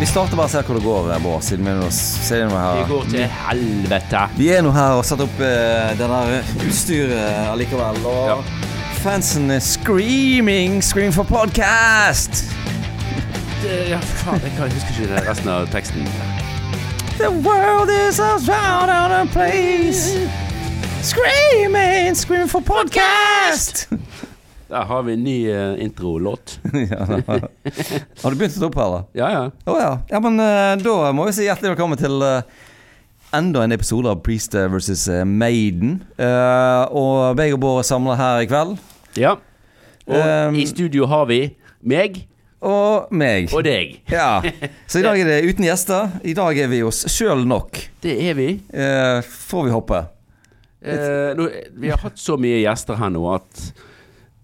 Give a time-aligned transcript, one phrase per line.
[0.00, 2.86] Vi starter bare å se hvor det går, Bård, siden vi ser nå Det her.
[2.88, 4.22] går til helvete.
[4.38, 6.20] Vi er nå her og setter opp uh, denne
[6.64, 7.98] utstyret allikevel.
[8.08, 8.36] Og Ja.
[9.02, 12.44] fansen er screaming, scream for podcast!
[13.62, 16.08] Det- Ja, faen, jeg kan- jeg husker ikke resten av teksten.
[17.18, 20.16] The world is a round of a place.
[21.02, 23.88] Screaming, scream for podcast!
[24.68, 26.60] Der har vi en ny eh, introlåt.
[26.90, 26.98] ja,
[28.22, 29.06] har du begynt å stå opp, eller?
[29.18, 29.40] Ja, ja.
[29.66, 29.90] Å ja.
[30.12, 30.20] ja.
[30.22, 32.44] Men eh, da må vi si hjertelig velkommen til eh,
[33.34, 35.98] enda en episode av Priest versus eh, Maiden.
[36.20, 38.76] Eh, og Begge og Bård er samla her i kveld.
[39.20, 39.36] ja.
[40.10, 41.36] Og Um, i studio har vi
[41.86, 42.16] meg
[42.66, 43.52] Og meg.
[43.54, 44.00] og deg.
[44.10, 44.40] Ja.
[44.90, 46.08] Så i dag er det uten gjester.
[46.26, 47.78] I dag er vi oss sjøl nok.
[48.02, 48.48] Det er vi.
[48.74, 50.00] Eh, får vi hoppe?
[50.82, 53.72] Eh, nå, vi har hatt så mye gjester her nå at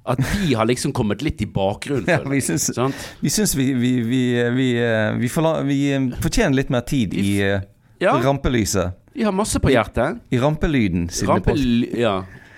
[0.06, 2.06] at vi har liksom kommet litt i bakgrunnen.
[2.06, 2.94] Ja, vi syns, Sant?
[3.18, 4.20] vi, syns vi, vi, vi,
[4.54, 7.64] vi, eh, vi, forla- vi eh, fortjener litt mer tid i eh,
[7.98, 8.92] Ja, rampelyset.
[9.16, 10.20] vi har masse på hjertet.
[10.30, 11.08] I rampelyden.
[11.10, 11.98] siden det er pod- Rampel...
[11.98, 12.14] Ja.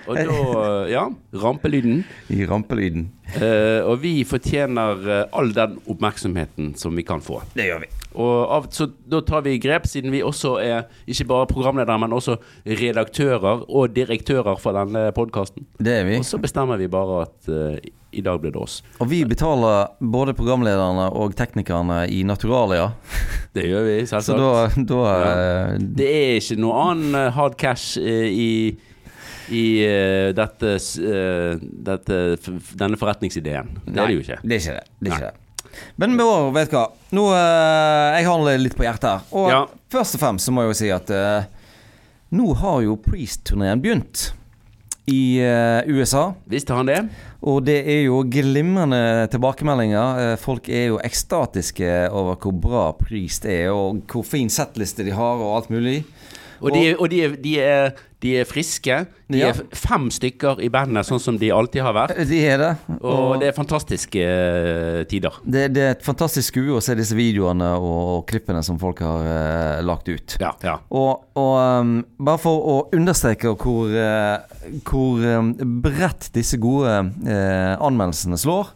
[0.09, 1.06] Og da Ja,
[1.41, 2.03] rampelyden.
[2.37, 3.09] I rampelyden.
[3.41, 7.41] Eh, og vi fortjener all den oppmerksomheten som vi kan få.
[7.56, 7.91] Det gjør vi.
[8.19, 12.34] Av, så da tar vi grep, siden vi også er ikke bare programledere, men også
[12.66, 15.66] redaktører og direktører for denne podkasten.
[15.78, 16.16] Det er vi.
[16.19, 17.77] Og så bestemmer vi bare at uh,
[18.10, 18.80] i dag blir det oss.
[18.98, 22.91] Og vi betaler både programlederne og teknikerne i naturalia.
[23.55, 24.77] Det gjør vi, Så selvsagt.
[24.88, 25.32] da, da Ja.
[25.72, 28.77] eh, Det er ikke noe annen eh, hard cash i
[29.48, 31.55] i uh, dette, eh,
[31.88, 32.16] dette,
[32.77, 33.70] denne forretningsideen.
[33.86, 34.36] Det er det jo ikke.
[34.44, 34.91] Det er ikke det.
[35.00, 35.47] det, er ikke det.
[35.97, 36.86] Men Bård, vet du hva.
[37.16, 39.20] Nå, eh, jeg har litt på hjertet her.
[39.33, 39.66] Og Ja.
[39.91, 41.44] først og fremst så må jeg jo si at eh,
[42.33, 44.33] nå har jo Priest-turneen begynt
[45.08, 46.34] i eh, USA.
[46.50, 46.98] Visste han det?
[47.41, 50.32] Og det er jo glimrende tilbakemeldinger.
[50.32, 55.14] Eh, folk er jo ekstatiske over hvor bra Priest er, og hvor fin settliste de
[55.16, 56.03] har, og alt mulig.
[56.60, 57.93] Og, de, og de, de, er,
[58.23, 59.06] de er friske.
[59.31, 59.51] De Ja.
[59.53, 62.17] er fem stykker i bandet, sånn som de alltid har vært.
[62.27, 62.71] De er det.
[63.01, 65.37] Og det er fantastiske eh, tider.
[65.45, 69.05] Det, det er et fantastisk skue å se disse videoene og, og klippene som folk
[69.05, 70.37] har uh, lagt ut.
[70.43, 70.79] Ja, ja.
[70.91, 74.43] Og, og um, bare for å understreke hvor, uh,
[74.89, 75.53] hvor um,
[75.85, 76.99] bredt disse gode
[77.29, 78.75] anmeldelsene slår,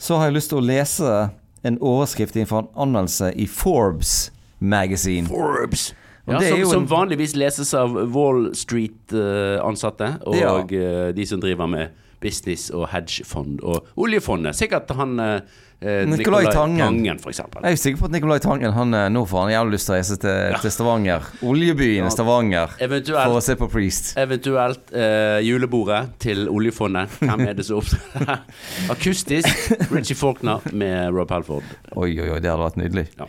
[0.00, 1.14] så har jeg lyst til å lese
[1.62, 5.28] en overskrift fra en anmeldelse i Forbes Magazine.
[5.28, 5.90] Forbes.
[6.28, 10.52] Ja, som, jo som vanligvis leses av Wall Street-ansatte og Ja.
[10.60, 14.56] uh, de som driver med business og hedgefond og oljefondet.
[14.58, 15.40] Sikkert han eh,
[15.80, 16.82] eh, Nicolai Tangen.
[16.82, 17.64] Tangen, for eksempel.
[17.64, 19.94] Jeg er sikker på at Nicolai Tangen han, eh, nå får han jævlig lyst til
[19.94, 21.30] å reise til, til Stavanger.
[21.52, 22.76] Oljebyen Stavanger.
[22.76, 24.12] For å se på Priest.
[24.20, 27.20] eventuelt uh, julebordet til oljefondet.
[27.22, 28.44] Hvem er det som opptrer?
[28.94, 29.50] Akustisk.
[29.92, 31.66] Richie Faulkner med Rob Halford.
[31.94, 33.08] Oi, oi, oi, det hadde vært nydelig.
[33.16, 33.28] Ja.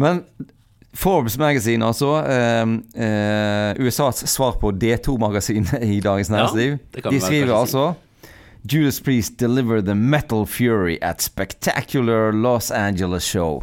[0.00, 0.22] Men
[0.94, 2.10] Forbes Magazine, altså.
[2.24, 2.62] Eh,
[3.04, 6.78] eh, USAs svar på D2-magasinet i Dagens Næringsliv.
[7.04, 7.92] Ja, De skriver altså
[8.72, 13.62] Judas Priest deliver the metal fury at spectacular Los Angeles show.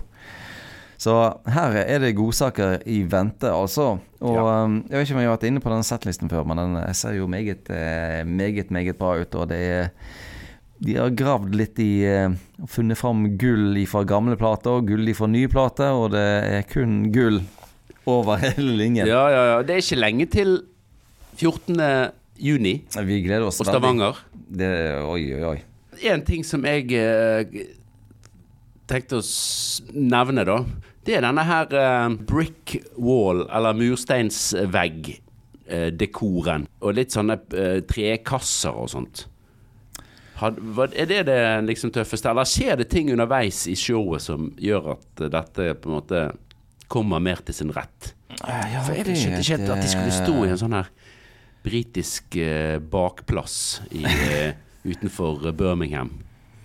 [1.00, 1.14] Så
[1.48, 3.98] her er det godsaker i vente, altså.
[4.20, 4.64] Og Ja.
[4.66, 6.94] um, Jeg vet ikke om jeg har vært inne på den settlisten før, men den
[6.94, 9.36] ser jo meget, eh, meget, meget bra ut.
[9.36, 9.88] Og det er
[10.80, 15.12] De har gravd litt i eh, og funnet fram gull fra gamle plater og gull
[15.16, 16.24] fra nye plater, og det
[16.56, 17.42] er kun gull
[18.08, 19.08] over hele linjen.
[19.10, 19.58] Ja, ja, ja.
[19.66, 20.50] Det er ikke lenge til
[21.40, 21.76] 14.
[22.40, 22.74] juni
[23.08, 24.16] Vi gleder oss og Stavanger.
[24.34, 24.72] Det,
[25.04, 25.60] oi, oi, oi.
[26.10, 27.46] En ting som jeg eh,
[28.90, 29.24] tenkte å
[29.94, 30.64] nevne, da,
[31.06, 32.66] det er denne her eh, brick
[32.96, 36.68] wall, eller mursteinsvegg-dekoren.
[36.80, 39.29] og litt sånne eh, trekasser og sånt.
[40.40, 45.26] Er det det liksom tøffeste, eller skjer det ting underveis i showet som gjør at
[45.26, 46.24] eh, dette på en måte
[46.90, 48.14] kommer mer til sin rett?
[48.40, 50.90] Ja, For jeg skjønte ikke at de skulle stå i en sånn her
[51.66, 54.56] britisk eh, bakplass i, eh,
[54.88, 56.14] utenfor Birmingham.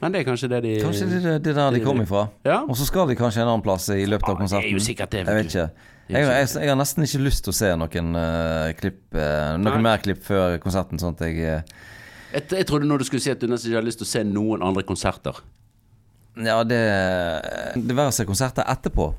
[0.05, 2.27] Men det er kanskje det de Kanskje det er det er der de kom ifra.
[2.45, 2.61] Ja.
[2.69, 4.73] Og så skal de kanskje en annen plass i løpet av Ja, det er konserten.
[4.75, 5.91] jo sikkert det, Jeg vet ikke.
[6.05, 9.79] Jeg, jeg, jeg har nesten ikke lyst til å se noen uh, klipp uh, Noen
[9.79, 9.85] Nei.
[9.87, 11.79] mer klipp før konserten, sånn at jeg eh,
[12.35, 14.15] Jeg, jeg trodde nå du skulle si at du nesten ikke har lyst til å
[14.15, 15.39] se noen andre konserter.
[16.35, 16.79] Ja, det
[17.79, 19.13] Det være seg konserter etterpå.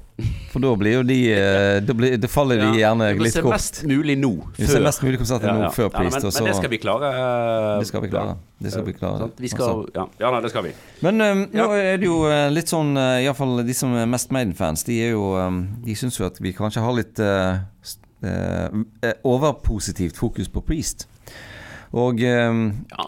[0.51, 3.31] For da blir jo de eh, Da, blir, da faller de gjerne ja, litt kort.
[3.31, 4.31] se ser mest mulig nå.
[4.57, 7.13] Vi ser mest mulig konserter nå før Ja, Priest, men, men det skal vi klare.
[7.15, 8.35] eh, Det skal vi klare.
[8.59, 9.29] Det skal vi klare.
[9.39, 10.75] Vi skal, ja, ja, nei, det skal vi.
[11.07, 14.35] Men eh, nå er det jo eh, litt sånn uh, Iallfall de som er mest
[14.35, 15.50] Maiden-fans, de er jo eh,
[15.88, 17.63] De syns jo at vi kanskje har litt uh,
[18.27, 18.67] eh,
[19.07, 21.07] eh, overpositivt fokus på Priest.
[21.94, 22.60] Og eh,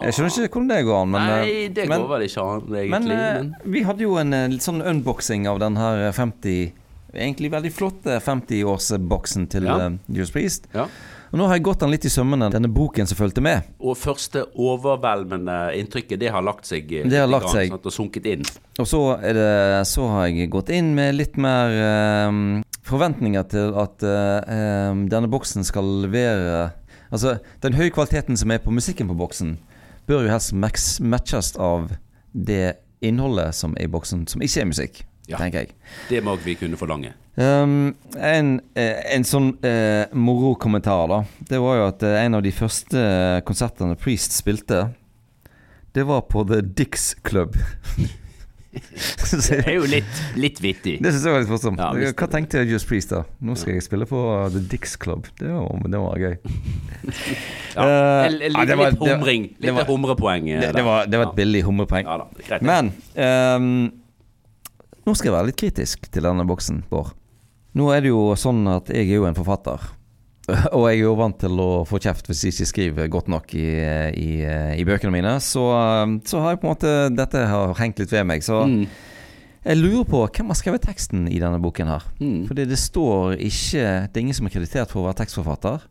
[0.06, 2.44] jeg skjønner ikke hvordan det går an, men eh, Nei, det går men, vel ikke
[2.46, 2.90] an, egentlig.
[2.94, 6.86] men, eh, Men, vi hadde jo en eh, litt sånn unboxing av den her 50
[7.08, 9.78] Egentlig veldig flotte 50-årsboksen til Ja.
[10.12, 10.68] Judas Priest.
[10.74, 10.84] ja.
[11.28, 13.66] Og nå har jeg gått den litt i sømmene, denne boken som fulgte med.
[13.84, 17.68] Og første overveldende inntrykket, det har lagt seg eh, Det har lagt seg.
[17.68, 18.46] Sånn og sunket inn.
[18.80, 19.48] Og så, det,
[19.90, 22.40] så har jeg gått inn med litt mer eh,
[22.88, 26.70] forventninger til at uh, eh, denne boksen skal levere
[27.12, 29.56] Altså, den høye kvaliteten som er på musikken på boksen,
[30.08, 30.52] bør jo helst
[31.00, 31.92] matches av
[32.32, 35.36] det innholdet som er i boksen, som ikke er musikk, Ja.
[35.36, 35.74] tenker jeg.
[36.08, 37.12] Det må vi kunne forlange.
[37.36, 41.24] Um, en, eh, en sånn uh, moro-kommentar, da.
[41.48, 44.88] Det var jo at eh, en av de første konsertene Priest spilte,
[45.94, 47.54] det var på The Dix Club.
[49.48, 50.98] Det er jo litt, litt vittig.
[51.02, 51.80] Det syns jeg var litt morsomt.
[51.80, 52.10] Ja.
[52.16, 53.22] Hva tenkte Just Priest da?
[53.44, 54.20] Nå skal jeg spille på
[54.52, 55.26] The Dix Club.
[55.40, 56.36] Det var, det var gøy.
[57.78, 60.48] Ja, uh, l- l- ja, det var- litt det- det var- humrepoeng.
[60.50, 62.08] eh, Det, det, var, et billig humrepoeng.
[62.08, 62.58] Ja.
[62.60, 63.68] Men um,
[65.06, 67.12] nå skal jeg være litt kritisk til denne boksen, Bård.
[67.78, 69.78] Nå er det jo sånn at jeg er jo en forfatter.
[70.76, 73.52] Og jeg er jo vant til å få kjeft hvis jeg ikke skriver godt nok
[73.58, 73.66] i,
[74.16, 74.30] i,
[74.80, 75.34] i bøkene mine.
[75.44, 75.64] Så,
[76.24, 78.42] så har jeg på en måte Dette har hengt litt ved meg.
[78.46, 78.86] Så Mm.
[79.64, 82.04] jeg lurer på hvem har skrevet teksten i denne boken her.
[82.22, 82.46] Mm.
[82.48, 85.84] Fordi det står ikke Det er ingen som er kreditert for å være tekstforfatter.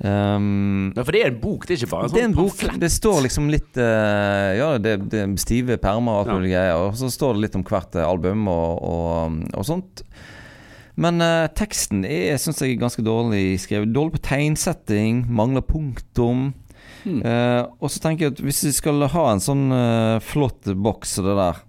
[0.00, 2.36] Um, Ja, for det er en bok, det er ikke bare en det sånn en
[2.38, 2.62] bok.
[2.80, 6.36] Det står liksom litt uh, Ja, det, det er stive permer og alt Ja.
[6.38, 6.76] mulig greier.
[6.86, 10.04] Og så står det litt om hvert album og, og, og sånt.
[11.00, 13.92] Men uh, teksten er, syns jeg er ganske dårlig skrevet.
[13.94, 16.50] Dårlig på tegnsetting, mangler punktum.
[17.04, 17.20] Hmm.
[17.24, 21.16] Uh, og så tenker jeg at hvis vi skal ha en sånn uh, flott boks
[21.16, 21.62] som det der,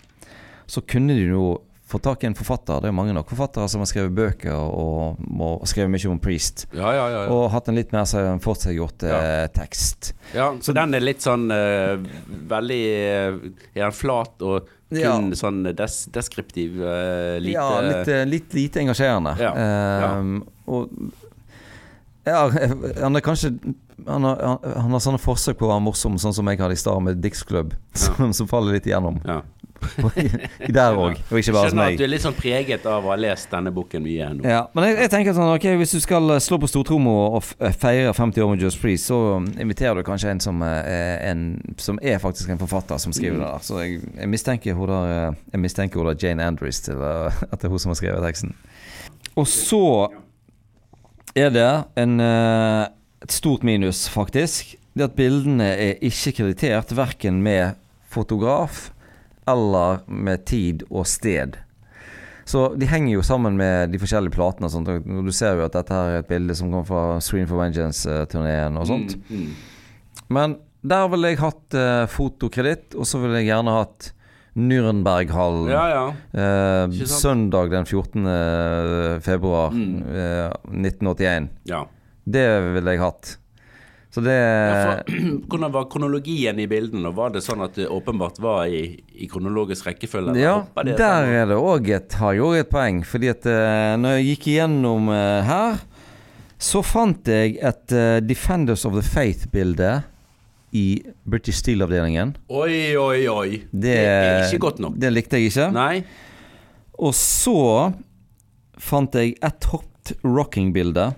[0.72, 1.46] så kunne de jo
[1.92, 2.82] få tak i en forfatter.
[2.82, 6.20] Det er jo mange nok forfattere som har skrevet bøker og, og skrevet mye om
[6.24, 6.66] Priest.
[6.76, 7.24] Ja, ja, ja.
[7.34, 10.14] Og hatt en litt mer sånn forseggjort eh, tekst.
[10.36, 11.98] ja så den er litt sånn eh,
[12.52, 12.84] veldig
[13.76, 16.82] den flat og kun sånn des deskriptiv?
[16.84, 19.36] eh, lite Ja, litt, litt lite engasjerende.
[19.52, 20.92] Ehm, og
[22.28, 22.44] ja,
[23.04, 23.56] han er kanskje
[24.08, 26.74] han har, han, han har sånne forsøk på å være morsom, sånn som jeg hadde
[26.74, 29.22] i stad med Dix Club, som, som faller litt igjennom.
[29.28, 29.42] ja.
[30.72, 31.94] Der òg, og ikke bare hos meg.
[31.94, 34.46] at du er litt sånn preget av å ha lest denne boken mye nå.
[34.48, 37.44] Ja, men jeg, jeg tenker sånn, ok, hvis du skal slå på stortromma og
[37.82, 39.20] feire 50 år med Just Priest, så
[39.60, 41.44] inviterer du kanskje en som, eh, en,
[41.82, 43.44] som er faktisk en forfatter som skriver Mm.
[43.44, 43.64] det der.
[43.64, 47.42] Så jeg, jeg mistenker hun der, eh, jeg mistenker hun der Jane Andrews til eh,
[47.52, 48.56] at det er hun som har skrevet teksten.
[49.40, 49.84] Og så
[51.36, 51.68] er det
[51.98, 52.88] en, eh,
[53.24, 54.76] et stort minus, faktisk.
[54.98, 57.78] Det at bildene er ikke kreditert, verken med
[58.12, 58.90] fotograf
[59.48, 61.58] eller med tid og sted.
[62.46, 64.66] Så de henger jo sammen med de forskjellige platene.
[64.66, 67.20] og sånt, og Du ser jo at dette her er et bilde som kommer fra
[67.22, 69.16] Screen for Vengeance-turneen og sånt.
[69.30, 69.54] Mm, mm.
[70.30, 74.12] Men der ville jeg hatt eh, fotokreditt, og så ville jeg gjerne hatt
[74.58, 75.70] Nürnberghallen.
[75.72, 76.06] Ja, ja.
[76.34, 79.22] Eh, søndag den 14.
[79.22, 80.04] februar Mm.
[80.12, 81.50] eh, 1981.
[81.66, 81.86] ja.
[82.28, 83.38] Det ville jeg hatt.
[84.12, 85.20] Så det Ja, for,
[85.50, 87.14] hvordan var kronologien i bildene?
[87.16, 90.36] Var det sånn at det åpenbart var i, i kronologisk rekkefølge?
[90.42, 91.36] Ja, der sammen?
[91.40, 93.02] er det òg et, har jeg òg et poeng.
[93.08, 95.80] Fordi at eh, når jeg gikk igjennom eh, her,
[96.62, 100.02] så fant jeg et eh, Defenders of the Faith-bilde
[100.76, 100.86] i
[101.24, 102.36] British Steel-avdelingen.
[102.52, 103.50] Oi, oi, oi.
[103.72, 105.00] Det, Det er ikke godt nok.
[105.00, 105.72] Det likte jeg ikke.
[105.76, 106.04] Nei?
[107.00, 107.92] Og så
[108.82, 111.12] fant jeg et hot rocking-bilde.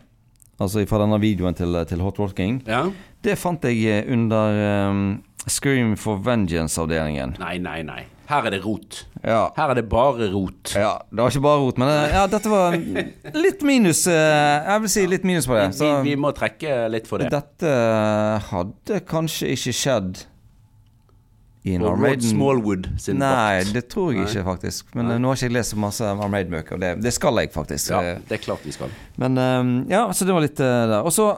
[0.63, 2.85] Altså fra denne videoen til, til Hot Walking, Ja?
[3.23, 5.03] Det fant jeg eh, under um,
[5.47, 7.37] Scream for Vengeance-avdelingen.
[7.39, 8.01] Nei, nei, nei.
[8.27, 9.01] Her er det rot.
[9.23, 9.45] Ja.
[9.55, 10.71] Her er det bare rot.
[10.75, 12.75] Ja, det var ikke bare rot, men eh, ja, dette var
[13.45, 15.69] litt minus eh, Jeg vil si litt minus på det.
[15.75, 17.31] Så vi, vi må trekke litt for det.
[17.31, 17.73] dette
[18.49, 20.23] hadde kanskje ikke skjedd
[21.63, 24.29] i en Og Rod Armaden Smallwood sin Nei, det tror jeg Nei.
[24.31, 24.89] ikke, faktisk.
[24.97, 25.15] Men Nei.
[25.15, 27.93] eh, nå har ikke jeg lest så masse Armaden-bøker, det, det skal jeg faktisk.
[27.93, 28.91] Ja, Eh, det er klart vi skal.
[29.21, 30.97] Men eh, ja, så det var litt der.
[31.03, 31.31] Og så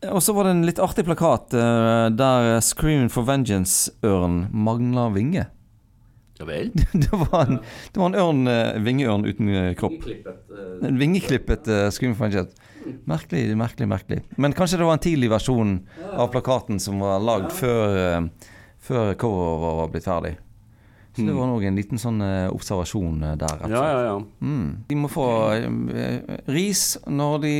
[0.00, 5.42] og så var det en litt artig plakat der Screaming for Vengeance-ørnen Magna vinge.
[6.40, 6.70] Ja vel?
[6.96, 7.58] det, var en,
[7.92, 8.48] det var en ørn,
[8.86, 10.06] vingeørn uten kropp.
[10.88, 12.56] En vingeklippet uh, Scream for Vengeance.
[13.04, 14.22] Merkelig, merkelig, merkelig.
[14.40, 15.76] Men kanskje det var en tidlig versjon
[16.16, 18.30] av plakaten som var lagd før,
[18.80, 20.36] før coveret var blitt ferdig.
[21.10, 21.38] Så det Mm.
[21.40, 23.64] var nok en liten sånn eh, observasjon eh, der.
[23.68, 24.18] Ja, ja, ja.
[24.40, 24.84] Mm.
[24.88, 27.54] De må få eh, ris når de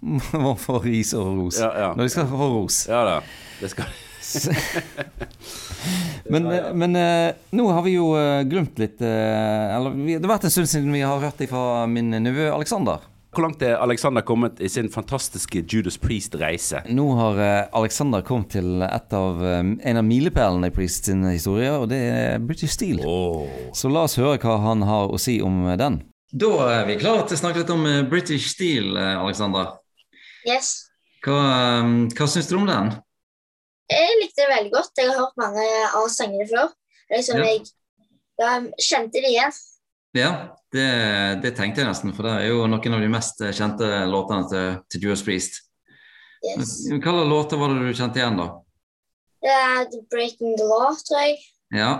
[0.44, 1.60] må få ris og ros.
[1.62, 1.90] Ja, ja.
[1.94, 2.80] Når de skal få ros.
[2.90, 3.18] Ja da.
[3.60, 3.86] Det skal
[6.30, 6.44] Men,
[6.78, 6.92] men
[7.56, 8.10] nå har vi jo
[8.46, 12.50] glemt litt Eller det har vært en stund siden vi har hørt fra min nevø
[12.52, 13.00] Alexander.
[13.30, 16.80] Hvor langt er Alexander kommet i sin fantastiske Judas Priest-reise?
[16.90, 21.22] Nå har eh, Alexander kommet til et av, eh, en av milepælene i Priest sin
[21.28, 23.04] historie, og det er British Steel.
[23.06, 23.46] Oh.
[23.70, 26.00] Så la oss høre hva han har å si om den.
[26.34, 29.76] Da er vi klare til å snakke litt om eh, British Steel, Alexander.
[30.48, 30.90] Yes.
[31.22, 31.38] Hva,
[32.10, 32.94] hva syns du om den?
[33.90, 34.98] Jeg likte det veldig godt.
[34.98, 36.74] Jeg har hørt mange av sangene før.
[37.14, 37.46] Liksom, ja.
[37.46, 37.74] Jeg,
[38.42, 39.60] jeg kjente det igjen.
[40.16, 40.30] Ja,
[40.74, 40.86] det,
[41.42, 44.80] det, tenkte jeg nesten, for det er jo noen av de mest kjente låtene til,
[44.90, 45.60] til Juice Priest.
[46.40, 46.86] Yes.
[46.88, 48.48] Hva slags låter var det du kjente igjen, da?
[49.40, 51.36] Det er The Breaking the Law, tror jeg.
[51.76, 51.92] Ja.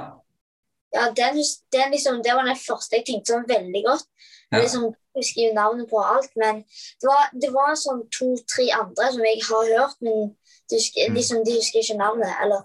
[0.91, 1.39] Ja, den,
[1.71, 4.09] den liksom, Det var den første jeg tenkte sånn veldig godt.
[4.51, 9.13] Jeg liksom, husker jo navnet på alt, men det var, det var sånn to-tre andre
[9.15, 10.33] som jeg har hørt, men
[10.71, 11.19] de husker, mm.
[11.21, 12.33] liksom, de husker ikke navnet.
[12.43, 12.65] Eller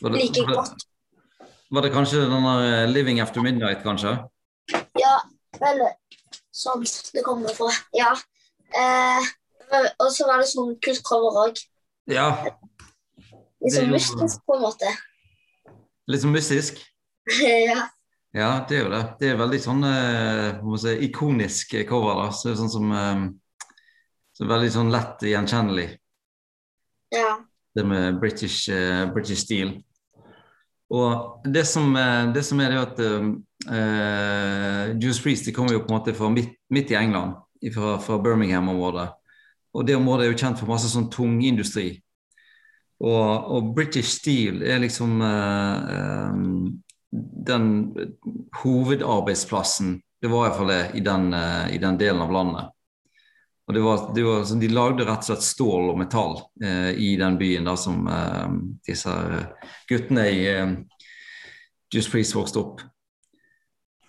[0.00, 0.86] det, like godt.
[1.70, 4.16] Var det kanskje denne eh, 'Living After Midnight', kanskje?
[4.98, 5.16] Ja,
[5.60, 5.84] vel
[6.54, 6.84] sånn
[7.14, 7.70] det kommer fra.
[7.96, 8.12] Ja.
[8.70, 9.30] Eh,
[9.98, 11.60] og så var det sånn kult cover òg.
[12.10, 12.28] Ja.
[13.60, 14.90] Litt sånn mystisk, på en måte.
[16.10, 16.80] Litt sånn mystisk?
[17.70, 17.88] ja.
[18.30, 19.02] Ja, det er jo det.
[19.18, 22.22] Det er veldig sånn eh, si, ikonisk cover.
[22.22, 23.28] da, så det er sånn som eh,
[24.38, 25.88] så Veldig sånn lett gjenkjennelig.
[27.12, 27.34] Ja.
[27.76, 29.74] Det med British, uh, British Steel.
[30.96, 31.92] Og det som,
[32.32, 33.02] det som er det at
[33.68, 37.36] uh, Juice Freeze de kommer jo på en måte fra midt, midt i England,
[37.74, 39.08] fra, fra Birmingham-området.
[39.74, 41.92] Og det området er jo kjent for masse sånn tungindustri.
[43.00, 47.70] Og, og British Steel er liksom uh, um, den
[48.62, 49.98] hovedarbeidsplassen.
[50.20, 52.76] Det var iallfall det i den, uh, i den delen av landet.
[53.70, 56.32] Og det var, det var, de lagde rett og slett stål og metall
[56.98, 58.00] i den byen da som
[58.82, 59.12] disse
[59.86, 60.40] guttene i
[61.94, 62.82] Juice Priest vokste opp.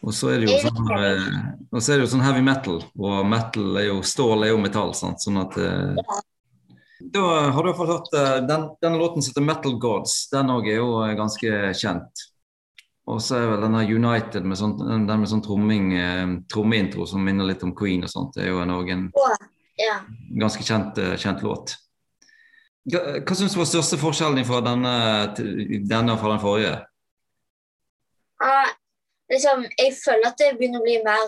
[0.01, 4.47] Og så er det jo sånn, eh, sånn heavy metal, og metal er jo stål
[4.47, 4.95] er jo metall.
[4.97, 5.21] Sant?
[5.21, 6.17] Sånn at eh,
[7.01, 7.21] Da
[7.53, 10.29] har du iallfall hørt eh, den, denne låten som heter 'Metal Gods'.
[10.33, 12.25] Den òg er jo ganske kjent.
[13.09, 15.93] Og så er vel denne United med sånn, den med sånn tromming,
[16.49, 18.35] trommeintro som minner litt om Queen og sånt.
[18.37, 19.07] Det er jo en, en
[19.77, 19.97] ja.
[20.37, 21.75] Ganske kjent, kjent låt.
[22.89, 24.93] Hva, hva syns du var største forskjellen fra denne,
[25.85, 26.77] denne og fra den forrige?
[28.41, 28.69] Uh,
[29.31, 31.25] liksom, jeg føler at det begynner å bli mer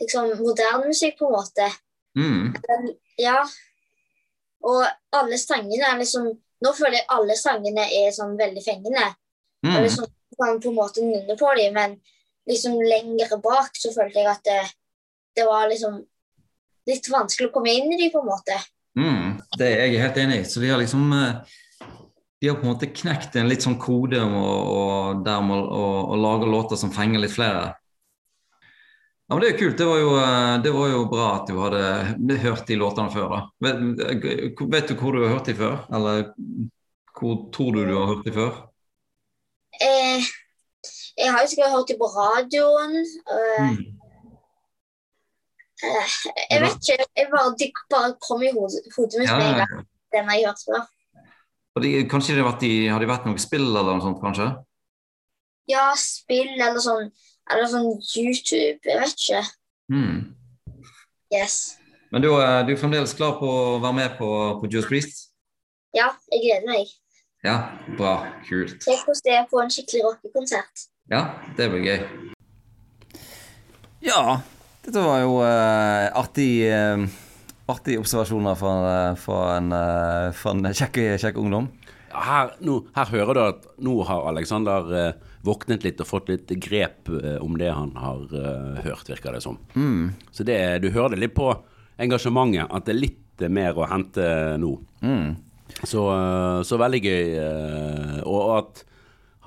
[0.00, 1.68] liksom, moderne musikk, på en måte.
[2.18, 2.52] Mm.
[3.20, 3.40] ja.
[4.68, 4.82] Og
[5.16, 6.26] alle sangene er liksom
[6.62, 9.06] Nå føler jeg alle sangene er sånn veldig fengende.
[9.66, 9.72] Mm.
[9.72, 10.04] Og liksom,
[10.38, 11.96] kan på en måte nynne på dem, men
[12.46, 14.60] liksom lenger bak så følte jeg at det,
[15.36, 15.98] det var liksom
[16.86, 18.60] litt vanskelig å komme inn i dem, på en måte.
[18.98, 20.46] Mm, det er jeg helt enig i.
[20.48, 21.58] Så de har liksom eh,
[22.42, 25.82] de har på en måte knekt en litt sånn kode om å, og dermed å,
[26.10, 27.68] å, lage låter som fenger litt flere.
[29.30, 29.76] Ja, men Det er kult.
[29.78, 33.28] Det var, jo, eh, det var jo bra at du hadde hørt de låtene før.
[33.30, 33.38] da.
[33.62, 33.84] Vet,
[34.74, 35.76] vet, du hvor du har hørt de før?
[35.94, 36.24] Eller
[37.14, 38.58] hvor tror du du har hørt de før?
[39.78, 40.26] Eh,
[41.22, 42.96] jeg har jo sikkert hørt de på radioen.
[43.36, 43.78] Øh, mm.
[45.86, 46.16] Eh,
[46.50, 47.06] jeg vet ikke.
[47.22, 49.86] Jeg bare, de bare kom i hodet, hodet mitt med en gang.
[50.10, 50.82] Den har jeg hørt før.
[51.80, 54.50] De, kanskje det har vært, i, har det vært noe spill eller noe sånt, kanskje?
[55.70, 57.06] Ja, spill eller sånn
[57.50, 57.88] Eller sånn
[58.18, 58.78] YouTube.
[58.84, 59.40] Jeg vet ikke.
[59.92, 60.18] Mm.
[61.32, 61.78] Yes.
[62.12, 64.28] Men du, er fremdeles klar på å være med på,
[64.60, 65.24] på Juice Priest?
[65.96, 66.92] Ja, jeg gleder meg.
[67.42, 67.56] Ja,
[67.98, 68.12] bra.
[68.46, 68.78] Kult.
[68.84, 70.86] Se hvordan det er på en skikkelig rockekonsert.
[71.10, 71.24] Ja,
[71.58, 72.04] det blir gøy.
[74.06, 74.38] Ja,
[74.84, 77.02] dette var jo uh, artig, uh,
[77.72, 79.74] artig observasjoner fra, uh, fra en,
[80.36, 81.70] fra en kjekk, kjekk ungdom.
[82.12, 84.90] Her, nå, her, hører du at nå har Aleksander
[85.42, 87.08] våknet litt og fått litt grep
[87.40, 88.26] om det han har
[88.84, 89.56] hørt, virker det som.
[89.72, 90.12] Mm.
[90.28, 91.48] Så det, du hører det litt på
[92.02, 94.26] engasjementet, at det er litt mer å hente
[94.60, 94.74] nå.
[95.00, 95.32] Mm.
[95.88, 96.04] Så,
[96.68, 97.32] så, veldig gøy.
[98.28, 98.84] Og at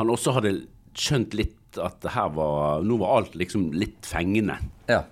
[0.02, 0.58] han også hadde
[0.98, 4.58] skjønt litt at her var, nå var alt liksom litt fengende.
[4.90, 5.04] Ja.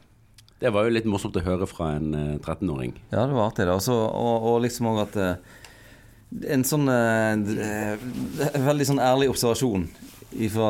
[0.64, 2.96] Det var jo litt morsomt å høre fra en 13-åring.
[2.96, 3.66] Eh, ja, det var artig.
[3.68, 3.76] det.
[3.76, 5.60] Også, og, og, liksom òg at uh,
[6.56, 8.00] En sånn uh,
[8.70, 9.90] Veldig sånn ærlig observasjon
[10.50, 10.70] fra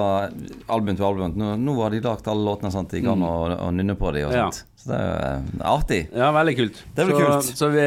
[0.75, 1.35] album til album.
[1.39, 2.91] Nå, nå har de lagd alle låtene sant?
[2.97, 3.27] i gang mm.
[3.29, 4.33] og, og nynner på dem.
[4.35, 4.49] Ja.
[4.51, 5.99] Så det er jo artig.
[6.11, 6.81] Ja, veldig kult.
[6.97, 7.51] Det blir så, kult.
[7.61, 7.85] Så vi,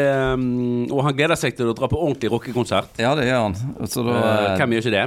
[0.88, 2.96] og han gleder seg til å dra på ordentlig rockekonsert.
[3.02, 3.58] Ja, det gjør han.
[3.82, 4.16] Da,
[4.56, 5.04] hvem gjør ikke det?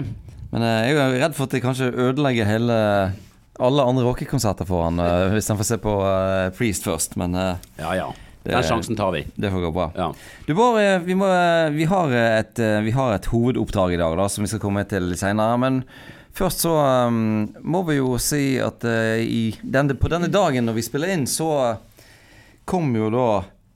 [0.53, 2.77] Men jeg er jo redd for at det kanskje ødelegger hele
[3.59, 7.35] alle andre rockekonserter for han uh, hvis han får se på uh, Priest først, men
[7.35, 8.09] uh, Ja, ja.
[8.39, 9.25] Det, Den sjansen tar vi.
[9.35, 9.89] Det får gå bra.
[9.99, 10.05] Ja.
[10.47, 11.27] Du, Bård, vi, må,
[11.75, 15.11] vi, har et, vi har et hovedoppdrag i dag da, som vi skal komme til
[15.19, 15.57] senere.
[15.59, 15.81] Men
[16.33, 16.71] først så
[17.11, 21.51] um, må vi jo si at denne, på denne dagen når vi spiller inn, så
[22.63, 23.27] kom jo da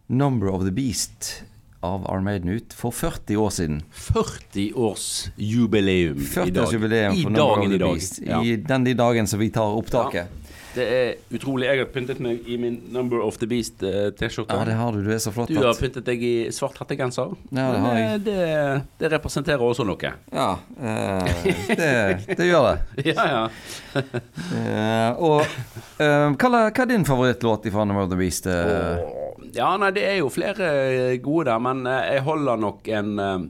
[0.07, 1.43] 'Number of the Beast'
[1.83, 3.81] av Armaden ut for 40 år siden.
[3.91, 6.71] 40 års jubileum 40 i dag.
[6.73, 7.99] jubileum I dagen i dag.
[8.25, 8.39] Ja.
[8.43, 10.39] I den de dagen som vi tar opptaket.
[10.73, 11.67] Det er utrolig.
[11.69, 14.55] Jeg har pyntet meg i min Number of the Beast-T-skjorte.
[14.57, 15.03] Ja, det har du.
[15.05, 15.51] Du er så flott.
[15.53, 17.35] du har pyntet deg i svart hettegenser.
[17.53, 18.07] Ja, det har jeg.
[18.07, 20.13] Eh, Det, det representerer også noe.
[20.33, 20.47] Ja,
[20.81, 21.45] eh,
[21.77, 21.91] det,
[22.39, 23.05] det gjør det.
[23.13, 23.43] Ja, ja.
[24.01, 25.43] Eh, og
[26.01, 28.47] eh, hva, er- hva er din favorittlåt fra Number of the Beast?
[28.49, 28.97] eh?
[28.97, 29.22] Åh,
[29.53, 33.43] Ja, nei, det er jo flere gode der, men eh, jeg holder nok en eh,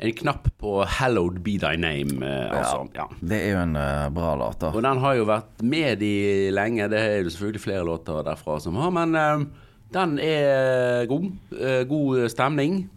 [0.00, 2.22] En knapp på 'Hallowed Be Thy Name'.
[2.24, 3.04] eh, Altså, ja.
[3.20, 4.70] Det er jo en eh, bra låt, da.
[4.72, 6.88] Og den har jo vært med i lenge.
[6.88, 9.44] Det er jo selvfølgelig flere låter derfra som har, men eh,
[9.92, 11.28] den er god.
[11.52, 12.88] Eh, god stemning.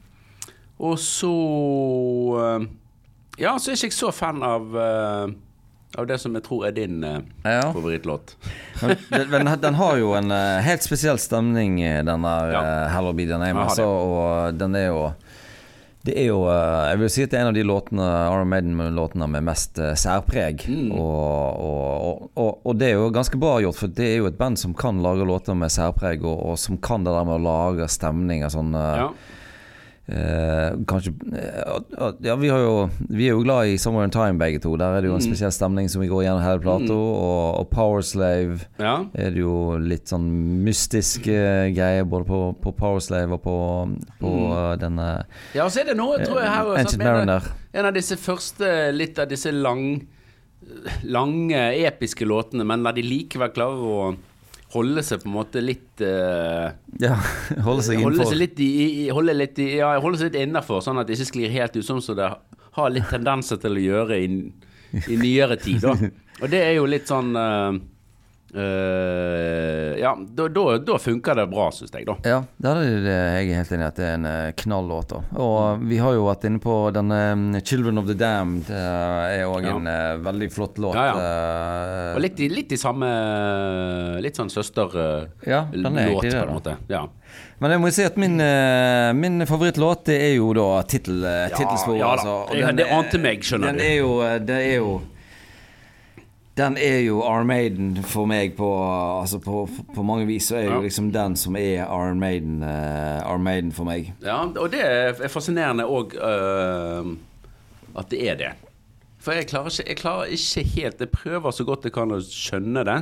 [0.80, 1.34] Og så
[2.40, 2.68] eh,
[3.40, 5.34] Ja, så er ikke jeg så fan av eh,
[5.98, 7.72] av det som jeg tror er din eh, Ja.
[7.74, 8.36] favorittlåt.
[8.82, 12.62] Men den, den, har jo en eh, helt spesiell stemning, eh, den der Ja.
[12.62, 13.64] uh, 'Hello Be The Name'.
[13.64, 15.14] Altså, og den er jo
[16.04, 18.50] det er jo eh, Jeg vil si at det er en av de låtene Iron
[18.52, 20.66] Maiden-låtene med mest eh, særpreg.
[20.68, 20.92] Mm.
[20.92, 24.38] Og, og, og, og det er jo ganske bra gjort, for det er jo et
[24.38, 27.88] band som kan lage låter med særpreg, og, som kan det der med å lage
[27.88, 28.76] stemning og sånn.
[28.76, 29.08] eh, Ja.
[30.06, 31.78] Eh, kanskje eh,
[32.28, 34.76] Ja, vi, har jo, vi er jo glad i 'Somewhere in Time', begge to.
[34.76, 35.30] Der er det jo en Mm.
[35.32, 36.94] spesiell stemning som vi går gjennom hele plata.
[36.94, 39.06] Og, og 'Powerslave' ja.
[39.16, 40.28] er det jo litt sånn
[40.64, 43.56] mystiske greier både på, på Powerslave og på,
[44.20, 44.52] på Mm.
[44.52, 47.42] eh, denne Ja, og så er det noe, tror jeg, her Ancient sånn, Mariner.
[47.74, 50.02] En av disse første, litt av disse lang,
[51.04, 51.56] lange,
[51.88, 54.16] episke låtene, men der de likevel klarer å
[54.74, 57.15] holde seg på en måte litt uh, Ja,
[57.68, 58.70] holde seg Holde seg litt, i,
[59.06, 61.77] i, holde litt, i, ja, holde seg litt innenfor, sånn at det ikke sklir helt
[61.77, 62.30] ut, sånn som det
[62.74, 64.30] har litt tendenser til å gjøre i,
[65.06, 65.84] i nyere tid.
[65.86, 65.94] Da.
[66.42, 67.75] Og det er jo litt sånn eh,
[68.56, 72.16] eh, Ja, da, da, da funker det bra, syns jeg, da.
[72.28, 75.13] Ja, der er det, jeg er helt enig i at det er en eh, knallåt.
[75.13, 75.22] da.
[75.39, 78.70] Og vi har jo vært inne på denne mm, 'Children of the Damned'.
[78.70, 79.76] Uh, er òg Ja.
[79.78, 80.96] en uh, veldig flott låt.
[80.96, 82.13] Ja, ja.
[82.16, 83.08] Og litt litt i samme
[84.24, 86.78] Litt sånn søsterlåt, Ja, den er egentlig på en måte.
[86.89, 87.08] Ja.
[87.63, 91.48] Men jeg må si at min, eh, min favorittlåt det er jo da tittel, eh,
[91.54, 92.00] tittelsporet.
[92.02, 92.76] ja altså.
[92.76, 93.84] Det ante meg, skjønner den du.
[93.88, 95.02] Er jo, eh, det er jo
[96.58, 97.48] Den er jo armaden
[97.94, 98.68] Maiden for meg på
[99.22, 99.63] Altså på,
[99.96, 100.82] på mange vis så er jo Ja.
[100.86, 104.13] liksom den som er armaden Maiden, eh, Iron Maiden for meg.
[104.22, 106.13] Ja, og det er fascinerende òg
[107.98, 108.52] at det er det.
[109.24, 112.20] For jeg klarer, ikke, jeg klarer ikke helt Jeg prøver så godt jeg kan å
[112.22, 112.98] skjønne det,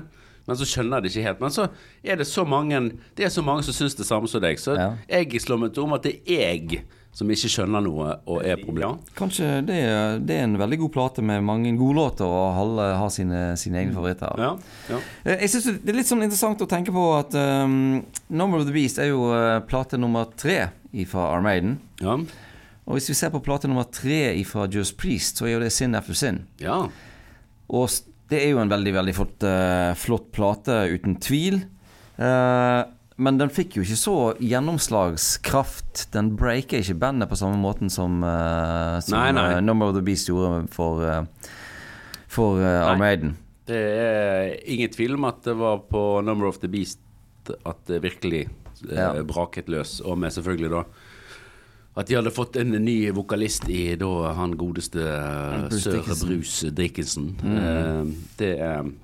[0.47, 1.41] men så skjønner jeg det ikke helt.
[1.41, 1.67] Men så
[2.03, 2.79] er det så mange
[3.17, 4.89] Det er så mange som syns det samme som deg, så Ja.
[5.09, 8.55] jeg slår meg til om at det er jeg som ikke skjønner noe og er
[8.61, 9.09] problemet.
[9.17, 9.79] Kanskje det
[10.25, 13.81] det er en veldig god plate med mange gode låter, og alle har sine, sine
[13.81, 14.37] egne favoritter.
[14.39, 14.53] Ja,
[14.89, 14.99] ja.
[15.25, 18.65] Eh, Jeg synes Det er litt sånn interessant å tenke på at um, 'Number of
[18.65, 20.69] the Beast' er jo eh, plate nummer tre
[21.07, 21.79] fra Armaden.
[22.01, 22.15] Ja.
[22.87, 25.71] Og hvis vi ser på plate nummer tre fra Just Priest, så er jo det
[25.71, 26.43] 'Sin After Sin'.
[26.59, 26.87] ja.
[27.69, 27.89] Og
[28.29, 31.65] det er jo en veldig, veldig flott, eh, flott plate, uten tvil.
[32.19, 32.83] Eh,
[33.21, 36.07] men den fikk jo ikke så gjennomslagskraft.
[36.15, 39.47] Den breaker ikke bandet på samme måten som, uh, som Nei, nei.
[39.55, 41.51] Uh, Number of the Beast gjorde for, uh,
[42.31, 42.95] for uh.
[42.99, 43.35] Maiden.
[43.69, 46.99] Det er ingen tvil om at det var på Number of the Beast
[47.65, 48.47] at det virkelig
[48.89, 49.13] Ja.
[49.21, 49.99] braket løs.
[50.01, 50.83] Og med selvfølgelig da
[51.99, 57.33] at de hadde fått en ny vokalist i da han godeste eh, Bruce Dickinson.
[57.43, 58.13] Mm.
[58.39, 58.53] Det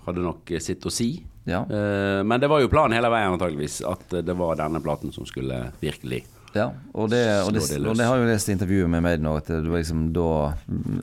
[0.06, 1.10] hadde nok sitt å si.
[1.48, 1.64] Ja.
[1.64, 5.28] Eh, men det var jo planen hele veien antageligvis at det var denne platen som
[5.28, 8.92] skulle virkelig Ja, og det, og det, Slå det og det har jo lest intervjuet
[8.92, 10.32] med Maiden òg, at det var liksom da,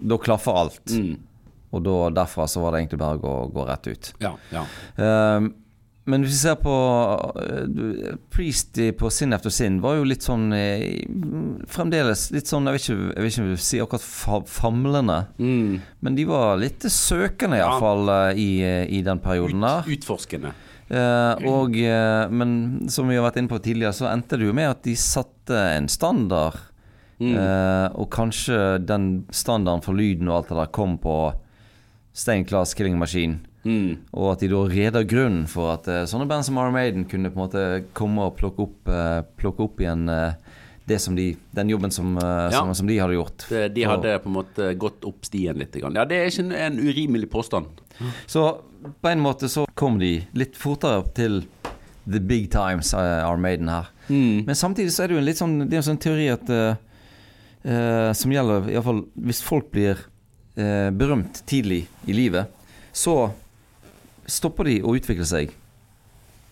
[0.05, 0.85] da klaffer alt.
[0.91, 1.15] mm.
[1.75, 4.11] Og da, derfra så var det egentlig bare å gå, gå rett ut.
[4.23, 4.31] Ja.
[4.55, 4.61] ja.
[4.95, 5.49] Ehm,
[6.07, 6.73] men hvis vi ser på
[8.31, 11.05] Priest på Sin After Sin var jo litt sånn eh,
[11.71, 15.81] Fremdeles litt sånn, jeg vil ikke, jeg vil ikke si akkurat fa famlende, Mm.
[16.01, 17.71] men de var litt søkende Ja.
[17.71, 19.81] iallfall uh, i, eh, i den perioden der.
[19.89, 20.53] Ut, utforskende.
[20.91, 21.73] Eh, og,
[22.31, 24.95] men som vi har vært inne på tidligere, så endte det jo med at de
[24.95, 26.59] satte en standard.
[27.21, 27.33] Mm.
[27.39, 31.17] Eh, og kanskje den standarden for lyden og alt det der kom på
[32.13, 33.41] Stein Class Killing Machine.
[33.65, 33.97] Mm.
[34.13, 37.39] Og at de da reder grunnen for at uh, sånne band som Armaden kunne på
[37.39, 37.63] en måte
[37.97, 40.35] komme og plukke opp, uh, plukke opp igjen uh,
[40.85, 42.51] det som de, den jobben som, Ja.
[42.59, 43.47] som, som de hadde gjort.
[43.49, 45.79] Det, de Og- hadde på en måte gått opp stien litt.
[45.81, 47.81] Ja, det er ikke en, en urimelig påstand.
[48.29, 48.43] Så
[49.01, 51.47] på en måte så kom de litt fortere opp til
[52.05, 53.89] the big times, Iron her.
[54.11, 54.45] Mm.
[54.45, 56.53] Men samtidig så er det jo en litt sånn, det er en sånn teori at
[58.21, 59.97] Som gjelder iallfall hvis folk blir
[60.55, 62.53] berømt tidlig i livet,
[62.93, 63.31] så
[64.31, 65.55] stopper de å utvikle seg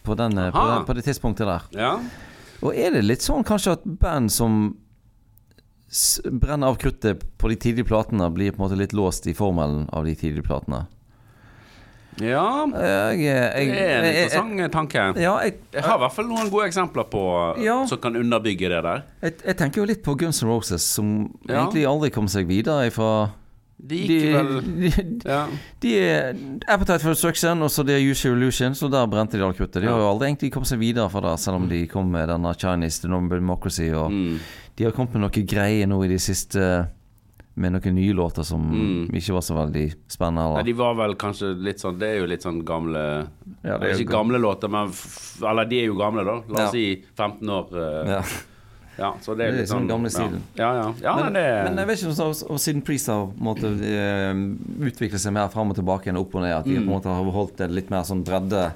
[0.02, 1.66] på, den, eh, på, den, på det tidspunktet der.
[1.78, 1.96] Ja.
[2.62, 4.62] Og er det litt sånn kanskje at band som
[6.24, 9.88] brenner av kruttet på de tidlige platene, blir på en måte litt låst i formelen
[9.92, 10.86] av de tidlige platene?
[12.20, 15.04] Ja, jeg, jeg, det er en interessant tanke.
[15.20, 17.22] Ja, jeg, jeg, har i hvert fall noen gode eksempler på
[17.64, 19.04] ja, som kan underbygge det der.
[19.24, 21.14] Jeg, tenker jo litt på Guns N' Roses, som
[21.48, 21.62] ja.
[21.62, 23.32] egentlig aldri kom seg videre fra
[23.82, 24.50] de gikk de, vel
[24.82, 24.90] de,
[25.26, 25.40] ja.
[25.82, 25.92] de
[26.70, 29.82] Appetite for Destruction og så de er Usual Illusion, så der brente de all kruttet.
[29.82, 32.30] De har jo aldri egentlig kommet seg videre fra det, selv om de kom med
[32.30, 33.90] denne Chinese Democracy.
[33.90, 34.34] Og mm.
[34.78, 36.68] de har kommet med noe greier nå i de siste
[37.54, 39.10] med noen nye låter som mm.
[39.18, 40.46] ikke var så veldig spennende.
[40.46, 40.62] Eller?
[40.62, 43.02] Nei, de var vel kanskje litt sånn Det er jo litt sånn gamle
[43.60, 44.88] ja, det Ikke gamle låter, men
[45.50, 46.38] Eller de er jo gamle, da.
[46.48, 46.72] La oss ja.
[46.72, 46.86] si
[47.18, 47.76] 15 år.
[47.76, 48.22] Uh, ja.
[48.96, 49.12] Ja.
[49.24, 50.42] så det er, det er sånn, gamle stilen.
[50.58, 50.88] Ja, ja.
[51.02, 54.42] ja men, det, men, jeg vet ikke om så, siden Priest har måtte, uh,
[54.88, 56.84] utvikle seg mer fram og tilbake enn opp og ned, at de mm.
[56.84, 58.68] på en måte har holdt det litt mer sånn bredde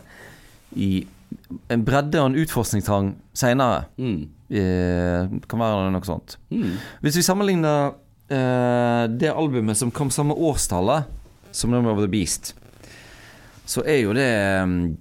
[0.77, 0.91] i
[1.75, 3.89] En bredde og en utforskningstrang seinere.
[3.99, 4.21] Mm.
[4.47, 6.37] Uh, kan være noe sånt.
[6.55, 6.77] Mm.
[7.03, 7.97] Hvis vi sammenligner
[8.31, 11.11] uh, det albumet som kom samme årstallet
[11.51, 12.55] som Number of the Beast,
[13.67, 14.31] så er jo det
[14.63, 14.95] um,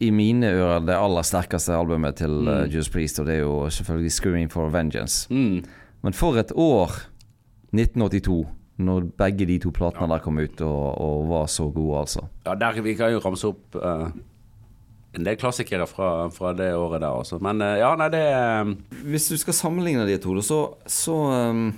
[0.00, 3.68] i mine ører det aller sterkeste albumet til uh, Juice Priest, og det er jo
[3.70, 5.26] selvfølgelig 'Screaming for Vengeance'.
[5.30, 5.64] Mm.
[6.02, 6.96] Men for et år,
[7.72, 10.14] 1982, når begge de to platene ja.
[10.14, 12.24] der kom ut og, og, var så gode, altså.
[12.46, 14.08] Ja, der vi kan jo ramse opp uh,
[15.14, 17.38] en del klassikere fra, fra, det året der også.
[17.38, 18.24] Men uh, ja, nei, det
[18.62, 18.76] um...
[19.04, 21.72] Hvis du skal sammenligne de to, så, så um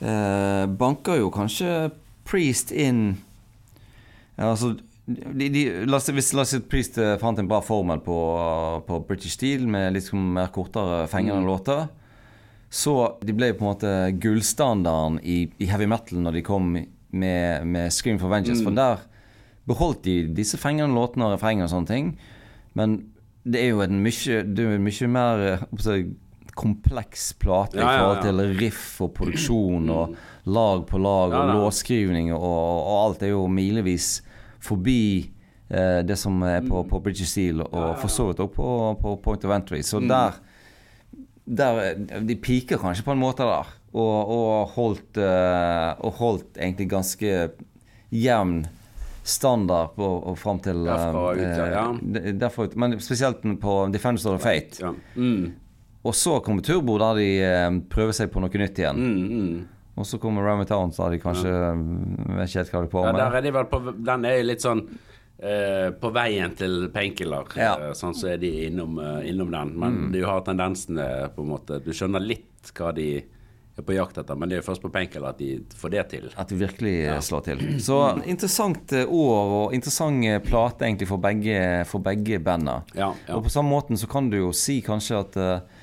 [0.00, 1.90] eh, banker jo kanskje
[2.26, 3.16] Priest inn
[4.36, 4.74] ja, altså,
[5.06, 8.18] de, de, la oss, Hvis la si Priest eh, fant en bra formel på,
[8.86, 11.46] på British Steel med litt liksom mer kortere, fengende mm.
[11.46, 11.86] låter,
[12.68, 17.66] så de ble på en måte gullstandarden i, i, heavy metal når de kom med,
[17.66, 18.64] med Scream for Vengeance.
[18.64, 18.66] Mm.
[18.66, 19.04] For der
[19.66, 22.12] beholdt de disse fengende låtene og refrenger og sånne ting.
[22.78, 22.98] Men
[23.46, 26.06] det er jo en mye, det er mye mer eh,
[26.56, 30.16] kompleks plate ja, i forhold til riff og produksjon og
[30.50, 34.16] lag på lag og låtskrivning og, og, alt er jo milevis
[34.66, 35.00] forbi
[35.70, 38.68] eh, det som er på, på British Steel og for så vidt òg på,
[39.02, 39.82] på, Point of Entry.
[39.86, 40.08] Så mm.
[40.10, 40.40] der,
[41.46, 46.90] der De piker kanskje på en måte der, og, og holdt, uh, og holdt egentlig
[46.90, 47.36] ganske
[48.12, 48.58] jevn
[49.26, 51.40] standard på, og fram til Derfra ut,
[51.72, 51.86] ja.
[51.90, 54.82] Uh, derfra men spesielt på Defenders of Fate.
[54.84, 54.92] Ja.
[55.16, 55.54] Mm.
[56.06, 59.00] Og så kommer Turbo, der de eh, prøver seg på noe nytt igjen.
[59.00, 59.75] Mm, mm.
[59.96, 61.72] Og så kommer Rammy Town, så har de kanskje ja.
[61.72, 63.14] Mm, vet ikke helt hva de på med.
[63.14, 64.82] Ja, der er de vel på, den er litt sånn
[65.38, 67.48] eh, på veien til Painkiller.
[67.56, 67.70] Ja.
[67.80, 69.72] Eh, sånn så er de innom, uh, innom den.
[69.72, 70.10] Men mm.
[70.12, 73.08] du har tendensene på en måte Du skjønner litt hva de
[73.76, 76.28] er på jakt etter, men det er først på Painkiller at de får det til.
[76.36, 77.16] At de virkelig eh, ja.
[77.24, 77.64] slår til.
[77.80, 78.02] Så
[78.34, 82.82] interessant år og interessant plate egentlig for begge, for begge banda.
[82.96, 85.82] Ja, og på samme måten så kan du jo si kanskje at uh,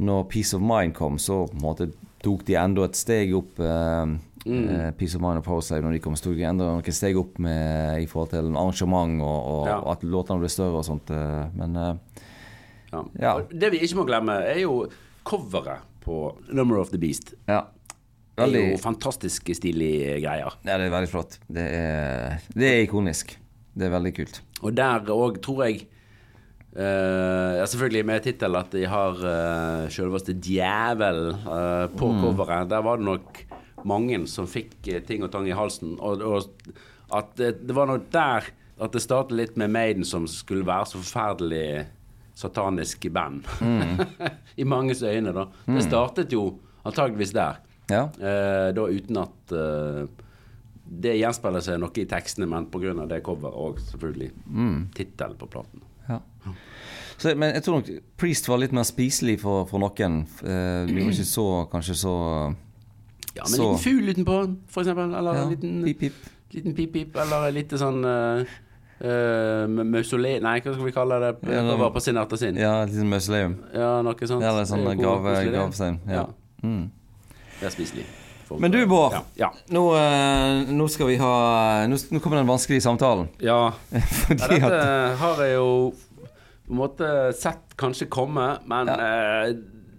[0.00, 1.92] når Peace of Mind kom, så på en måte
[2.24, 3.60] tok de enda et steg opp.
[3.60, 4.64] Uh, mm.
[4.68, 8.02] uh, Peace of Mind og Powerslave når de kom, de enda noen steg opp med,
[8.02, 9.78] i forhold til arrangement og, og, ja.
[9.94, 11.12] at låtene ble større og sånt.
[11.12, 13.02] Uh, men ja.
[13.20, 13.38] ja.
[13.50, 14.84] Det vi ikke må glemme, er jo
[15.26, 17.34] coveret på Number of the Beast.
[17.50, 17.64] Ja.
[18.36, 20.56] Veldig, det er jo fantastisk stilige greier.
[20.66, 21.38] Ja, det er veldig flott.
[21.48, 23.32] Det er, det er ikonisk.
[23.76, 24.40] Det er veldig kult.
[24.60, 25.86] Og der òg tror jeg
[26.76, 32.18] Uh, ja, selvfølgelig med tittel at de har uh, selveste djevel uh, på mm.
[32.20, 32.68] coveret.
[32.68, 33.40] Der var det nok
[33.88, 35.94] mange som fikk uh, ting og tang i halsen.
[36.04, 40.28] Og, og at det, det, var nok der at det startet litt med Maiden, som
[40.28, 41.86] skulle være så forferdelig
[42.36, 43.48] satanisk band.
[43.64, 44.04] Mm.
[44.60, 45.48] I manges øyne, da.
[45.64, 45.78] Mm.
[45.78, 46.50] Det startet jo
[46.84, 47.62] antageligvis der.
[47.86, 48.08] Ja.
[48.74, 49.52] da uten at
[50.86, 53.06] det gjenspeiler seg noe i tekstene, men pga.
[53.06, 54.80] det coveret og selvfølgelig mm.
[54.98, 55.86] tittelen på platen.
[56.08, 56.20] Ja.
[57.16, 57.86] Så, men jeg tror nok
[58.20, 60.22] Priest var litt mer spiselig for, for noen.
[60.42, 62.14] Uh, de var ikke så kanskje så
[63.36, 64.36] Ja, men en liten fugl utenpå,
[64.72, 65.16] for eksempel.
[65.16, 66.22] Eller en liten pip-pip.
[66.52, 68.56] Liten pip-pip, eller litt sånn uh,
[68.96, 71.32] Uh, mausoleum Nei, hva skal vi kalle det?
[71.52, 72.56] Ja, det på sin etter sin.
[72.56, 73.58] Ja, et lite mausoleum.
[73.76, 74.40] Ja, noe sånt.
[74.40, 75.98] Eller sånn gavestein.
[76.08, 76.22] Ja.
[76.22, 76.28] ja.
[76.64, 76.86] Mm.
[77.58, 78.06] Det er spiselig.
[78.54, 79.14] Men du, Bård.
[79.34, 79.50] Ja.
[79.74, 81.32] Nå, uh, nå, skal vi ha
[81.90, 83.28] Nå, nå kommer den vanskelige samtalen.
[83.42, 83.74] Ja.
[84.26, 85.70] Fordi ja dette at, har jeg jo
[86.66, 88.96] på en måte sett kanskje komme, men ja.
[88.96, 89.50] uh,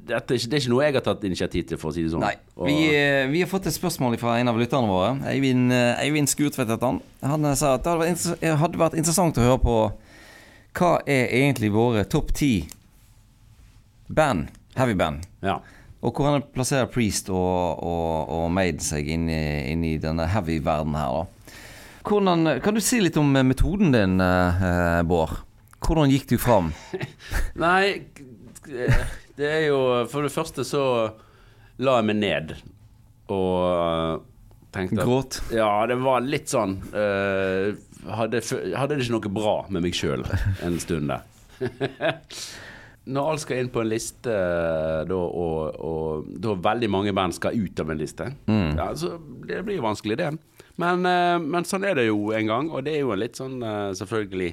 [0.08, 2.24] dette, det er ikke noe jeg har tatt initiativ til, for å si det sånn.
[2.24, 2.34] Nei.
[2.68, 5.14] Vi, uh, vi, har fått et spørsmål fra en av lytterne våre.
[5.32, 7.00] Eivind, Eivind Skurtvedt heter han.
[7.24, 9.78] Han sa at det hadde vært, hadde vært, interessant å høre på
[10.78, 12.52] hva er egentlig våre topp ti
[14.08, 15.26] band, heavy band.
[15.42, 15.60] Ja.
[16.08, 19.42] Og hvordan plasserer Priest og, og, og Maiden seg inn i,
[19.74, 21.54] inn i denne heavy-verdenen her, da.
[22.08, 24.16] Hvordan, kan du si litt om metoden din,
[25.10, 25.34] Bård?
[25.84, 26.72] Hvordan gikk du fram?
[27.66, 28.08] Nei,
[29.38, 29.80] Det er jo
[30.12, 30.84] For det første så
[31.78, 32.56] la jeg meg ned
[33.28, 34.14] og eh,
[34.74, 35.40] tenkte Gråt.
[35.54, 37.76] Ja, det var litt sånn eh,
[38.18, 38.42] hadde,
[38.74, 40.24] hadde det ikke noe bra med meg sjøl
[40.66, 41.28] en stund der.
[43.08, 44.34] Når alt skal inn på en liste,
[45.08, 49.14] da, og, og da veldig mange band skal ut av en liste, ja, så
[49.48, 50.32] det blir jo vanskelig, det.
[50.78, 53.40] Men, eh, men sånn er det jo en gang, og det er jo en litt
[53.40, 54.50] sånn eh, selvfølgelig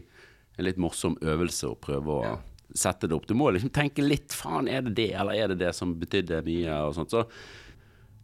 [0.54, 2.36] en litt morsom øvelse å prøve å
[2.74, 3.26] sette det opp.
[3.26, 6.40] Du må liksom tenke litt Faen, er det det, eller er det det som betydde
[6.46, 7.10] mye, og sånt.
[7.12, 7.26] Så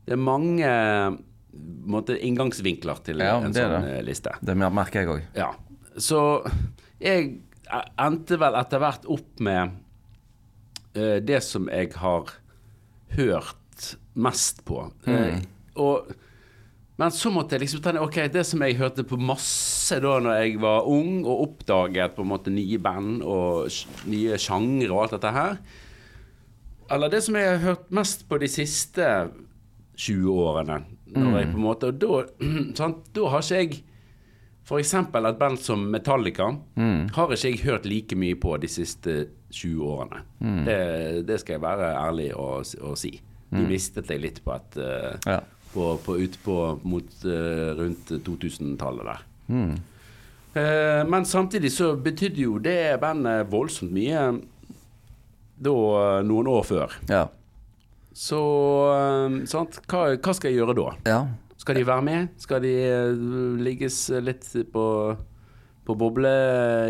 [0.07, 0.71] det er mange
[1.91, 3.95] måte, inngangsvinkler til Ja, en sånn det.
[3.99, 4.33] eh, liste.
[4.41, 5.23] Det merker jeg òg.
[5.37, 5.51] Ja.
[5.99, 6.23] Så
[7.03, 7.41] jeg
[7.99, 9.75] endte vel etter hvert opp med
[10.95, 12.33] det som jeg har
[13.17, 13.57] hørt
[14.13, 14.93] mest på.
[15.07, 15.39] Eh,
[15.81, 16.11] og,
[17.01, 20.41] men så måtte jeg liksom tenke Ok, det som jeg hørte på masse da når
[20.43, 23.71] jeg var ung og oppdaget på en måte nye band og
[24.11, 25.55] nye sjangre og alt dette her
[26.93, 29.07] Eller det som jeg har hørt mest på de siste
[30.01, 30.81] 20 årene.
[31.11, 32.21] Når jeg på en måte, og da,
[32.79, 33.81] sant, da har ikke jeg
[34.71, 34.93] F.eks.
[34.95, 36.47] et band som Metallica
[37.17, 39.40] har ikke jeg hørt like mye på de siste 20
[39.83, 40.23] årene.
[40.67, 43.15] Det, det skal jeg være ærlig og, og si.
[43.51, 45.41] De mistet deg litt på et uh, Ja.
[45.73, 49.25] på, på, ut på mot uh, rundt 2000-tallet der.
[50.55, 54.23] Eh, men samtidig så betydde jo det bandet voldsomt mye
[55.61, 55.75] da
[56.27, 56.95] noen år før.
[57.11, 57.25] Ja.
[58.15, 58.41] Så
[59.51, 59.79] sant?
[59.91, 60.89] Hva, hva skal jeg gjøre da?
[61.11, 61.21] ja.
[61.61, 62.29] Skal de være med?
[62.41, 62.71] Skal de
[63.61, 64.85] ligges litt på,
[65.91, 66.31] på boble,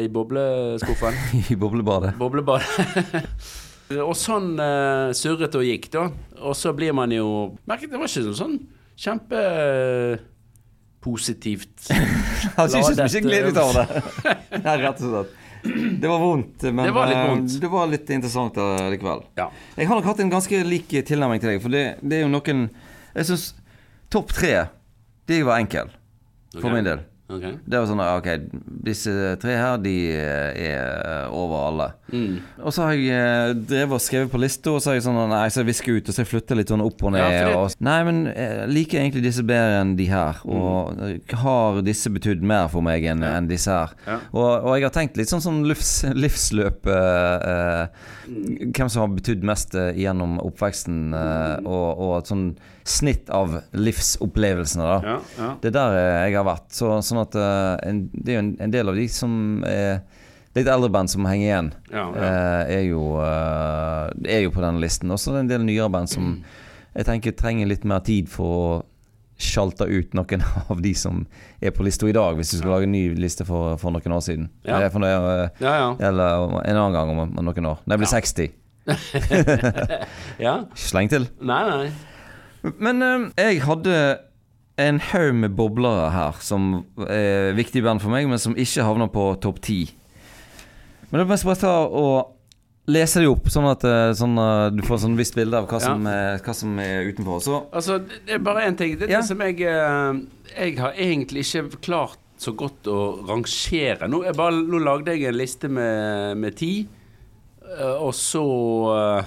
[0.05, 1.17] i bobleskuffen?
[1.53, 2.15] I boblebadet.
[2.21, 2.91] Boblebadet.
[4.09, 6.09] og sånn uh, surret og gikk, da.
[6.45, 8.61] Og så blir man jo Merket det var ikke sånn
[9.01, 10.23] kjempe eh,
[11.01, 11.89] positivt.
[12.59, 14.03] Han syns ikke Ladet, glede ut av det.
[14.61, 15.37] Nei, rett og slett.
[16.01, 17.55] Det var vondt, men Det var litt eh, vondt.
[17.61, 19.25] det var litt interessant eh, likevel.
[19.41, 19.49] Ja.
[19.77, 22.33] Jeg har nok hatt en ganske lik tilnærming til deg, for det, det er jo
[22.33, 22.67] noen
[23.15, 23.47] Jeg syns
[24.13, 24.55] topp tre,
[25.31, 25.93] de var enkel,
[26.57, 26.77] for okay.
[26.77, 27.05] min del.
[27.31, 27.45] Ok.
[27.63, 28.27] Det var sånn Ok,
[28.85, 29.13] disse
[29.43, 31.87] tre her, de eh, er over alle.
[32.11, 32.39] Mm.
[32.65, 35.21] Og så har jeg eh, drevet og skrevet på lista, og så har jeg sånn
[35.31, 37.23] Nei, så visker jeg ut, og så jeg flytter litt sånn opp og ned.
[37.37, 40.43] Ja, og, nei, men jeg liker egentlig disse bedre enn de her.
[40.49, 41.21] Og Mm.
[41.45, 43.93] har disse betydd mer for meg enn enn disse her?
[44.07, 44.19] Ja.
[44.33, 47.87] Og, og jeg har tenkt litt sånn sånn livs, livsløp eh, eh,
[48.31, 48.71] Mm.
[48.77, 52.45] Hvem som har betydd mest eh, gjennom oppveksten, eh, og, og sånn
[52.91, 54.97] snitt av livsopplevelsene, da.
[55.05, 55.51] Ja, ja.
[55.63, 56.67] Det er der eh, jeg har vært.
[56.75, 59.37] Så, sånn at eh, en, Det er jo en, en del av de som
[59.69, 60.01] er
[60.59, 64.83] litt eldre band som henger igjen, Ja, eh, er, jo, eh, er jo på denne
[64.83, 65.11] listen.
[65.15, 66.33] Og så er det en del nyere band som
[66.99, 68.71] jeg tenker trenger litt mer tid for å
[69.41, 70.43] sjalte ut noen
[70.75, 71.23] av de som
[71.65, 74.13] er på lista i dag, hvis du skal lage en ny liste for, for noen
[74.19, 74.51] år siden.
[74.69, 75.15] Eh, For noe,
[75.47, 75.91] eh, Ja, ja.
[76.11, 77.79] eller en annen gang om, om noen år.
[77.87, 78.17] Når jeg blir Ja.
[78.19, 78.57] 60.
[80.47, 80.55] ja.
[80.91, 81.29] Sleng til.
[81.41, 81.91] Nei, nei.
[82.79, 83.95] Men eh, jeg hadde
[84.81, 89.11] en haug med boblere her som er viktige band for meg, men som ikke havner
[89.13, 89.81] på topp ti.
[91.11, 92.37] Men da må jeg bare ta og
[92.91, 95.79] lese de opp, sånn at eh, sånn, eh, du får sånn visst bilde av hva,
[95.79, 95.85] Ja.
[95.93, 97.43] som, er, hva som er utenfor.
[97.45, 98.97] Så Altså, det er bare én ting.
[98.99, 99.21] Det er Ja.
[99.21, 100.21] det som jeg eh,
[100.57, 104.09] Jeg har egentlig ikke klart så godt å rangere.
[104.09, 106.89] Nå, bare, nå lagde jeg en liste med, med ti,
[107.69, 108.45] eh, og så
[108.97, 109.25] eh,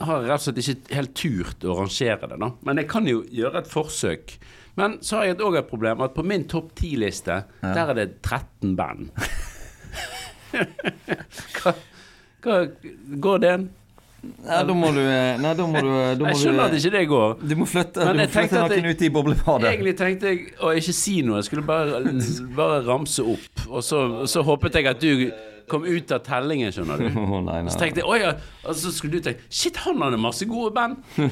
[0.00, 2.50] har rett og slett ikke helt turt å rangere det, da.
[2.66, 4.36] Men jeg kan jo gjøre et forsøk.
[4.78, 8.08] Men så har jeg òg et problem at på min topp ti-liste, der er det
[8.24, 9.12] 13 band.
[11.60, 11.74] hva,
[12.44, 12.58] hva
[13.24, 13.54] Går det?
[14.24, 17.02] Nei, da må du Nei, da må du da må Jeg skjønner at ikke det
[17.10, 17.32] går.
[17.44, 19.72] du må flytte, Men du må flytte noen ut i boblebadet.
[19.72, 21.40] Egentlig tenkte jeg å ikke si noe.
[21.42, 22.00] Jeg skulle bare,
[22.60, 23.66] bare ramse opp.
[23.68, 25.28] Og så, så håpet jeg at du
[25.70, 27.06] kom ut av tellingen, skjønner du.
[27.24, 27.72] Oh, nei, nei.
[27.72, 28.32] Så tenkte jeg, oi, ja.
[28.68, 30.94] Og så skulle du tenke Shit, han hadde masse gode band!
[31.18, 31.24] uh,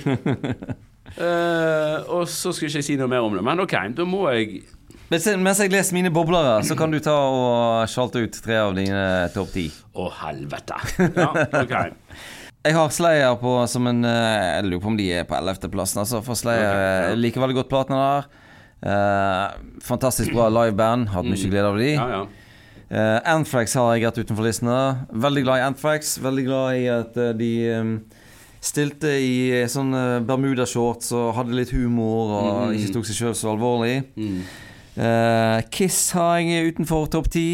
[2.17, 3.43] og så skulle ikke jeg si noe mer om det.
[3.47, 4.47] Men OK, da må jeg
[5.13, 9.29] Mens jeg, leser mine boblere, så kan du ta og sjalte ut tre av dine
[9.35, 9.67] topp ti.
[9.93, 10.77] Å, helvete.
[11.13, 11.29] Ja,
[11.61, 11.75] OK.
[12.63, 15.99] Jeg har Slayer på som en eh, Jeg lurer på om de er på 11.-plassen.
[16.05, 17.41] Altså, for Slayer okay, ja.
[17.43, 18.29] Veldig godt platene der.
[18.83, 19.47] Eh,
[19.83, 21.11] fantastisk bra liveband.
[21.11, 21.91] Hatt mye glede av de.
[21.97, 22.42] Ja, ja.
[22.93, 24.79] Eh, Anthrax har jeg rett utenfor listene.
[25.25, 26.19] Veldig glad i Anthrax.
[26.21, 27.93] Veldig glad i at uh, de um,
[28.61, 34.03] stilte i sånne Bermuda-shorts og hadde litt humor og ikke tok seg sjøl så alvorlig.
[34.21, 34.43] Mm.
[34.93, 37.47] Uh, Kiss har jeg utenfor topp ti.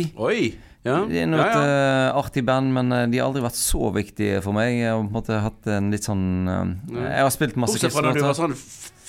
[0.88, 1.62] Ja, Det er nå ja, et ja.
[1.68, 4.79] eh, artig band, men de har aldri vært så viktige for meg.
[4.79, 8.07] Jeg har på en måte hatt en litt sånn Jeg har spilt masse Bortsett fra
[8.07, 8.55] da du var sånn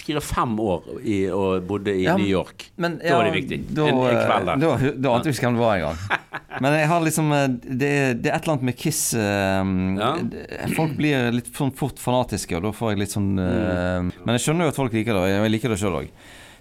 [0.09, 2.65] fire-fem år i, og bodde i Ja, New York.
[2.77, 3.61] Men, Da er det viktig.
[3.73, 4.57] Da, En- en kveld der.
[4.65, 5.97] Da, da ante jeg ikke hvem det var engang.
[6.61, 7.91] Men jeg har liksom eh, det,
[8.23, 10.09] det er et eller annet med Kiss Ja.
[10.75, 13.39] Folk blir litt sånn fort fanatiske, og da får jeg litt sånn Mm.
[13.39, 16.09] eh, Men jeg skjønner jo at folk liker det, og jeg liker det sjøl òg.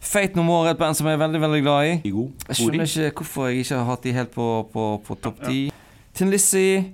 [0.01, 1.95] Fate No More er et band som jeg er veldig, veldig glad i.
[2.05, 5.73] Jeg skjønner ikke hvorfor jeg ikke har hatt de helt på, på, på topp ti.
[6.15, 6.85] Tin Lizzie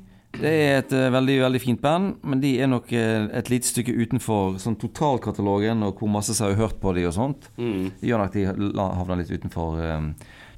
[0.40, 3.68] det er et eh, veldig veldig fint band, men de er nok eh, et lite
[3.68, 7.48] stykke utenfor sånn totalkatalogen og hvor masse som har hørt på de og sånt.
[7.58, 7.92] Mm.
[8.00, 10.10] Det gjør nok at de havner litt utenfor um,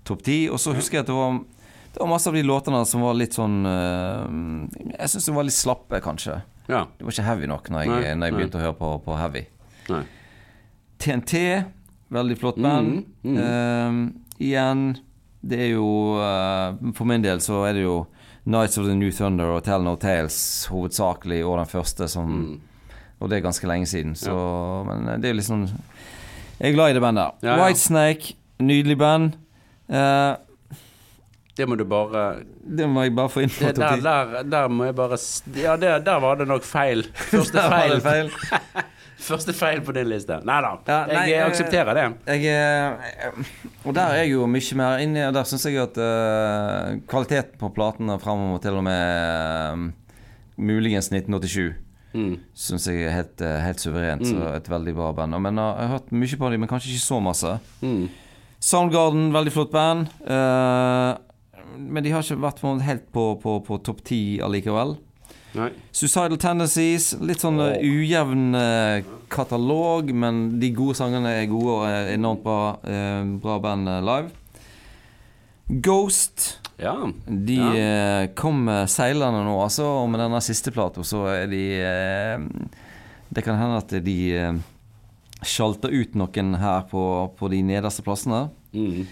[0.07, 0.39] topp ti.
[0.53, 1.39] Og så husker jeg at det var,
[1.93, 4.27] det var masse av de låtene som var litt sånn uh,
[4.95, 6.41] Jeg syns de var litt slappe, kanskje.
[6.71, 6.85] Ja.
[6.97, 8.31] Det var ikke heavy nok når jeg, Nei, når jeg nei.
[8.41, 9.47] begynte å høre på, på heavy.
[9.93, 10.05] Nei.
[11.03, 11.35] TNT,
[12.17, 13.03] veldig flott band.
[13.23, 13.43] Mm, mm.
[13.43, 14.87] Uh, igjen,
[15.47, 18.01] det er jo uh, For min del så er det jo
[18.47, 20.37] Nights of the New Thunder og Tell No Tales
[20.71, 22.61] hovedsakelig, og den første som Mm.
[23.21, 24.33] Og det er ganske lenge siden, så
[24.85, 25.63] Men det er jo liksom
[26.61, 27.31] Jeg er glad i det bandet.
[27.43, 27.65] Ja, ja.
[27.65, 29.33] Whitesnake, nydelig band.
[29.89, 30.37] Uh,
[31.57, 32.43] Det må du bare
[32.77, 35.17] det må jeg bare få inn på der, der, der må jeg bare
[35.57, 37.07] Ja, der, der var det nok feil.
[37.33, 38.31] Første feil, feil.
[39.17, 40.37] Første feil på din liste.
[40.45, 40.73] Nei da.
[40.87, 42.05] Ja, nei, jeg eh, aksepterer det.
[42.27, 43.39] Jeg, eh,
[43.87, 47.57] og der er jeg jo mye mer inni Og der syns jeg at uh, kvaliteten
[47.63, 49.87] på platene framover til og med uh,
[50.61, 51.83] muligens 1987
[52.17, 52.39] Mm.
[52.57, 54.23] syns jeg er helt, uh, helt suverent.
[54.25, 54.55] Så Mm.
[54.57, 55.37] et veldig bra band.
[55.43, 57.59] Men jeg har hørt mye på dem, men kanskje ikke så masse.
[57.83, 58.07] Mm.
[58.61, 60.09] Soundgarden, veldig flott band.
[60.25, 61.17] eh,
[61.77, 64.97] men de har ikke vært helt på, på, på topp ti allikevel.
[65.57, 65.71] Nei.
[65.95, 67.13] Suicidal Tendencies.
[67.25, 67.77] Litt sånn oh.
[67.81, 73.59] ujevn eh, katalog, men de gode sangene er gode og er enormt bra, eh, bra
[73.63, 74.31] band live.
[75.83, 76.59] Ghost.
[76.79, 76.95] Ja.
[77.27, 78.27] De Ja.
[78.37, 79.87] kom seilende nå, altså.
[80.03, 81.63] Og med denne siste plata så er de
[83.33, 84.63] Det kan hende at de
[85.43, 88.51] sjalter ut noen her på, på de nederste plassene.
[88.73, 89.09] Mm.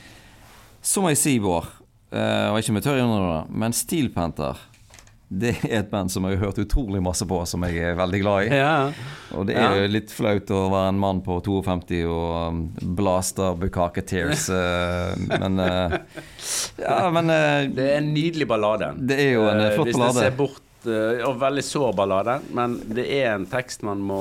[0.80, 1.66] Så må jeg si, Bård,
[2.12, 4.60] og ikke med tørr innrømme det, men Steel Panther
[5.28, 8.20] det er et band som jeg har hørt utrolig masse på, som jeg er veldig
[8.22, 8.56] glad i.
[8.58, 8.92] ja.
[9.34, 9.80] Og det er Ja.
[9.82, 12.60] jo litt flaut å være en mann på 52 og
[12.94, 15.96] blaster blaste Bukake Tears, eh, men eh,
[16.78, 18.92] Ja, men eh, Det er en nydelig ballade.
[18.98, 20.14] Det er jo en, flott Hvis ballade.
[20.14, 20.60] det ser bort
[21.30, 24.20] Og veldig sår ballade, men det er en tekst man må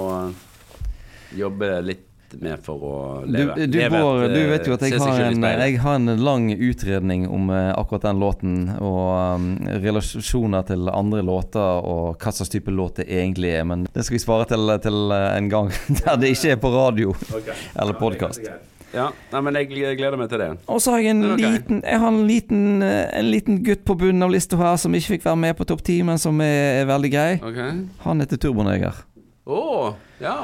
[1.35, 2.07] jobbe litt
[2.41, 3.67] med for å du, leve.
[3.67, 6.13] du, leve Bård, et, du eh, vet jo at jeg har, en, jeg har en
[6.23, 9.47] lang utredning om eh, akkurat den låten, og um,
[9.83, 14.17] relasjoner til andre låter, og hva slags type låt det egentlig er, men det skal
[14.17, 17.57] vi svare til, til eh, en gang der det ikke er på radio okay.
[17.75, 18.53] eller podkast.
[18.93, 20.51] Ja, nei, men jeg gleder meg til det.
[20.69, 23.81] Og så har jeg en er liten Jeg har en liten, eh, en liten gutt
[23.87, 26.37] på bunnen av lista her som ikke fikk være med på topp ti, men som
[26.45, 27.31] er, er veldig grei.
[27.41, 27.71] Okay.
[28.05, 29.01] Han heter Turboneger.
[29.49, 29.63] Å,
[30.21, 30.37] ja.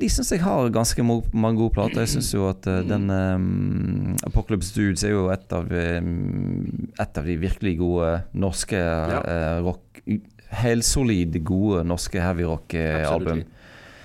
[0.00, 2.00] De syns jeg har ganske mange gode plater.
[2.04, 7.18] Jeg syns jo at eh, den um, Apocalypse Dudes er jo et av, um, et
[7.20, 10.02] av de virkelig gode norske eh, rock
[10.54, 13.44] Helsolid gode norske heavy rock-album.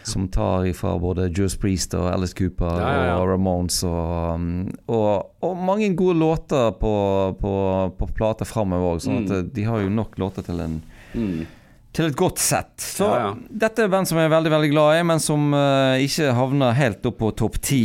[0.10, 3.18] Som tar ifra både Juice Priest og Alice Cooper Ja, ja, ja.
[3.20, 6.94] og Ramones og, um, og, og mange gode låter på,
[7.42, 7.54] på,
[8.00, 9.04] på plater framover òg.
[9.06, 9.38] Sånn at Mm.
[9.38, 10.80] eh, de har jo nok låter til en
[11.14, 11.46] Mm.
[11.94, 12.76] Til et godt sett.
[12.80, 13.30] Så Ja, ja.
[13.66, 16.76] dette er band som jeg er veldig veldig glad i, men som uh, ikke havner
[16.78, 17.82] helt opp på topp ti.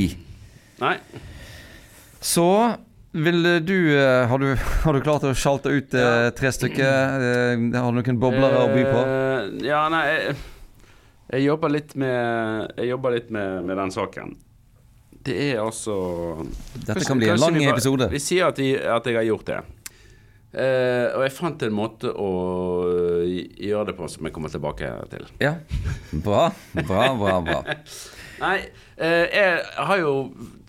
[0.83, 0.97] Nei.
[2.25, 2.45] Så
[3.15, 6.83] vil du uh, har, du har du klart å sjalte ut uh, tre stykker?
[6.85, 9.05] Eh, har du noen bobler å by på?
[9.05, 10.35] Eh, ja, nei jeg,
[11.35, 14.35] jeg jobber litt med Jeg jobber litt med, med den saken.
[15.25, 15.95] Det er altså
[16.75, 18.11] Dette kan bli en lang vi bare- episode.
[18.13, 19.61] Vi sier at, jeg- at jeg har gjort det.
[20.55, 22.31] Eh, og jeg fant en måte å
[22.87, 25.27] eh, gjøre det på som jeg kommer tilbake til.
[25.43, 25.57] Ja.
[26.13, 27.39] Bra, bra, bra.
[27.43, 27.63] bra.
[28.45, 28.57] Nei,
[28.97, 30.13] eh, jeg har jo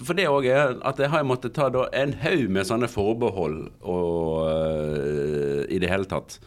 [0.05, 3.59] For det òg er at jeg har måttet ta da en haug med sånne forbehold
[3.81, 6.39] og eh, i det hele tatt.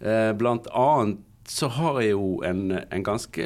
[0.00, 3.44] Eh, blant annet så har jeg jo en, en ganske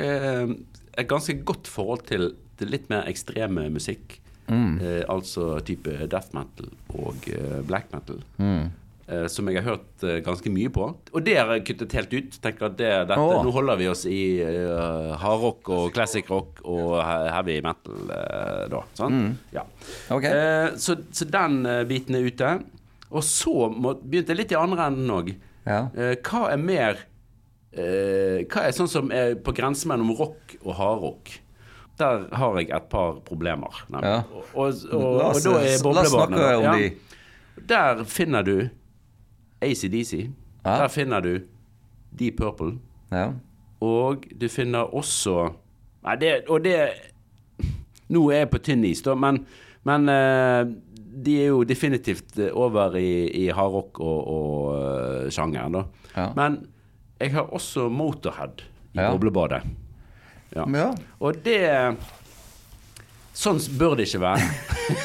[0.93, 4.19] et ganske godt forhold til, til litt mer ekstreme musikk.
[4.53, 7.27] Eh, altså type death metal og
[7.67, 8.19] black metal.
[8.43, 8.71] Mm.
[9.13, 10.88] Eh, som jeg har hørt eh, ganske mye på.
[11.13, 12.38] Og det har jeg kuttet helt ut.
[12.42, 13.42] Tenker at det, dette, oh.
[13.44, 18.83] Nå holder vi oss i uh, hardrock og classic rock og heavy metal uh, da.
[18.98, 19.46] Sant?
[19.54, 19.67] Ja.
[20.15, 20.33] Okay.
[20.33, 22.56] Uh, så, så den biten er ute.
[23.13, 25.33] Og så må, begynte jeg litt i andre enden òg.
[25.63, 25.85] Ja.
[26.27, 26.96] hva er mer
[27.71, 31.31] Hva er sånn som er på grensen mellom rock og hardrock?
[32.00, 33.79] Der har jeg et par problemer.
[33.92, 34.17] Ja.
[34.33, 36.75] Og, og, og, og da er la oss snakke om Ja.
[36.81, 36.90] de.
[37.69, 38.56] Der finner du
[39.63, 40.13] ACDC.
[40.65, 40.77] Ja.
[40.83, 41.33] Der finner du
[42.19, 42.77] Deep Purple.
[43.10, 43.33] Ja.
[43.83, 45.50] Og du finner også
[46.02, 46.77] Nei, det Og det
[48.13, 49.38] Nå er jeg på tynn is, da, men,
[49.88, 50.63] men eh,
[51.25, 55.83] de er jo definitivt over i, i hardrock og, og uh, sjangeren, da.
[56.17, 56.27] Ja.
[56.37, 56.58] Men
[57.23, 59.10] jeg har også Motorhead i Ja.
[59.15, 59.63] boblebadet.
[60.52, 60.67] Ja.
[60.77, 60.90] Ja.
[61.25, 61.63] Og det
[63.33, 64.48] Sånn bør det ikke være.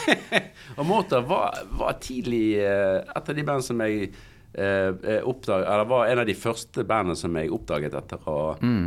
[0.78, 4.10] og Motorhead var, var tidlig eh, et av de band som jeg
[4.54, 8.40] eh, oppdag, Eller var en av de første bandene som jeg oppdaget etter å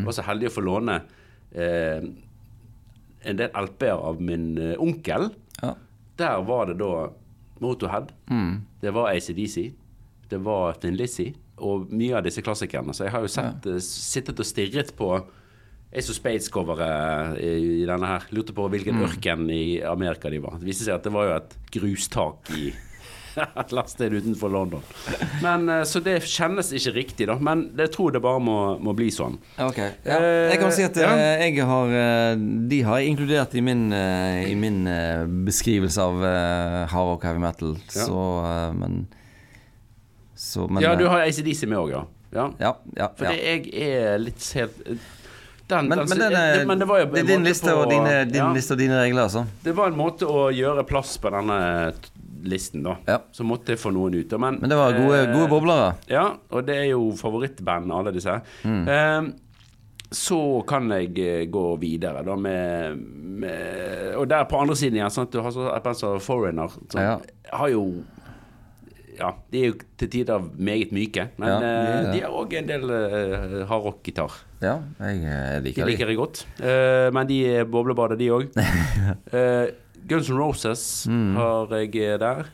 [0.06, 1.00] var så heldig å få låne
[1.52, 2.04] eh,
[3.20, 5.30] en del LP-er av min eh, onkel.
[5.61, 5.74] Ja.
[6.20, 7.11] Der var det da
[7.61, 8.14] Motorhead.
[8.80, 9.70] Det var ACDC.
[10.30, 11.34] Det var Thin Lizzie.
[11.61, 12.94] Og mye av disse klassikerne.
[12.96, 13.82] Så jeg har jo sett, ja.
[13.84, 15.11] sittet og stirret på
[15.90, 18.28] Ace of Spades-coveret i, denne her.
[18.32, 20.56] Lurte på hvilken ørken i Amerika de var.
[20.61, 22.70] Det viste seg at det var jo et grustak i
[23.60, 24.82] et eller utenfor London.
[25.42, 27.36] Men, eh, så det kjennes ikke riktig, da.
[27.40, 29.38] Men jeg tror det bare må, må bli sånn.
[29.58, 29.78] Ok.
[30.06, 30.18] Ja.
[30.50, 31.12] Jeg kan si at Ja.
[31.16, 32.34] eh, jeg har eh,
[32.70, 37.38] De har jeg inkludert i min, eh, i min eh, beskrivelse av hard hardrock heavy
[37.42, 37.76] metal.
[37.94, 38.06] Ja.
[38.06, 39.06] Så eh, Men
[40.36, 42.04] Så men Ja, du eh, har ACDC med òg, ja.
[42.32, 42.46] ja.
[42.60, 43.32] Ja, ja, For ja.
[43.36, 44.78] jeg er litt helt
[45.70, 47.82] den, Men, den- men, den, det, men det var jo det er din liste på-
[47.84, 48.52] og dine, din ja.
[48.54, 49.44] liste og dine regler, altså.
[49.64, 51.60] Det var en måte å gjøre plass på denne
[52.42, 52.94] listen, da.
[53.06, 53.18] Ja.
[53.36, 54.30] Så måtte jeg få noen ut.
[54.40, 55.90] Men, Men det var gode, eh, gode boblere.
[56.08, 58.38] Ja, og det er jo favorittband, alle disse.
[58.64, 58.82] Mm.
[58.88, 59.30] Eh,
[60.10, 62.96] så kan jeg eh, gå videre, da, med,
[63.44, 66.72] med Og der på andre siden igjen, sånn at du har så et som Foreigner,
[66.90, 67.18] som Ja.
[67.52, 67.84] har jo
[69.20, 71.72] ja, de er jo til tider meget myke, men Ja, de
[72.08, 74.38] eh, de har òg en del uh, hardrock-gitar.
[74.64, 75.90] Ja, jeg liker De de.
[75.92, 76.42] liker jeg godt.
[76.60, 78.48] Uh, men de er boblebader, de òg.
[80.10, 81.34] Guns N' Roses Mm.
[81.36, 82.44] har jeg eh, der.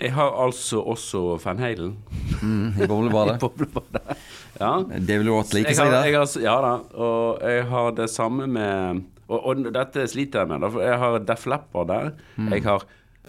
[0.00, 1.96] Jeg har altså også Van Halen
[2.42, 3.38] Mm, I boblebadet.
[4.60, 4.82] Ja.
[4.82, 6.42] David Roth liker like seg det.
[6.44, 6.72] ja da.
[6.94, 10.98] Og jeg har det samme med Og, og dette sliter jeg med, da, for jeg
[11.00, 12.10] har Def Leppard der.
[12.52, 12.82] Jeg har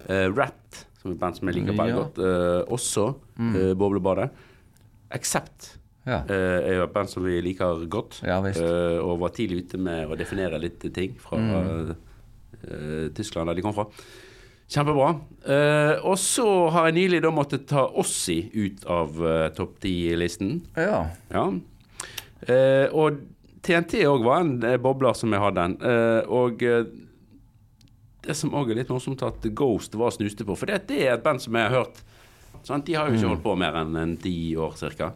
[0.09, 2.01] uh, Rat, som er et band som jeg liker veldig Ja.
[2.01, 3.05] godt, uh, også.
[3.43, 4.29] eh, boblebadet.
[5.11, 5.77] Accept
[6.07, 6.21] Ja.
[6.23, 8.21] uh, er jo et band som vi liker godt.
[8.23, 13.61] Ja, og var tidlig ute med å definere litt ting fra eh, Tyskland, der de
[13.61, 13.85] kom fra.
[14.71, 15.09] Kjempebra.
[16.07, 20.61] Og så har jeg nylig da måttet ta Ossi ut av uh, topp ti-listen.
[20.79, 21.09] ja.
[21.29, 21.51] Ja.
[22.93, 23.19] Og
[23.63, 25.75] TNT òg var en bobler som jeg hadde en.
[25.79, 26.59] Eh, og
[28.23, 30.55] det som òg er litt morsomt, at Ghost var snuste på.
[30.57, 31.99] For det, det er et band som jeg har hørt.
[32.63, 32.85] Sant?
[32.87, 35.11] De har jo ikke holdt på mer enn en ti år ca.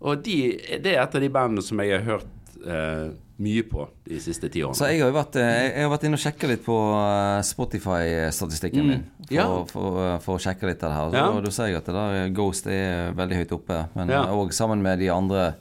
[0.00, 0.36] Og de,
[0.80, 2.26] det er et av de bandene som jeg har hørt
[2.66, 3.10] eh,
[3.40, 4.76] mye på de siste ti årene.
[4.76, 7.40] Så jeg har jo vært, eh, jeg har vært inne og sjekka litt på eh,
[7.48, 9.02] Spotify-statistikken min.
[9.04, 9.36] For, Mm.
[9.36, 9.44] Ja.
[9.46, 11.10] for, for, for å sjekke litt av det her.
[11.10, 11.26] Så, Ja.
[11.30, 13.76] og Da ser jeg at det der Ghost er veldig høyt oppe.
[13.94, 14.24] Men Ja.
[14.50, 15.54] sammen med de andre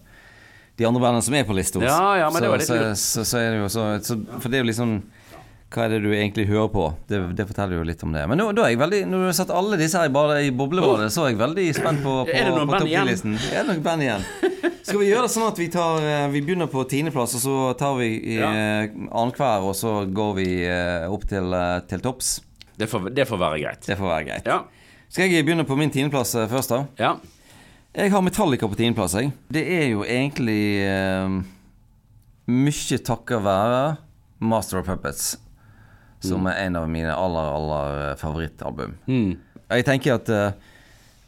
[0.77, 1.79] De andre bandene som er på lista.
[1.83, 4.49] Ja, ja, men det så, var litt så, så, så er det jo så, For
[4.49, 5.03] det er jo liksom
[5.69, 6.83] hva er det du egentlig hører på?
[7.09, 8.23] Det, det forteller jo litt om det.
[8.31, 10.39] Men nå, da er jeg veldig Når du har satt alle disse her i, bare,
[10.47, 13.35] i boblebadet, så er jeg veldig spent på, på, Er det noen på band igjen?
[13.51, 14.25] Er det noen band igjen?
[14.81, 17.57] Skal vi gjøre det sånn at vi tar eh, Vi begynner på tiendeplass, og så
[17.77, 18.09] tar vi
[18.39, 18.49] Ja.
[18.49, 21.53] eh, annenhver, og så går vi eh, opp til,
[21.91, 22.31] til topps?
[22.79, 23.85] Det, får, det får være greit.
[23.85, 24.49] Det får være greit.
[24.49, 24.63] Ja.
[25.09, 26.85] Skal jeg begynne på min tiendeplass først, da?
[27.01, 27.13] ja.
[27.97, 29.31] Jeg har Metallica på tiendeplass, jeg.
[29.49, 31.39] Det er jo egentlig eh,
[32.49, 33.79] mye takket være
[34.39, 35.33] Master of Puppets,
[36.19, 38.97] som er en av mine aller, aller eh, favorittalbum.
[39.07, 39.37] Mm.
[39.69, 40.51] Jeg tenker at uh,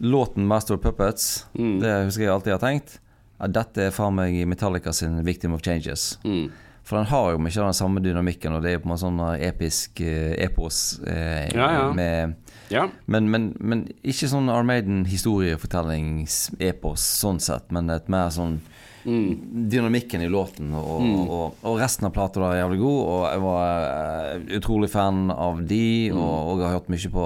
[0.02, 1.80] låten Master of Puppets, Mm.
[1.84, 3.00] det husker jeg alltid har tenkt,
[3.42, 6.18] at dette er faen meg Metallica sin Victim of Changes.
[6.26, 6.50] Mm.
[6.84, 8.98] For den har jo mye av den samme dynamikken, og det er jo på en
[9.04, 11.84] sånn eh, episk eh, epos eh, Ja, ja.
[11.94, 12.36] med
[12.74, 12.88] ja.
[13.06, 18.60] men, men, men ikke sånn Armaden historiefortellings-epos sånn sett, men et mer sånn
[19.04, 19.68] Mm.
[19.72, 23.88] Dynamikken i låten og, og, og resten av plata er jævlig god, og jeg var
[23.88, 27.26] eh, utrolig fan av de, og, og jeg har hørt mye på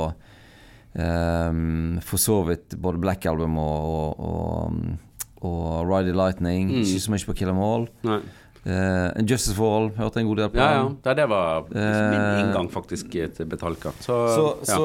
[0.96, 6.72] um, for så vidt både Black Album og, og, og, og Ride the Lightning.
[6.80, 7.88] Ikke så mye på Kill 'Em All.
[8.08, 8.22] Nei.
[8.66, 10.58] Uh, Justice for All hørte en god del på.
[10.58, 10.86] Ja, ja.
[11.04, 13.92] Det, det var min Eh, inngang faktisk til Betalka.
[14.00, 14.66] Så, Så, ja.
[14.66, 14.82] så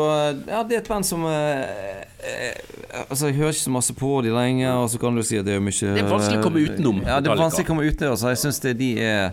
[0.50, 2.52] ja, det er et band som uh, uh,
[3.08, 5.46] Altså, jeg hører ikke så masse på de lenger, og så kan du si at
[5.46, 7.86] det er mye Det er vanskelig å komme utenom Ja, det er vanskelig å komme
[7.88, 8.16] utenom.
[8.20, 9.32] Så jeg syns de er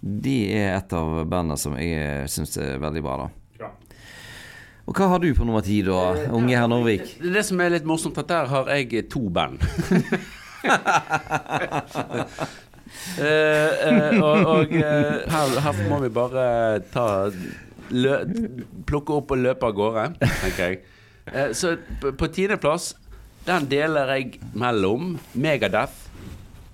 [0.00, 3.28] De er et av bandene som jeg syns er veldig bra, da.
[4.90, 7.16] Og hva har du på nummer ti, da, unge herr Norvik?
[7.22, 9.62] Det det som er litt morsomt, at der har jeg to band.
[13.18, 16.44] Eh, eh, og og eh, her, her må vi bare
[16.92, 17.06] ta
[17.90, 18.16] lø,
[18.88, 20.80] Plukke opp og løpe av gårde, tenker jeg.
[21.54, 22.92] Så på, tiendeplass,
[23.46, 26.08] den deler jeg mellom Megadeth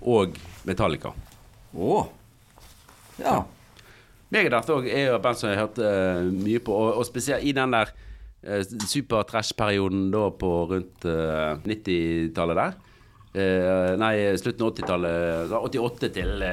[0.01, 1.13] og Metallica.
[1.77, 2.01] Å.
[3.21, 3.43] Ja.
[4.33, 7.07] Megadeth òg er jo et band som jeg har hørt uh, mye på, og, og
[7.07, 12.77] spesielt i den der uh, super-trash-perioden da på rundt uh, 90-tallet der.
[13.37, 15.57] Uh, nei, slutten av 80-tallet.
[15.61, 16.45] 88 til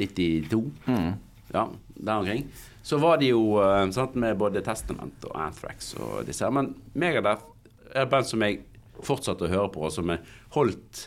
[0.00, 0.60] 92.
[0.88, 1.10] Mm.
[1.54, 2.46] Ja, der omkring.
[2.84, 3.56] Så var det jo
[3.96, 6.52] sant, med både Testament og Anthrax og disse her.
[6.52, 7.46] Men Megadeth
[7.94, 8.60] er et band som jeg
[9.04, 10.20] fortsatte å høre på, og som jeg
[10.56, 11.06] holdt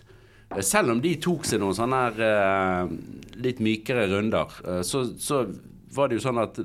[0.63, 2.89] selv om de tok seg noen sånne her,
[3.43, 4.53] litt mykere runder,
[4.85, 5.41] så, så
[5.95, 6.59] var det jo sånn at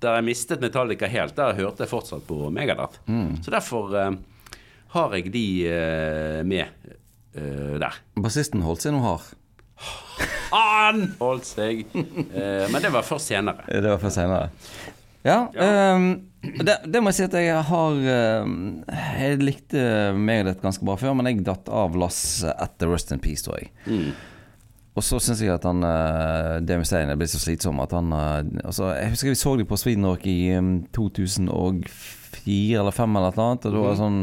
[0.00, 3.02] der jeg mistet Metallica helt, der hørte jeg fortsatt på Megadeth.
[3.06, 3.38] Mm.
[3.44, 3.94] Så derfor
[4.94, 5.46] har jeg de
[6.48, 6.96] med
[7.36, 8.00] uh, der.
[8.20, 9.28] Bassisten holdt seg nå hard.
[10.50, 11.86] Han holdt seg!
[11.94, 13.64] men det var først senere.
[13.70, 14.50] Det var først senere.
[15.24, 15.44] Ja.
[15.54, 15.94] ja.
[15.94, 16.10] Um,
[16.40, 19.82] det, det, må jeg si at jeg har Jeg likte
[20.16, 23.72] Megadeth ganske bra før, men jeg datt av Lass etter Rust in Peace, tror jeg.
[23.84, 24.12] Mm.
[24.98, 28.42] Og så syns jeg at han uh, Dave Mustaine blitt så slitsom at han uh,
[28.66, 33.36] altså, Jeg husker vi så dem på Sweden Rock i um, 2004 eller 2005 eller
[33.38, 33.68] noe annet.
[33.68, 34.20] Og det var det sånn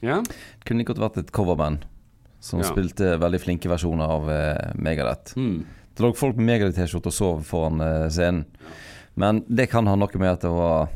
[0.00, 0.18] ja.
[0.64, 1.86] Kunne ikke godt vært et coverband
[2.40, 2.68] som ja.
[2.70, 5.36] spilte veldig flinke versjoner av uh, Megadeth.
[5.36, 5.66] Mm.
[5.94, 8.46] Det lå folk med Megadeth-T-skjorte og sov foran uh, scenen.
[9.20, 10.88] Men det kan ha noe med at det var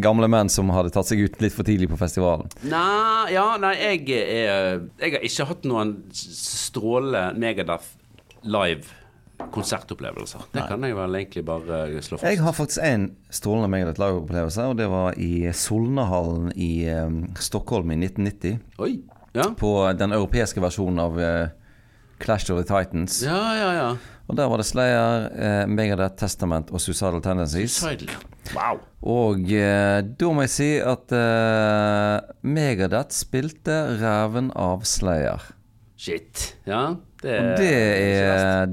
[0.00, 2.48] Gamle menn som hadde tatt seg ut litt for tidlig på festivalen?
[2.70, 7.90] Nei, ja, nei jeg, er, jeg har ikke hatt noen strålende Megadeth
[8.48, 8.86] live
[9.52, 10.46] konsertopplevelser.
[10.52, 10.68] Det nei.
[10.70, 12.28] kan jeg vel egentlig bare slå fast.
[12.30, 17.92] Jeg har faktisk en strålende Megadeth live-opplevelse, og det var i Solnahallen i um, Stockholm
[17.92, 18.62] i 1990.
[18.84, 18.92] Oi,
[19.34, 19.50] ja.
[19.58, 21.52] På den europeiske versjonen av uh,
[22.22, 23.20] Clash of the Titans.
[23.26, 23.88] Ja, ja, ja
[24.24, 27.76] og der var det Slayer, eh, Megadeth, Testament og Suicidal Tendencies.
[27.76, 28.14] Suicidal.
[28.54, 28.78] Wow.
[29.04, 35.44] Og eh, da må jeg si at eh, Megadeth spilte ræven av Slayer.
[36.00, 36.54] Shit.
[36.68, 36.94] Ja.
[37.24, 38.72] Det er, det er,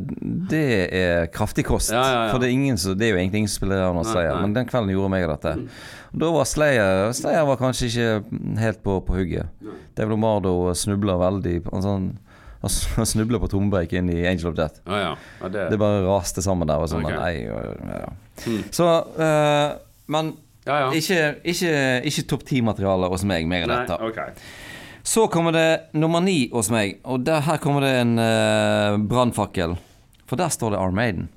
[0.51, 0.63] det
[0.97, 1.91] er kraftig kost.
[1.93, 2.31] Ja, ja, ja.
[2.33, 4.41] For det er, ingen det er, jo egentlig ingen som spiller ræven av Slayer, nei.
[4.43, 5.53] men den kvelden gjorde Megadeth det.
[5.59, 6.00] Mm.
[6.11, 9.47] Da var Slayer Slayer var kanskje ikke helt på, på hugget.
[9.95, 11.61] David Lombardo snubla veldig.
[11.83, 12.11] Sånn,
[12.61, 14.83] han snubla på tombrek inn i Angel of Death.
[14.85, 15.13] Ah, ja.
[15.41, 15.69] ah, det...
[15.71, 15.79] det...
[15.81, 16.83] bare raste sammen der.
[16.91, 17.17] Sånn, okay.
[17.17, 18.11] nei, ja.
[18.45, 18.65] hmm.
[18.75, 19.79] Så uh,
[20.11, 20.35] Men
[20.93, 21.71] ikke, ikke,
[22.11, 23.97] ikke topp ti-materiale hos meg, mer enn dette.
[24.11, 24.35] Okay.
[25.07, 29.73] Så kommer det nummer ni hos meg, og der, her kommer det en uh, brannfakkel.
[30.29, 31.31] For der står det Armaden.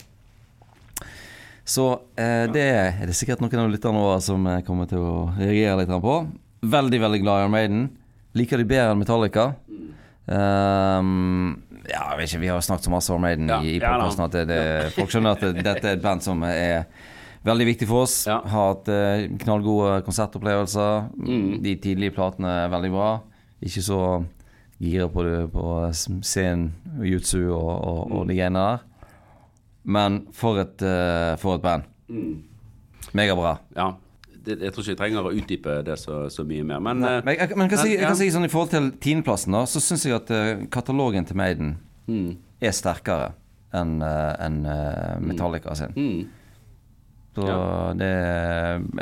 [1.65, 1.89] Så
[2.21, 5.93] eh, det er det sikkert noen av lytterne våre som kommer til å reagere litt
[6.05, 6.17] på.
[6.65, 7.87] Veldig, veldig glad i Armaden.
[8.37, 9.53] Liker de bedre enn Metallica.
[10.25, 13.83] Um, ja, jeg vet ikke, Vi har snakket så masse om Maiden ja, i, i
[13.83, 14.61] podkasten at det, det,
[14.95, 16.87] folk skjønner at det, dette er et band som er
[17.45, 18.23] veldig viktig for oss.
[18.29, 18.39] Ja.
[18.49, 21.11] Har hatt eh, knallgode konsertopplevelser.
[21.21, 21.51] Mm.
[21.65, 23.11] De tidlige platene er veldig bra.
[23.65, 24.01] Ikke så
[24.83, 26.73] gira på, på scenen,
[27.05, 28.83] jutsu og, og, og de greiene der.
[29.85, 31.87] Men for et, uh, for et band.
[32.09, 32.41] Mm.
[33.15, 33.59] Megabra.
[33.77, 33.93] Ja
[34.45, 36.83] det, jeg tror ikke jeg trenger å utdype det så, så mye mer.
[36.85, 39.57] Men, Nei, men, jeg, men kan si, jeg, kan si, sånn i forhold til tiendeplassen,
[39.57, 41.75] da, så syns jeg at uh, katalogen til Maiden
[42.11, 42.29] mm.
[42.65, 43.33] er sterkere
[43.75, 45.95] enn uh, en, uh, Metallica sin.
[45.97, 46.43] Mm.
[47.35, 47.63] Så ja.
[47.99, 48.11] det,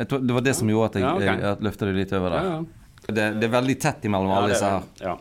[0.09, 1.43] tror, det var det som gjorde at jeg, ja, okay.
[1.45, 2.47] jeg løfta det litt over der.
[2.49, 2.63] Ja,
[3.03, 4.87] det, det, er veldig tett imellom alle disse her.
[5.03, 5.19] Ja.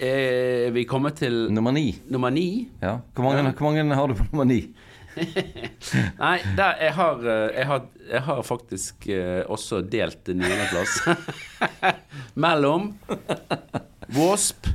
[0.00, 1.90] Er vi kommer til Nummer ni.
[2.08, 2.70] Nummer ni?
[2.80, 2.96] Ja.
[3.12, 4.62] Hvor mange, hvor mange har du på nummer ni?
[6.22, 11.00] Nei, der, jeg, har, eh, jeg, har, jeg, har, faktisk eh, også delt niendeplass
[12.46, 12.92] mellom
[14.16, 14.70] Wasp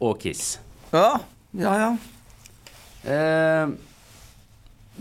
[0.00, 0.60] og Kiss.
[0.94, 1.18] Ja,
[1.58, 1.90] ja, ja.
[3.04, 3.74] Eh,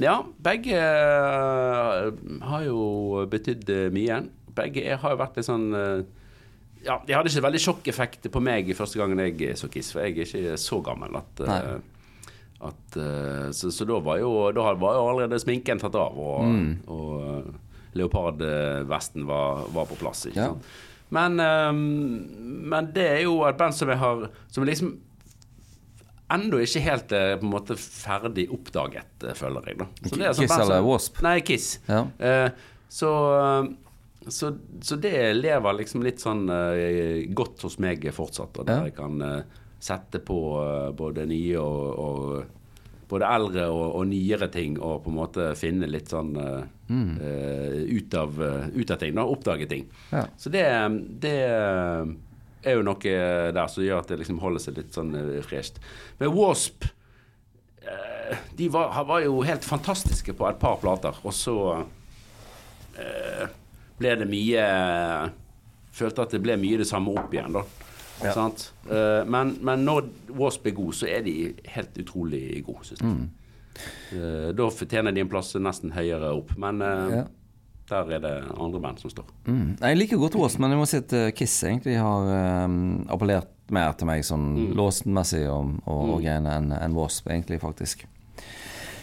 [0.03, 2.09] ja, begge uh,
[2.49, 2.82] har jo
[3.30, 4.24] betydd mye.
[4.57, 5.70] Begge har jo vært litt sånn
[6.84, 10.18] Ja, de hadde ikke veldig sjokkeffekt på meg første gangen jeg så Kiss, for jeg
[10.18, 11.76] er ikke så gammel at uh,
[12.64, 16.44] at, uh, så, så, da var jo Da var jo allerede sminken tatt av, og,
[16.48, 16.74] mm.
[16.92, 20.26] og leopardvesten var, var, på plass.
[20.30, 20.52] Ikke ja.
[20.52, 20.70] sant?
[21.14, 21.82] Men, um,
[22.72, 24.96] men, det er jo et band som jeg har Som liksom
[26.34, 29.78] ennå ikke helt er på en måte ferdig oppdaget, føler jeg.
[29.84, 31.20] da så det sånn Kiss eller Wasp?
[31.22, 31.68] Nei, Kiss.
[31.86, 32.08] Ja.
[32.90, 33.12] Så,
[34.28, 36.45] så, så, det lever liksom litt sånn
[37.36, 39.19] godt hos meg fortsatt, og der jeg kan
[39.84, 42.59] sette på uh, både nye og, og,
[43.11, 47.11] både eldre og, og, nyere ting, og på en måte finne litt sånn uh, mm.
[47.19, 48.39] uh, ut, av,
[48.71, 49.15] ut, av, ting.
[49.17, 49.89] Da, oppdage ting.
[50.13, 50.26] Ja.
[50.39, 50.65] Så det,
[51.24, 53.15] det er jo noe
[53.53, 55.11] der som gjør at det liksom holder seg litt sånn
[55.45, 55.82] fresht.
[56.21, 56.88] Men Wasp
[58.55, 61.55] de var, var, jo helt fantastiske på et par plater, og så
[64.04, 64.68] ble det mye
[65.93, 67.62] Følte at det ble mye det samme opp igjen, da.
[68.24, 68.34] Ja.
[68.89, 70.08] Uh, men, men, når
[70.39, 71.34] Wasp er god, så er de
[71.76, 73.12] helt utrolig gode, syns jeg.
[73.12, 73.28] Mm.
[74.14, 76.54] Eh, da fortjener de en plass nesten høyere opp.
[76.62, 77.24] Men eh, Ja.
[77.89, 79.26] der er det andre band som står.
[79.45, 79.76] Mm.
[79.82, 83.49] Jeg liker godt Wasp, men jeg må si at eh, Kiss egentlig har um, appellert
[83.74, 84.74] mer til meg sånn Mm.
[84.78, 88.06] låsmessig og, og, og greiene enn en Wasp, egentlig, faktisk.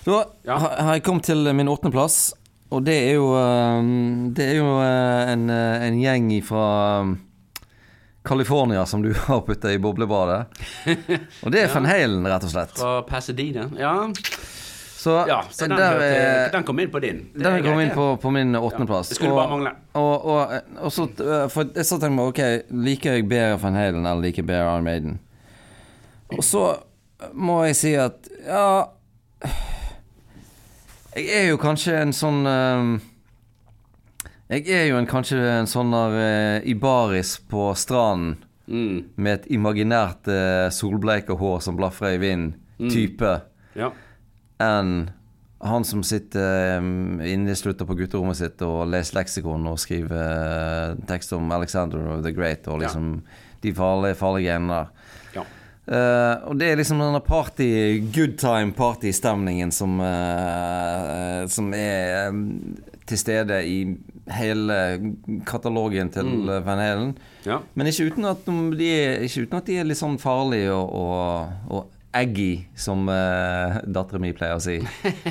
[0.07, 0.57] Da Ja.
[0.59, 2.33] har har jeg kommet til min åttendeplass,
[2.71, 6.67] og det er jo um, Det er jo uh, en, uh, en gjeng fra
[7.03, 7.17] um,
[8.23, 10.45] California som du har putta i boblebadet.
[11.45, 12.75] Og det er Van Halen, rett og slett.
[12.79, 13.65] Fra Pasadena.
[13.79, 13.95] Ja,
[15.01, 17.23] Så, ja så den, der, hørte, eh, den kom inn på din.
[17.33, 19.09] Det Den kom inn på, på min åttendeplass.
[19.09, 19.73] Det skulle og, bare mangle.
[19.97, 21.07] Og, og, og så,
[21.49, 24.67] for jeg så tenkte jeg ok, liker jeg bedre Van Halen eller liker jeg bedre
[24.69, 25.17] Iron Maiden?
[26.37, 26.67] Og så
[27.33, 28.67] må jeg si at ja
[31.17, 33.01] Jeg er jo kanskje en sånn øh,
[34.51, 38.39] Jeg er jo en, kanskje en sånn der øh, Ibaris på stranden
[38.71, 39.01] Mm.
[39.19, 42.89] med et imaginært uh, solbleika hår som blafrer i vinden, Mm.
[42.95, 43.31] type
[43.75, 43.89] Ja.
[44.63, 45.11] enn
[45.61, 50.15] han som sitter um, inneslutta på gutterommet sitt og leser leksikon og skriver
[50.95, 53.25] uh, tekst om Alexander the Great og liksom
[53.61, 54.87] de farlige, farlige genene der.
[55.91, 55.97] Ja.
[56.01, 57.67] Eh, og det er liksom denne party,
[58.15, 62.45] good time party-stemningen som, uh, som er um,
[63.11, 63.79] til stede i
[64.31, 64.77] hele
[65.51, 66.51] katalogen til Mm.
[66.65, 67.15] Van Halen.
[67.45, 67.59] ja.
[67.75, 70.93] Men ikke uten at de er, ikke uten at de er litt sånn farlige og,
[70.95, 74.79] og, og eggy, som uh, dattera mi pleier å si.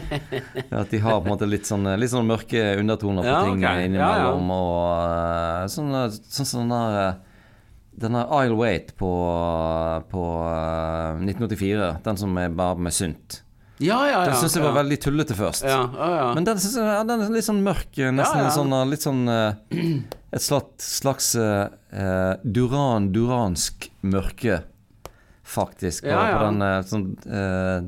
[0.72, 3.64] At de har på en måte litt sånn, litt sånn mørke undertoner på Ja, ting
[3.66, 3.88] okay.
[3.90, 4.48] innimellom.
[4.56, 5.92] Og uh, sånn
[6.24, 7.18] sånn sånn der uh,
[8.00, 9.10] denne Isle Wait på,
[10.12, 13.42] på uh, 1984, den som er bare med synt.
[13.80, 14.24] Ja, ja, ja.
[14.28, 15.64] Den syns jeg var veldig tullete først.
[15.64, 16.24] Ja, ja, ja.
[16.36, 17.94] Men den, synes jeg, den er litt sånn mørk.
[17.96, 18.56] Nesten Ja, ja.
[18.56, 19.22] sånn uh, litt sånn
[20.36, 21.70] Et slags, slags uh,
[22.44, 24.60] Duran-duransk mørke,
[25.48, 26.04] faktisk.
[26.04, 26.36] På, Ja, ja.
[26.38, 27.80] på den sånn uh,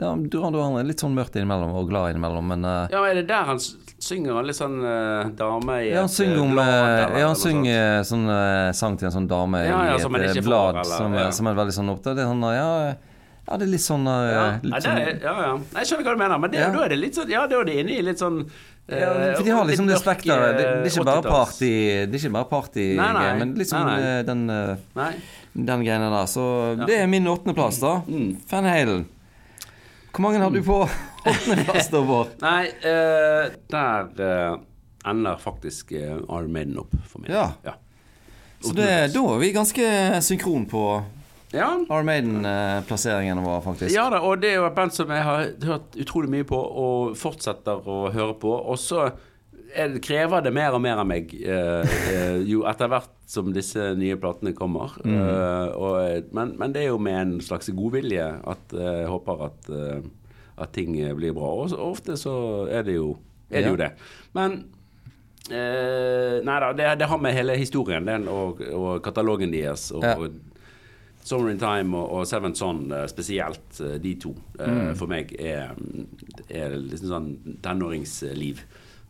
[0.00, 3.12] Ja, Duran Duran er litt sånn mørkt innimellom og glad innimellom, men uh, ja, men
[3.12, 3.60] er det der han
[4.08, 7.26] synger litt sånn uh, dame i ja, han et, synger eh, om blad, uh, Ja,
[7.26, 10.80] han synger sånn uh, sang til en sånn dame Ja, ja, i et får, blad
[10.80, 11.28] eller- som, ja.
[11.34, 12.16] som er veldig sånn opptatt.
[12.18, 15.52] Det er sånn ja, ja, det er litt sånn Ja, litt sånn, er, ja, ja.
[15.78, 17.68] Jeg skjønner hva du mener, men det, da er det litt sånn Ja, da er
[17.68, 20.56] det inne i litt sånn eh, ja, for de har liksom det spekteret.
[20.56, 21.74] Det, det er ikke bare party,
[22.08, 23.28] det er ikke bare party Nei, nei.
[23.42, 25.12] men liksom Nei, den Nei.
[25.58, 26.26] Den greiene der.
[26.30, 26.42] Så
[26.86, 27.96] det er min åttendeplass, da.
[28.06, 28.36] Mm.
[28.50, 29.06] Van Halen.
[30.12, 30.76] Hvor mange har du på
[31.30, 32.32] åttendeplass, da, Bård?
[32.42, 34.58] Nei, uh, der uh,
[35.08, 37.32] ender faktisk uh, Iron Maiden opp for meg.
[37.34, 37.50] Ja.
[37.66, 37.76] ja.
[38.64, 39.88] Så det, da er vi ganske
[40.26, 40.84] synkron på
[41.54, 41.70] Ja.
[41.86, 43.94] Iron Maiden-plasseringene våre, faktisk.
[43.94, 46.58] Ja da, og det er jo et band som jeg har hørt utrolig mye på,
[46.58, 48.52] og fortsetter å høre på.
[48.52, 49.10] Og så
[49.76, 51.32] er krever det mer og mer av meg
[52.48, 54.94] jo etter hvert som disse nye platene kommer.
[55.04, 59.68] Eh, og, men, men det er jo med en slags godvilje at jeg håper at,
[60.60, 61.52] at ting blir bra.
[61.62, 62.34] Og så, ofte så
[62.70, 63.12] er det jo,
[63.50, 63.90] er det, jo det.
[64.36, 64.58] Men
[65.50, 70.04] eh, Nei da, det, det har med hele historien den, og, og katalogen deres og
[70.04, 70.18] Ja.
[71.28, 74.30] Summer in Time og, og Seven Son eh, spesielt, eh, de to,
[74.64, 75.74] eh, for meg er,
[76.48, 78.62] er liksom sånn tenåringsliv.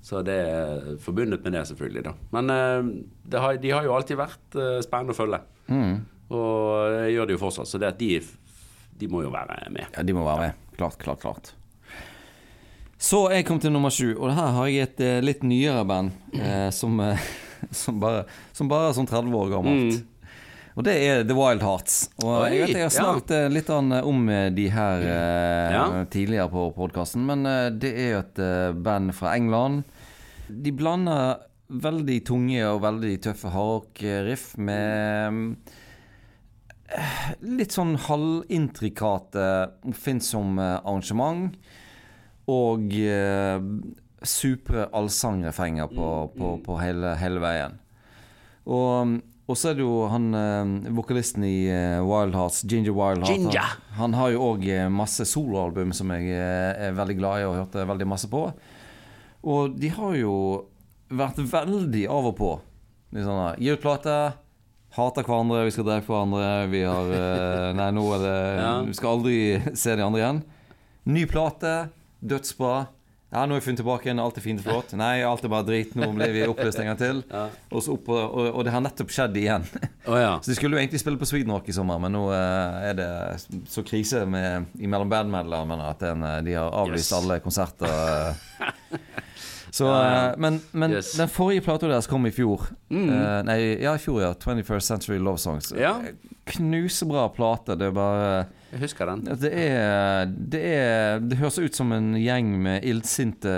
[0.03, 2.03] Så det er forbundet med det, selvfølgelig.
[2.09, 2.89] da Men eh,
[3.29, 5.41] det har, de har jo alltid vært eh, spennende å følge.
[5.69, 5.95] Mm.
[6.35, 8.19] Og det gjør det jo fortsatt, så det at de,
[8.99, 9.87] de må jo være med.
[9.95, 10.65] Ja, de må være med.
[10.79, 11.53] Klart, klart, klart.
[12.99, 16.15] Så jeg kom til nummer sju, og her har jeg et eh, litt nyere band
[16.35, 17.21] eh, som, eh,
[17.83, 18.25] som, bare,
[18.57, 20.01] som bare er sånn 30 år gammelt.
[20.79, 21.95] Og det er The Wild Hearts.
[22.23, 25.85] Og jeg vet jeg har snakket eh, litt an- om eh, de her eh, Ja.
[26.11, 29.83] tidligere på podkasten, men eh, det er jo et eh, band fra England.
[30.49, 35.75] De blander veldig tunge og veldig tøffe hardrock-riff med eh,
[37.45, 39.47] litt sånn halvintrikate,
[39.89, 41.57] oppfinnsomme arrangement.
[42.49, 43.59] Og eh,
[44.25, 47.77] supre allsangrefenger på, på, på hele, hele veien.
[48.69, 49.19] Og,
[49.49, 53.47] og så er det jo han eh, vokalisten i eh, Wild Hearts, Ginger Wild Heart.
[53.53, 57.61] Han, han har jo òg masse soloalbum som jeg eh, er veldig glad i og
[57.61, 58.47] hørte veldig masse på.
[59.49, 60.35] Og de har jo
[61.09, 62.53] vært veldig av og på.
[63.15, 64.19] Sånn Gi ut plate.
[64.99, 66.47] Hater hverandre, vi skal drepe hverandre.
[66.73, 68.37] Vi har eh, Nei, nå er det
[68.67, 68.75] Ja.
[68.89, 69.39] Vi skal aldri
[69.87, 70.45] se de andre igjen.
[71.09, 71.75] Ny plate.
[72.19, 72.77] Dødsbra.
[73.29, 74.21] Ja, nå har vi funnet tilbake igjen.
[74.25, 74.93] Alt er fint og flott.
[74.97, 75.91] Nei, alt er bare drit.
[76.01, 77.19] Nå blir vi oppløst en gang til.
[77.29, 77.43] Ja.
[77.69, 79.67] Og, så opp, og, og det har nettopp skjedd igjen.
[80.09, 80.31] Oh, ja.
[80.43, 82.97] Så de skulle jo egentlig spille på Sweden Rock i sommer, men nå eh, er
[82.97, 83.09] det
[83.69, 87.19] så krise med, mellom bandmedlemmene at den, eh, de har avlyst Yes.
[87.21, 88.33] alle konserter.
[89.85, 89.87] Eh.
[89.87, 91.13] Så, ja, men, men yes.
[91.19, 92.67] den forrige plata deres kom i fjor.
[92.91, 93.09] Mm.
[93.09, 94.33] Uh, nei, ja, i fjor, ja.
[94.35, 95.71] 21st Century Love Songs.
[95.77, 95.95] Ja.
[96.49, 97.77] Knusebra plate.
[97.79, 98.29] Det er bare
[98.73, 99.25] Jeg husker den.
[99.43, 103.53] Det er, det er Det høres ut som en gjeng med illsinte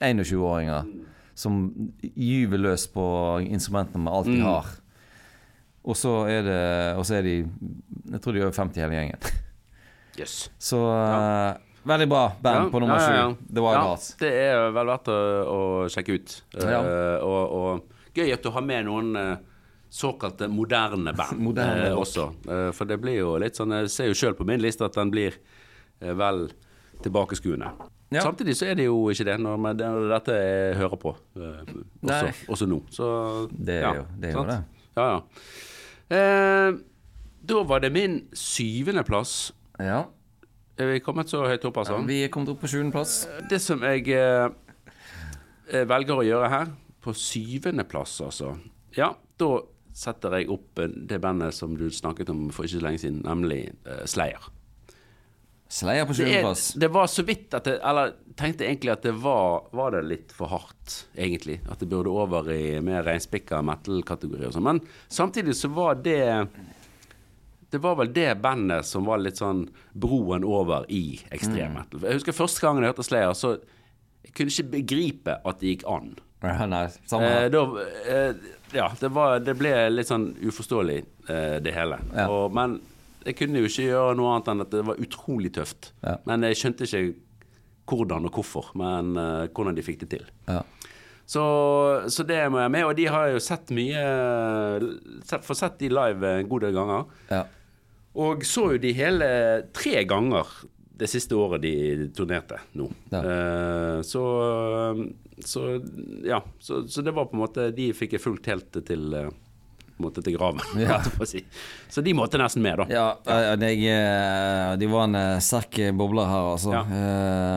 [0.00, 0.88] 21-åringer
[1.34, 1.66] som
[2.14, 3.04] gyver løs på
[3.42, 4.46] instrumentene med alt de mm.
[4.46, 4.74] har.
[5.84, 6.60] Og så er det
[6.96, 9.32] Og så er de Jeg tror de er over 50 hele gjengen.
[10.14, 10.50] Yes.
[10.62, 13.12] Så uh, Veldig bra band ja, på nummer sju.
[13.12, 14.06] Ja, ja, The Wild Hearts.
[14.20, 15.16] Det er vel verdt å,
[15.52, 15.58] å
[15.92, 16.36] sjekke ut.
[16.56, 16.64] Uh,
[17.20, 19.34] og, og, gøy at du har med noen uh,
[19.92, 22.30] såkalte moderne band moderne uh, også.
[22.74, 25.12] for det blir jo litt sånn Jeg ser jo sjøl på min liste at den
[25.12, 25.36] blir
[26.00, 26.48] vel
[27.04, 27.68] tilbakeskuende.
[28.14, 32.68] Samtidig så er det jo ikke det når, når dette jeg hører på også, også,
[32.70, 32.80] nå.
[32.94, 33.06] Så
[33.50, 34.30] det er jo det.
[34.30, 34.58] Er jo det.
[34.94, 36.18] Ja, ja.
[37.50, 39.52] da var det min syvendeplass.
[39.82, 40.04] Ja.
[40.74, 42.00] Er vi kommet så høyt opp, altså?
[42.06, 43.28] Vi er kommet opp på sjuendeplass.
[43.50, 44.48] Det som jeg eh,
[45.70, 46.72] eh, velger å gjøre her,
[47.04, 48.54] på syvendeplass, altså
[48.96, 49.50] Ja, da
[49.94, 53.22] setter jeg opp eh, det bandet som du snakket om for ikke så lenge siden,
[53.22, 54.50] nemlig eh, Slayer.
[55.70, 56.66] Slayer på sjuendeplass?
[56.74, 60.02] Det, det, var så vidt at det, Eller tenkte egentlig at det var Var det
[60.06, 61.60] litt for hardt, egentlig?
[61.70, 64.66] At det burde over i mer reinspikka metal-kategori og sånn.
[64.68, 66.20] Men samtidig så var det
[67.74, 69.64] det var vel det bandet som var litt sånn
[69.98, 71.78] broen over i ekstrem mm.
[71.80, 72.04] metal.
[72.06, 73.56] Jeg husker første gangen jeg hørte Slayer, så
[74.24, 76.14] jeg kunne ikke begripe at det gikk an.
[76.44, 77.62] Ja, nei, eh, da,
[78.06, 80.98] eh, ja, det, var, det, ble litt sånn uforståelig,
[81.32, 81.98] eh, det hele.
[82.12, 82.28] Ja.
[82.28, 82.78] Og, men
[83.24, 85.94] jeg kunne jo ikke gjøre noe annet enn at det var utrolig tøft.
[86.04, 86.18] Ja.
[86.28, 87.04] Men jeg skjønte ikke
[87.88, 90.28] hvordan og hvorfor, men uh, hvordan de fikk det til.
[90.48, 90.62] Ja.
[91.24, 91.42] Så,
[92.12, 92.84] så, det må jeg med.
[92.84, 94.00] Og de har jo sett mye
[95.24, 97.06] Fått sett de live en god del ganger.
[97.32, 97.44] Ja.
[98.14, 99.26] Og så jo de hele
[99.74, 100.50] tre ganger
[100.94, 101.74] det siste året de
[102.14, 102.86] turnerte nå.
[103.10, 103.20] Ja.
[103.24, 104.22] Uh, så,
[105.42, 105.64] så,
[106.22, 106.38] ja.
[106.62, 109.32] Så, så, det var på en måte De fikk jeg fulgt helt til uh,
[110.02, 110.62] måte til graven.
[110.84, 110.98] Ja.
[111.24, 111.40] Si.
[111.88, 112.84] Så de måtte nesten med, da.
[112.90, 113.04] Ja,
[113.62, 116.72] jeg, eh, de var en sekk sterk bobler her, altså.
[116.74, 116.82] Ja.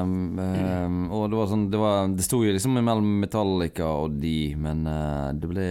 [0.01, 4.17] Um, um, og det var sånn Det, var, det sto jo liksom mellom Metallica og
[4.21, 5.67] de, men uh, det ble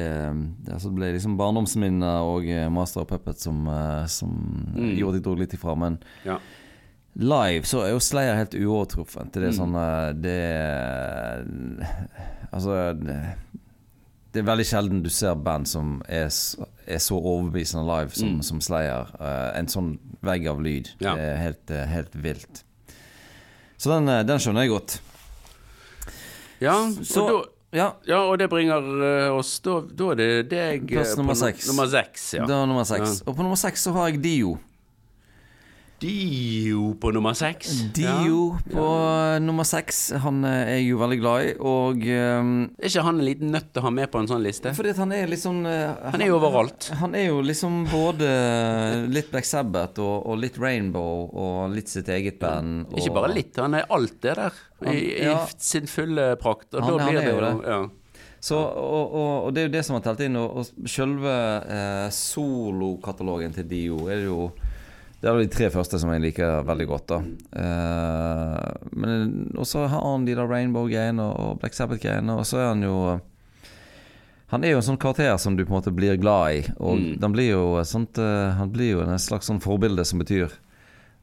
[0.72, 4.30] altså det ble liksom barndomsminner og Master of Puppet som, uh, som
[4.76, 4.94] mm.
[4.98, 5.76] gjorde at jeg dro litt ifra.
[5.78, 6.38] Men ja.
[7.22, 9.32] live så er jo Slayer helt uovertruffent.
[9.34, 9.60] Det er mm.
[9.60, 9.76] sånn
[10.22, 10.38] Det
[12.54, 13.16] Altså det,
[14.36, 18.42] det er veldig sjelden du ser band som er, er så overbevisende live som, mm.
[18.44, 19.08] som Slayer.
[19.16, 19.94] Uh, en sånn
[20.26, 20.90] vegg av lyd.
[21.00, 21.14] Ja.
[21.16, 22.60] Det er helt, uh, helt vilt.
[23.80, 24.98] Så den, uh, den, skjønner jeg godt.
[26.60, 27.40] Ja, så, da,
[27.78, 27.88] ja.
[28.08, 28.84] ja og det bringer
[29.36, 31.66] oss Da, da er det deg Plass nummer seks.
[31.68, 32.46] Nummer seks ja.
[32.48, 33.22] Da nummer seks.
[33.24, 34.54] Og på nummer seks så har jeg Dio.
[36.00, 37.70] Dio på nummer seks.
[37.96, 38.72] Dio ja.
[38.72, 39.38] på ja.
[39.40, 40.10] nummer seks.
[40.20, 43.80] Han er jeg jo veldig glad i, og um, Er ikke han en liten nøtt
[43.80, 44.74] å ha med på en sånn liste?
[44.76, 46.90] Fordi han er liksom uh, Han er jo overalt.
[47.00, 48.28] Han er jo liksom både
[49.08, 52.90] litt Black Sabbath og, og litt Rainbow og litt sitt eget band.
[52.90, 54.64] Og, ikke bare litt, han er alt det der.
[54.92, 55.38] I, ja.
[55.56, 56.74] sin fulle prakt.
[56.74, 57.78] Og han, da blir det jo det.
[58.46, 60.36] Så, og, og, og, det er jo det som har telt inn.
[60.38, 61.32] Og, og selve
[61.72, 64.50] eh, solokatalogen til Dio er jo
[65.16, 67.14] det er de tre første som jeg liker veldig godt.
[67.14, 67.18] da
[67.56, 72.36] uh, Men også har han de der Rainbow-greiene og Black Sabbath-greiene.
[72.36, 72.98] Og så er han jo
[74.52, 76.60] Han er jo en sånn karakter som du på en måte blir glad i.
[76.76, 77.08] Og mm.
[77.24, 80.52] han blir jo sånt uh, Han blir jo en slags sånn forbilde som betyr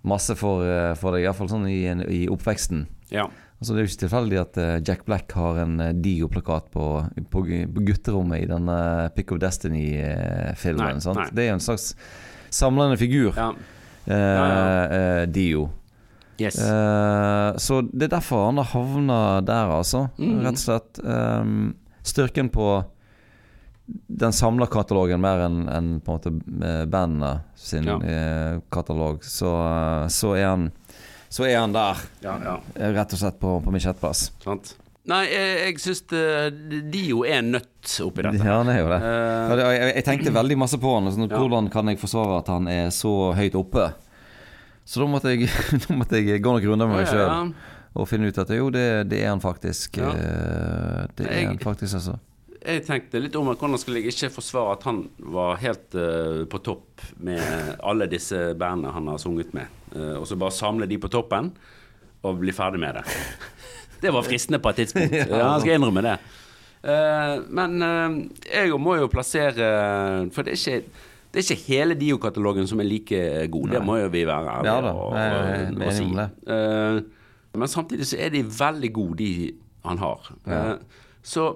[0.04, 0.66] masse for,
[1.00, 2.82] for deg, iallfall sånn i, i oppveksten.
[3.14, 3.30] Ja.
[3.56, 6.88] Altså Det er jo ikke tilfeldig at Jack Black har en Dio-plakat på,
[7.32, 8.76] på, på, gutterommet i denne
[9.16, 11.00] Pick of Destiny-filmen.
[11.32, 11.94] Det er jo en slags
[12.52, 13.32] samlende figur.
[13.40, 13.54] Ja.
[14.06, 15.70] Eh, eh, Dio.
[16.38, 16.58] Yes.
[16.60, 20.08] Eh, så det er derfor han har havna der, altså.
[20.18, 20.42] Mm.
[20.44, 21.04] Rett og slett.
[21.04, 21.74] Um,
[22.04, 22.68] styrken på
[24.08, 27.98] den samla katalogen mer enn en på en måte bandene sin ja.
[28.00, 29.52] eh, katalog, så,
[30.10, 30.70] så, er han
[31.30, 32.00] Så er han der.
[32.24, 32.56] Ja, ja.
[32.96, 34.30] Rett og slett på, på min sjetteplass.
[34.44, 34.76] Sant.
[35.12, 36.02] Nei, jeg, jeg syns
[36.94, 38.40] Dio er nødt oppi dette.
[38.40, 39.00] Ja, det er jo det.
[39.04, 41.10] Uh, jeg, jeg, tenkte veldig masse på han.
[41.10, 43.90] Altså, hvordan kan jeg forsvare at han er så høyt oppe?
[44.88, 45.50] Så da måtte jeg,
[45.84, 47.82] da måtte jeg gå noen runder med meg sjøl ja, ja.
[48.00, 50.00] og finne ut at jo, det, det er han faktisk.
[50.00, 50.14] Ja.
[50.16, 52.16] Uh, det er han faktisk, altså.
[52.64, 55.04] Jeg tenkte litt om hvordan skulle jeg ikke forsvare at han
[55.36, 57.44] var helt uh, på topp med
[57.84, 59.68] alle disse bandene han har sunget med,
[60.16, 61.52] og så bare samle de på toppen
[62.24, 63.04] og bli ferdig med det.
[64.04, 65.16] Det var fristende på et tidspunkt.
[65.32, 66.18] Ja, jeg skal innrømme det.
[66.84, 68.18] Uh, men uh,
[68.52, 69.68] jeg må jo plassere
[70.36, 73.22] For det er ikke, det er ikke hele Dio-katalogen som er like
[73.54, 73.72] god.
[73.72, 76.10] Det må jo vi være ærlige ja, og, og, og, og si.
[76.52, 77.24] Uh,
[77.54, 79.54] men samtidig så er de veldig gode, de
[79.86, 80.34] han har.
[80.48, 80.60] Ja.
[80.74, 81.54] Uh, så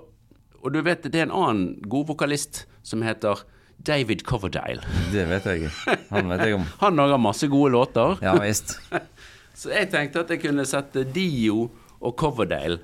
[0.63, 3.43] Og du vet, det er en annen god vokalist som heter
[3.87, 4.81] David Coverdale.
[5.13, 5.69] Det vet jeg.
[6.09, 6.65] Han vet jeg om.
[6.83, 8.17] Han lager masse gode låter.
[8.23, 8.79] Ja visst.
[9.57, 11.67] Så jeg tenkte at jeg kunne sette Dio
[12.01, 12.79] og Coverdale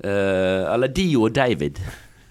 [0.00, 1.76] Uh, Eller Dio og David.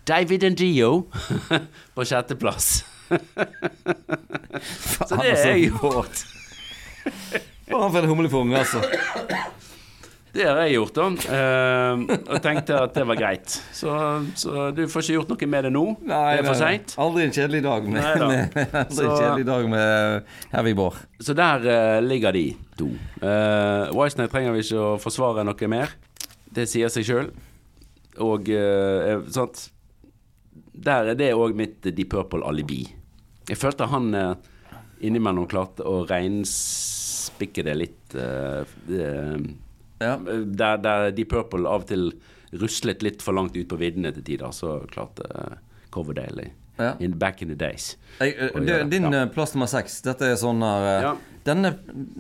[0.08, 1.04] David and Dio
[1.96, 2.80] på sjetteplass.
[5.06, 6.24] Så det er jeg gjort.
[7.70, 8.82] Faen for en humlepunge, altså.
[10.34, 11.06] Det har jeg gjort, da.
[11.30, 12.04] Uh,
[12.34, 13.60] og tenkte at det var greit.
[13.74, 13.94] Så,
[14.38, 15.86] så du får ikke gjort noe med det nå.
[16.10, 16.98] Nei, det er for seint.
[17.06, 18.28] Aldri en kjedelig dag med, Nei da.
[18.34, 21.06] med, aldri Så- en kjedelig dag med Heavy Bore.
[21.22, 22.48] Så der uh, ligger de
[22.82, 22.90] to.
[23.22, 25.98] Uh, Wisener trenger vi ikke å forsvare noe mer.
[26.56, 27.30] Det sier seg sjøl.
[28.26, 29.68] Og eh, eh, sant
[30.74, 32.82] Der er det òg mitt eh, Deep Purple-alibi.
[33.50, 34.34] Jeg følte han eh,
[35.08, 39.56] innimellom klarte å reinspikke det litt eh, det-
[40.00, 40.16] Ja.
[40.18, 42.14] der, der Deep Purple av og til
[42.54, 45.58] ruslet litt for langt ut på viddene til tider, så klarte uh,
[45.92, 46.48] Coverdale
[46.80, 46.94] Ja.
[47.00, 47.98] in back in the days.
[48.20, 49.24] Jeg, eh, det, din ja.
[49.26, 51.12] eh, plass nummer seks, dette er sånn her eh, Ja.
[51.46, 51.74] Denne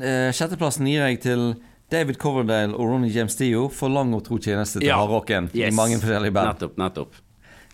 [0.03, 1.55] eh, sjetteplassen gir jeg til
[1.91, 4.97] David Coverdale og Ronny James Dio for lang og tro tjeneste til Ja.
[5.01, 5.73] hardrocken Yes.
[5.73, 6.53] i mange forskjellige band.
[6.53, 7.13] Nettopp, nettopp.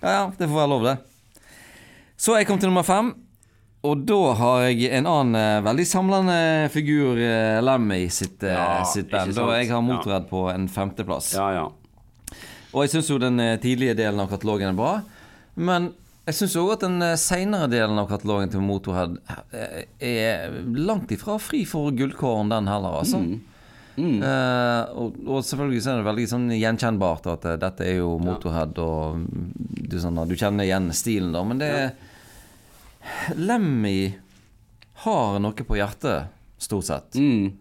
[0.01, 0.97] Ja, ja, det får være lov, det.
[2.17, 3.13] Så jeg kom til nummer fem.
[3.85, 8.83] Og da har jeg en annen eh, veldig samlende figur, uh, Lemmy sitt, eh, Ja,
[8.83, 9.37] sitt band.
[9.37, 9.81] Og jeg har Ja.
[9.81, 11.33] Motorhead på en femteplass.
[11.35, 11.65] Ja, ja.
[12.73, 15.01] Og jeg syns jo den tidlige delen av katalogen er bra.
[15.55, 15.93] Men
[16.25, 19.17] jeg syns òg at den seinere delen av katalogen til Motorhead
[20.01, 23.19] er langt ifra fri for gullkåren, den heller, altså.
[23.21, 23.41] Mm.
[24.27, 28.15] Eh, og, og selvfølgelig så er det veldig sånn gjenkjennbart at uh, dette er jo
[28.21, 29.49] Motorhead, og mm,
[29.87, 31.43] du, sånn, du kjenner igjen stilen, da.
[31.47, 31.93] Men det er
[33.37, 34.15] Lemmy
[35.05, 36.31] har noe på hjertet,
[36.61, 37.19] stort sett.
[37.19, 37.53] Mm.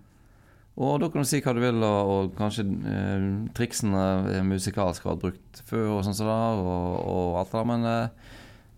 [0.74, 5.14] Og da kan du si hva du vil, og, og kanskje eh, triksene musikalsk har
[5.14, 8.32] vært brukt før, og sånn som det, og, og alt det der, men eh,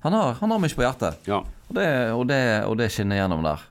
[0.05, 1.25] han, har, han har mye på hjertet.
[1.31, 1.41] Ja.
[1.71, 3.65] Og det, og det, og det skinner gjennom der.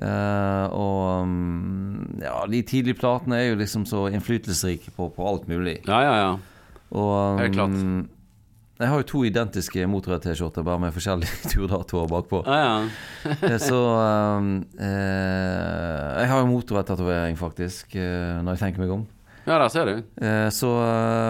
[0.00, 5.44] Eh, og mm, ja, de tidlige platene er jo liksom så innflytelsesrike på, på alt
[5.50, 5.80] mulig.
[5.88, 6.30] ja, ja, ja.
[6.90, 7.70] Og Helt klart.
[7.70, 8.08] mm,
[8.80, 12.40] jeg har jo to identiske Motorhead-T-skjorter, bare med forskjellige turdatoer bakpå.
[12.48, 13.30] ja, ja.
[13.46, 14.48] Eh, Så um,
[14.80, 19.04] eh, Jeg har jo motorvei-tatovering, faktisk, når jeg tenker meg om.
[19.46, 20.02] Ja, der ser du.
[20.24, 20.70] Eh, så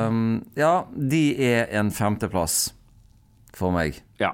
[0.09, 2.71] um, ja, de er en femteplass
[3.55, 3.99] for meg.
[4.23, 4.33] Ja.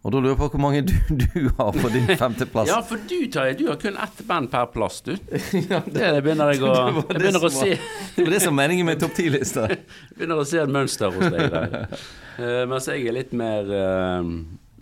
[0.00, 0.94] Og da lurer jeg på hvor mange du,
[1.24, 2.70] du har på din femteplass.
[2.70, 5.12] ja, for du, Tarjei, du har kun ett band per plass, du.
[5.96, 6.72] Det begynner jeg å,
[7.10, 7.76] det det begynner å var, se
[8.16, 9.66] Det var det som var meningen med topp ti-lista.
[10.16, 12.00] begynner å se et mønster hos deg der.
[12.40, 14.24] Uh, mens jeg er litt mer uh,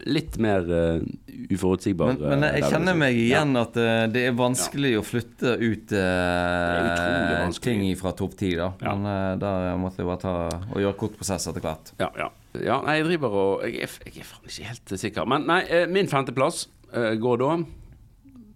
[0.06, 1.02] Litt mer uh,
[1.50, 2.12] uforutsigbar.
[2.14, 5.94] Men, men jeg, jeg kjenner meg igjen at uh, det er vanskelig å flytte ut
[5.98, 8.70] uh, ting fra topp ti, da.
[8.78, 8.94] Ja.
[8.94, 10.36] Men uh, der måtte jeg bare ta
[10.70, 11.90] og gjøre kort prosess etter hvert.
[11.98, 12.30] Ja, ja.
[12.64, 15.28] Ja nei, jeg driver og Jeg er, jeg er faen ikke helt sikker.
[15.30, 17.56] Men nei, eh, min femteplass uh, går da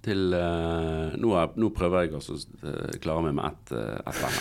[0.02, 4.22] til uh, nå, er, nå prøver jeg å eh, klare meg med ett uh, et
[4.24, 4.40] her.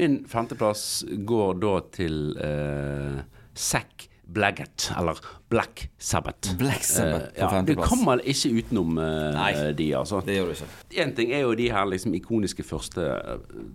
[0.00, 3.20] Min femteplass går da til uh,
[3.58, 5.18] Zack Blaggett, eller
[5.50, 6.56] Black Sabbath.
[6.58, 9.72] Black Sabbath Eh, på ja, Du kommer ikke utenom eh, Nei.
[9.74, 10.20] de, altså.
[10.22, 10.68] Det gjør du ikke.
[11.02, 13.08] Én ting er jo de her liksom ikoniske første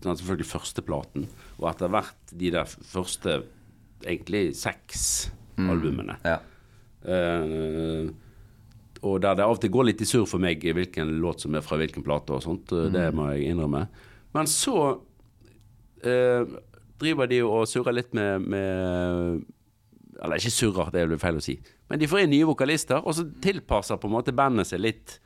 [0.05, 1.27] Selvfølgelig førsteplaten,
[1.59, 3.41] og etter hvert de der første
[4.03, 5.31] egentlig seks
[5.61, 6.17] albumene.
[6.25, 6.39] Ja.
[7.05, 8.11] Uh,
[9.05, 11.55] og der det av og til går litt i surr for meg hvilken låt som
[11.55, 12.71] er fra hvilken plate og sånt.
[12.73, 12.93] Mm.
[12.95, 13.83] Det må jeg innrømme.
[14.35, 16.55] Men så uh,
[17.01, 19.43] driver de og surrer litt med, med
[20.23, 21.59] Eller ikke surrer, det jo feil å si.
[21.91, 25.19] Men de får inn nye vokalister, og så tilpasser på en måte bandet seg litt.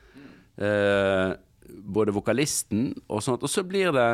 [0.59, 1.37] Uh,
[1.69, 3.45] både vokalisten og sånt.
[3.45, 4.09] Og så blir det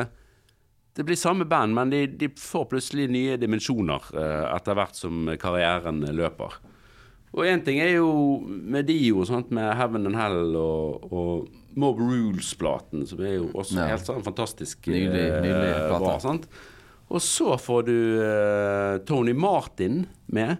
[0.96, 5.26] det blir samme band, men de, de får plutselig nye dimensjoner eh, etter hvert som
[5.40, 6.56] karrieren løper.
[7.36, 8.08] Og én ting er jo
[8.46, 13.76] med Dio, sant, med Heaven and Hell og, og Mob Rules-platen, som er jo også
[13.76, 13.90] Ja.
[13.92, 16.00] helt sånn fantastisk Nydelig, eh, nydelig plate.
[16.00, 16.14] bra.
[16.24, 16.48] sant?
[17.12, 20.56] Og så får du eh, Tony Martin med.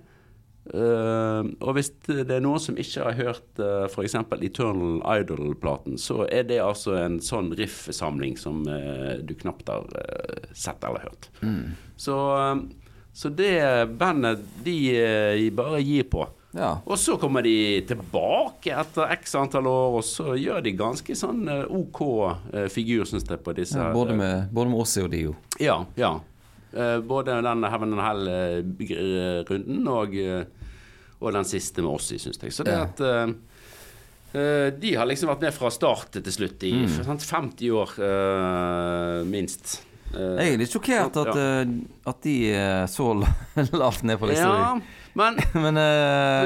[0.74, 4.16] Eh, og hvis det er noen som ikke har hørt uh, f.eks.
[4.18, 10.50] Eternal Idol-platen, så er det altså en sånn riff-samling som uh, du knapt har uh,
[10.56, 11.30] sett eller hørt.
[11.96, 12.56] Så, eh,
[13.12, 16.26] så det bandet de eh, bare gir på.
[16.56, 16.78] Ja.
[16.88, 21.44] Og så kommer de tilbake etter x antall år, og så gjør de ganske sånn
[21.52, 22.00] eh, OK
[22.54, 25.36] eh, figur, syns jeg, på disse Ja, både, med, både med Ossi og Dio.
[25.60, 26.16] ja, ja.
[26.76, 30.42] Eh, både den Heaven and Hell-runden og, eh,
[31.20, 32.52] og den siste med Ossi, syns jeg.
[32.52, 37.04] Så det at eh, De har liksom vært med fra start til slutt i Mm.
[37.06, 39.78] sant, 50 år, uh, minst.
[40.12, 41.64] Uh, Jeg er litt sjokkert at, Ja.
[42.12, 43.06] at de er så
[43.72, 44.44] lavt ned på lista.
[44.44, 44.74] ja,
[45.16, 45.74] men Men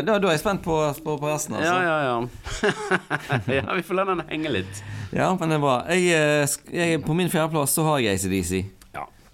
[0.07, 1.75] da, da er jeg spent på, på, på resten, altså.
[1.75, 3.55] Ja, ja, ja.
[3.59, 4.83] ja, vi får la den henge litt.
[5.13, 5.77] Ja, men det er bra.
[5.91, 8.63] Jeg, jeg, på min fjerdeplass så har jeg ACDC.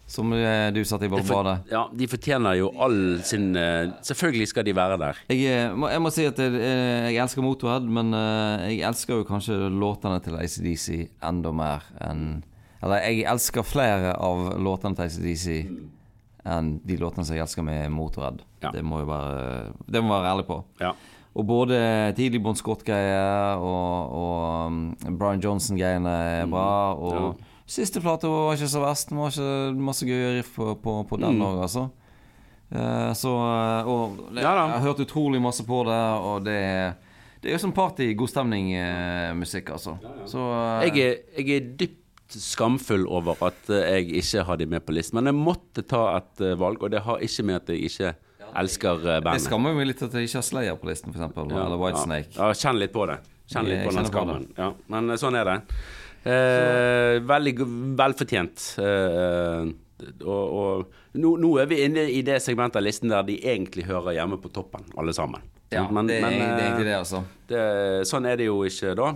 [0.06, 1.66] Som eh, du satt i For, badet.
[1.72, 5.18] ja, de fortjener jo all sin eh, Selvfølgelig skal de være der.
[5.32, 6.52] Jeg, eh, jeg må si at jeg,
[7.10, 8.14] jeg elsker Motorhead, men
[8.70, 10.86] jeg elsker jo kanskje låtene til ACDC
[11.26, 12.44] enda mer enn
[12.84, 15.48] Eller jeg elsker flere av låtene til ACDC
[16.46, 18.44] enn de låtene som jeg elsker med Motorhead.
[18.62, 18.70] Ja.
[18.70, 20.60] Det må jeg være Det må være ærlig på.
[20.78, 20.92] Ja.
[21.36, 21.78] Og både
[22.16, 26.94] tidlig Bon Scott-greier og, og um, Brian Johnson-greiene er bra.
[26.94, 27.52] Og Ja.
[27.66, 29.10] Siste plate var ikke så verst.
[29.10, 31.88] Det var ikke masse gøye riff på, på, på den òg, altså.
[32.66, 36.96] Uh, så eh, Og Ja jeg har hørt utrolig masse på det, og det er
[37.46, 39.92] det er jo sånn party, god stemning-musikk, altså.
[40.26, 44.66] Så eh, Jeg er, jeg er dypt skamfull over at eh, jeg ikke har de
[44.72, 45.20] med på listen.
[45.20, 48.10] Men jeg måtte ta et eh, valg, og det har ikke med at jeg ikke
[48.50, 49.36] elsker bandet.
[49.36, 51.38] Det skammer meg litt at jeg ikke har Slayer på listen, f.eks.
[51.44, 52.32] Eller Whitesnake.
[52.34, 53.20] Ja, ja, kjenn litt på det.
[53.52, 54.50] Kjenn litt Jeg på den på skammen.
[54.58, 55.56] Ja, men eh, sånn er det.
[56.26, 57.54] Eh, veldig
[57.98, 58.64] velfortjent.
[58.82, 59.68] Eh,
[60.26, 63.86] og og nå, nå er vi inne i det segmentet av listen der de egentlig
[63.88, 65.40] hører hjemme på toppen, alle sammen.
[65.72, 67.22] Ja, Men- det, men, det er eh, egentlig det, altså.
[67.48, 67.62] det,
[68.06, 69.08] sånn er det jo ikke da.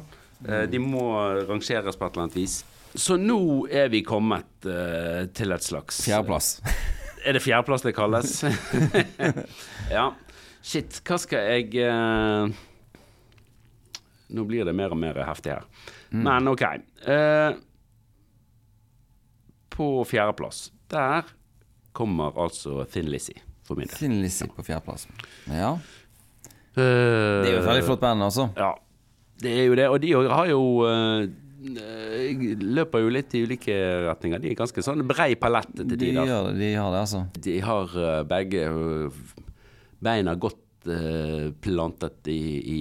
[0.48, 1.04] Eh, De må
[1.50, 2.56] rangeres på et eller annet vis.
[2.94, 6.60] Så nå er vi kommet eh, til et slags Fjerdeplass.
[7.20, 8.30] Er det fjerdeplass det kalles?
[9.92, 10.06] ja.
[10.64, 12.48] Shit, hva skal jeg eh,
[14.32, 15.66] Nå blir det mer og mer heftig her.
[16.10, 16.62] Men OK.
[17.06, 17.54] Eh,
[19.70, 21.28] på fjerdeplass, der
[21.96, 23.96] kommer altså Thin Lizzie, for min del.
[23.96, 25.06] Thin Lizzie på fjerdeplass.
[25.48, 25.76] Ja.
[26.74, 28.48] Det Det er jo et veldig flott band, altså.
[28.56, 28.74] Ja,
[29.42, 29.88] det er jo det.
[29.88, 31.28] Og de har jo eh,
[31.80, 33.76] eh, løper jo litt i ulike
[34.06, 34.42] retninger.
[34.42, 37.24] De er ganske sånn brei palett til De gjør det, de har det, altså.
[37.48, 39.22] De har eh, begge eh,
[40.00, 42.80] beina godt eh, plantet i, i,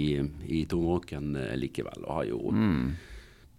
[0.60, 2.42] i eh, likevel, og har jo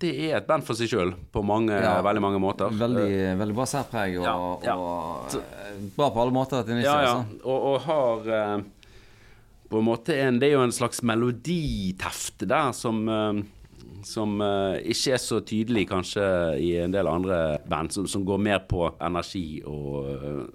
[0.01, 1.77] Det er et band for seg sjøl på mange.
[1.77, 1.99] Ja.
[2.05, 2.73] veldig mange måter.
[2.73, 4.35] Veldig, veldig bra særpreg, og, Ja,
[4.71, 4.77] ja.
[4.81, 6.65] og eh, bra på alle måter.
[6.65, 7.15] Til Ja, ja.
[7.19, 7.41] altså.
[7.45, 8.59] Og, og har eh,
[9.71, 13.43] på en måte en Det er jo en slags meloditeft der som eh,
[14.01, 16.23] som ikke er så tydelig kanskje
[16.57, 20.07] i en del andre band, som, som går mer på energi og,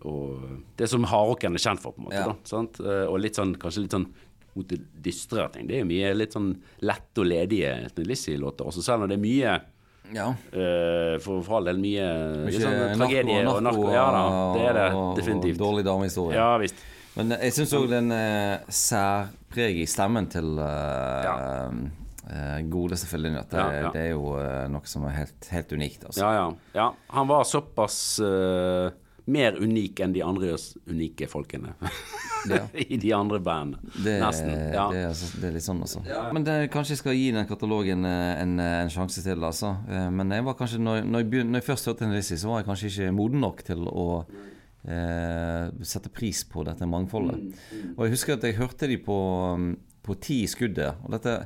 [0.01, 0.47] og
[0.79, 2.23] det som hardrocken er kjent for, på en måte.
[2.25, 2.79] Da, sant?
[2.81, 4.07] Og litt sånn, kanskje litt sånn
[4.55, 5.67] mot det dystre ting.
[5.69, 6.53] Det er mye litt sånn
[6.87, 9.55] lette og ledige Lizzie-låter også, selv om det er mye
[10.15, 10.27] Ja.
[10.53, 12.09] Uh, for, for all del mye,
[12.53, 13.87] sånn tragedie og narko.
[13.93, 14.89] Ja da, det er det
[15.21, 15.59] definitivt.
[15.59, 16.37] Og dårlig damehistorie.
[16.37, 16.83] Ja visst.
[17.15, 21.37] Men jeg syns òg den uh, særpreg i stemmen til uh, Ja.
[22.25, 23.89] Uh, gode selvfølgelig Det, Ja, ja.
[23.93, 26.23] det er jo uh, noe som er helt, helt unikt, altså.
[26.25, 26.45] Ja, ja.
[26.73, 26.87] ja.
[27.13, 28.87] Han var såpass eh,
[29.27, 30.51] mer unik enn de andre
[30.91, 31.71] unike folkene
[32.45, 32.59] Ja.
[32.77, 33.79] i de andre bandene.
[34.05, 34.51] Det, Nesten.
[34.69, 34.83] Ja.
[34.93, 36.03] det, er, altså, det er litt sånn, altså.
[36.35, 39.71] Men det, kanskje jeg skal gi den katalogen eh, en, en sjanse til, altså.
[39.89, 42.51] Eh, Men jeg var kanskje, når, når, jeg, begyn- når jeg først hørte Lizzie, så
[42.51, 44.05] var jeg kanskje ikke moden nok til å
[44.85, 47.41] eh, sette pris på dette mangfoldet.
[47.41, 49.17] Mm, Og jeg husker at jeg hørte de på,
[49.57, 49.71] um,
[50.05, 51.01] på Ti i skuddet.
[51.01, 51.37] Og dette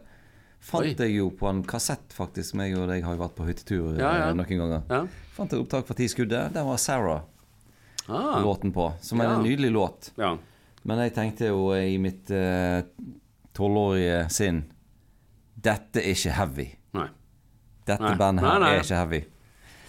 [0.60, 0.96] fant Oi.
[1.00, 2.58] jeg jo på en kassett, faktisk.
[2.60, 4.30] Meg og deg har jo vært på hyttetur eh, Ja, ja.
[4.36, 4.84] noen ganger.
[4.92, 5.04] Ja.
[5.40, 6.52] Fant et opptak fra Ti i skuddet.
[6.60, 7.24] Der var Sarah
[8.10, 8.90] Ah, låten på.
[9.02, 9.36] Som er Ja.
[9.38, 10.12] en nydelig låt.
[10.18, 10.38] ja.
[10.84, 12.30] Men jeg tenkte jo i mitt
[13.54, 14.62] tolvårige uh, sinn
[15.60, 16.68] Dette er ikke heavy.
[16.96, 17.08] Nei.
[17.90, 18.16] Dette Nei.
[18.20, 18.70] bandet her Nei, nei.
[18.78, 19.20] er ikke heavy.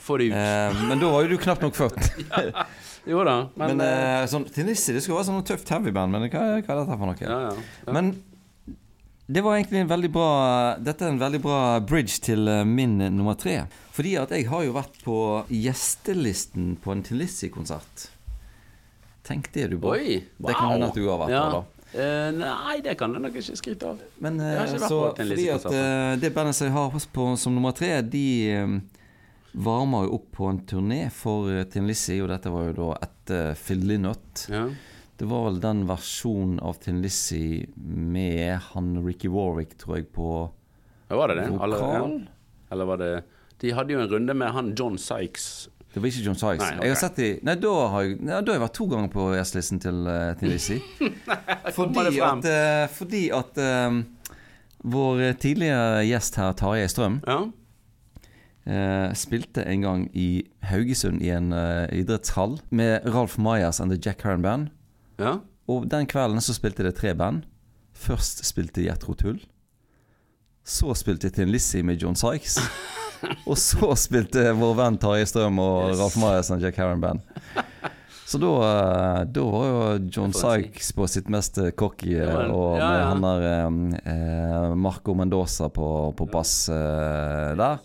[0.03, 0.35] Få det ut.
[0.35, 2.09] Uh, men da var jo du knapt nok født.
[3.13, 6.27] jo da, men, Men uh, eh, sånn, Tinnissi, det skulle være sånn tøft heavy-band, men
[6.27, 7.21] hva, hva er dette for noe?
[7.23, 7.55] ja, ja.
[7.87, 7.95] ja.
[7.95, 8.11] Men
[9.31, 10.31] det var egentlig en veldig bra
[10.83, 13.61] Dette er en veldig bra bridge til eh, min eh, nummer tre.
[13.95, 15.19] Fordi at jeg har jo vært på
[15.55, 18.09] gjestelisten på en Tinnissi-konsert.
[19.27, 20.01] Tenk det, du, Bård.
[20.01, 20.23] Oi!
[20.35, 21.45] Det kan hende at du har vært ja.
[21.45, 21.81] der, da.
[21.91, 24.03] Uh, nei, det kan jeg nok ikke skryte av.
[24.23, 27.97] Men vært så fordi at eh, det bandet som jeg har på som nummer tre,
[28.07, 28.77] de eh,
[29.59, 32.93] varmer jo opp på en turné for uh, Tin Lizzie, og dette var jo da
[33.07, 34.47] etter Phil Lynott.
[34.51, 34.69] Ja.
[35.21, 40.31] Det var vel den versjonen av Tin Lizzie med han Ricky Warwick, tror jeg, på
[41.11, 41.51] Ja, var det det?
[41.61, 42.23] Alle-.
[42.71, 43.11] Eller var det
[43.61, 45.69] De hadde jo en runde med han John Sykes.
[45.93, 46.63] Det var ikke John Sykes.
[46.63, 46.87] Nei, okay.
[46.87, 49.13] Jeg har sett de Nei, da har jeg, nei, da har jeg vært to ganger
[49.13, 50.81] på gjestelisten til uh, Tin Lizzie.
[51.77, 54.01] Fordi at, eh, fordi at eh,
[54.97, 57.43] vår tidligere gjest her, Tarjei Strøm, Ja.
[58.71, 63.99] Uh, spilte en gang i Haugesund i en eh, idrettshall med Ralf Myers and The
[63.99, 64.69] Jack Herron Band.
[65.21, 65.39] Ja.
[65.71, 67.45] Og den kvelden så spilte det tre band.
[67.95, 69.39] Først spilte Jethro Tull.
[70.67, 72.59] Så spilte Tin Lizzie med John Sykes.
[73.51, 75.99] Og så spilte vår venn Tarjei Strøm og yes.
[76.01, 77.21] Ralf og Jack Harron Band.
[78.25, 83.09] Så da, eh, da, var jo John Sykes på sitt mest cocky, og ja, ja.
[83.11, 83.47] han der
[84.01, 87.83] eh, Marco Mendoza på, på bass eh, der.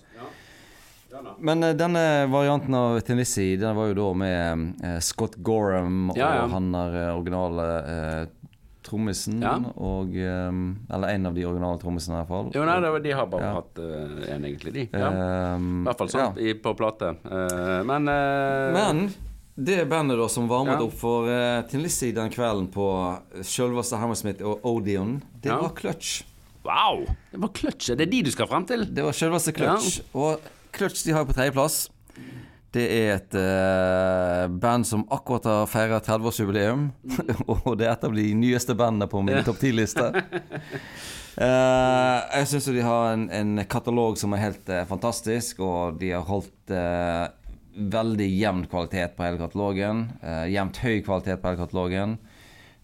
[1.39, 6.19] Men uh, denne varianten av Tennessee Den var jo da med uh, Scott Gorham og
[6.19, 8.49] han der originale uh,
[8.85, 9.39] trommisen.
[9.41, 9.55] Ja.
[9.81, 12.51] Og Eller en av de originale trommisene, i hvert fall.
[12.53, 13.53] Jo, nei, var, De har bare ja.
[13.57, 14.83] hatt uh, en, egentlig, de.
[14.93, 15.09] Ja.
[15.55, 16.57] Um, I hvert fall sånn ja.
[16.61, 17.15] på plate.
[17.25, 19.01] Uh, men uh, Men
[19.55, 22.85] det bandet da som varmet opp for uh, Tinlissi den kvelden på
[23.41, 26.21] selveste Hammersmith og Odeon, det var Clutch.
[26.65, 27.05] Wow!
[27.31, 27.91] Det var Clutch.
[27.93, 28.83] Det er de du skal frem til?
[28.89, 29.99] Det var selveste Clutch.
[30.17, 30.41] Og
[30.75, 31.85] Clutch de har jeg på tredjeplass.
[32.75, 36.89] Det er et uh, band som akkurat har feira 30-årsjubileum.
[37.53, 40.09] og det er et av de nyeste bandene på min topp 10-liste.
[40.11, 46.01] Uh, eh, jeg syns de har en, en, katalog som er helt uh, fantastisk, og
[46.03, 46.75] de har holdt
[47.75, 50.05] veldig jevn kvalitet på hele katalogen.
[50.47, 52.13] jevnt høy kvalitet på hele katalogen.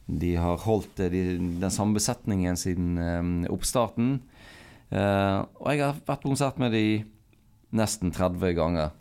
[0.07, 4.17] De har holdt de, den samme besetningen siden oppstarten.
[4.91, 6.83] og jeg har vært på konsert med de
[7.75, 8.91] nesten 30 ganger.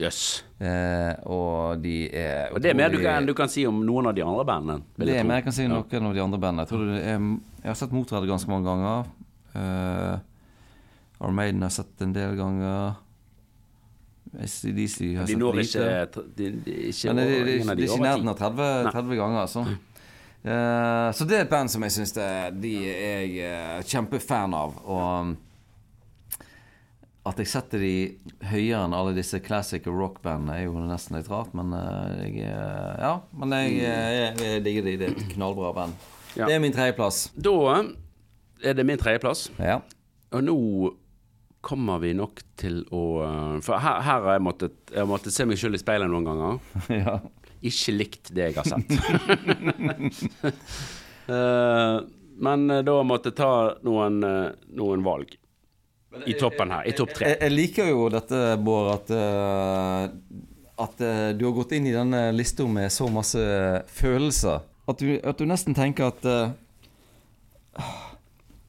[0.00, 0.44] Yes.
[0.56, 4.08] Eh, og de er Og Det er mer du kan, du kan, si om noen
[4.08, 4.86] av de andre bandene?
[4.96, 5.82] Det er mer jeg kan si om ja.
[5.82, 6.64] noen av de andre bandene.
[6.64, 7.26] Jeg, tror det er,
[7.60, 9.10] jeg har sett Motorhead ganske mange ganger.
[9.52, 10.16] Uh, eh,
[11.20, 12.96] Armaden har sett en del ganger.
[14.30, 15.84] ACDC har de sett lite.
[15.84, 18.72] Ikke, de, de, ikke, Men de, de, de, de er ikke i nærheten av 30,
[18.94, 19.40] 30 ganger.
[19.44, 19.66] Altså.
[20.40, 24.78] Uh, så det er et band som jeg syns de er jeg uh, kjempefan av.
[24.88, 25.34] Og
[27.28, 27.94] at jeg setter de
[28.48, 33.18] høyere enn alle disse classic rock-bandene, er jo nesten litt rart, men uh, jeg Ja,
[33.36, 34.94] men jeg, jeg, jeg digger de.
[35.02, 36.08] Det er et knallbra band.
[36.38, 36.46] Ja.
[36.46, 37.26] Det er min tredjeplass.
[37.36, 37.52] Da
[38.64, 39.50] er det min tredjeplass.
[39.60, 39.80] Ja.
[40.32, 40.56] Og nå
[41.60, 45.44] kommer vi nok til å eh, For her, her har jeg måttet, jeg måttet se
[45.44, 46.60] meg sjøl i speilet noen ganger.
[47.02, 47.18] ja.
[47.60, 48.88] Ikke likt det jeg har sett.
[51.28, 52.00] uh,
[52.46, 53.52] men da måtte jeg ta
[53.84, 54.22] noen,
[54.72, 55.36] noen valg.
[56.26, 57.28] I toppen her, i topp tre.
[57.30, 60.10] Jeg, jeg, liker jo dette, Bård, at, uh,
[60.82, 63.40] at uh, du har gått inn i denne lista med så masse
[63.94, 64.66] følelser.
[64.90, 66.50] At du, at du nesten tenker at uh,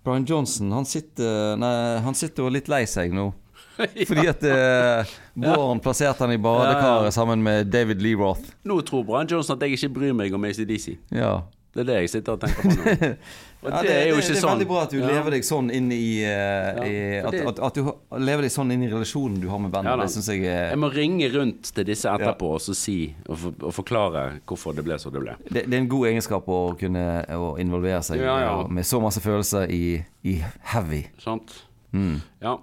[0.06, 1.74] Brian Johnson, han sitter, nei,
[2.06, 3.32] han sitter jo litt lei seg nå.
[3.82, 4.06] ja.
[4.06, 7.16] Fordi at uh, Bård plasserte han i badekaret ja.
[7.16, 8.54] sammen med David Lee Roth.
[8.70, 10.94] Nå tror Brian Johnson at jeg ikke bryr meg om ACDC.
[11.10, 11.40] Ja.
[11.72, 13.16] Det er det jeg sitter og tenker på nå.
[13.62, 14.36] Ja, det, det, er jo ikke sånn.
[14.36, 15.10] Det er veldig bra at du ja.
[15.12, 18.86] lever deg sånn inn i, uh, i at, at, at, du lever deg sånn inn
[18.88, 20.02] i relasjonen du har med bandet.
[20.02, 22.98] det syns jeg er Jeg må ringe rundt til disse etterpå og så si
[23.28, 25.36] og, for, og, forklare hvorfor det ble som det ble.
[25.46, 27.06] Det, det, er en god egenskap å kunne
[27.38, 28.26] å involvere seg
[28.74, 30.40] med så masse følelser i, i
[30.74, 31.04] heavy.
[31.22, 31.54] Sant.
[31.94, 32.18] Mm.
[32.42, 32.58] Ja.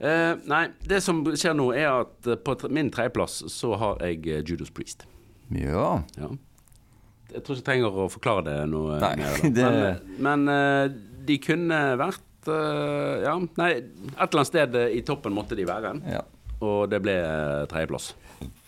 [0.00, 4.70] Uh, nei, det som skjer nå, er at på min tredjeplass så har jeg Judas
[4.70, 5.08] Priest.
[5.50, 6.04] Ja.
[6.16, 6.30] ja.
[7.34, 9.38] Jeg tror ikke jeg trenger å forklare det noe nei, mer.
[9.56, 9.68] Det...
[9.68, 15.34] Men, men uh, de kunne vært uh, Ja, nei, et eller annet sted i toppen
[15.36, 15.94] måtte de være.
[16.10, 16.24] Ja.
[16.60, 17.16] Og det ble
[17.70, 18.12] tredjeplass.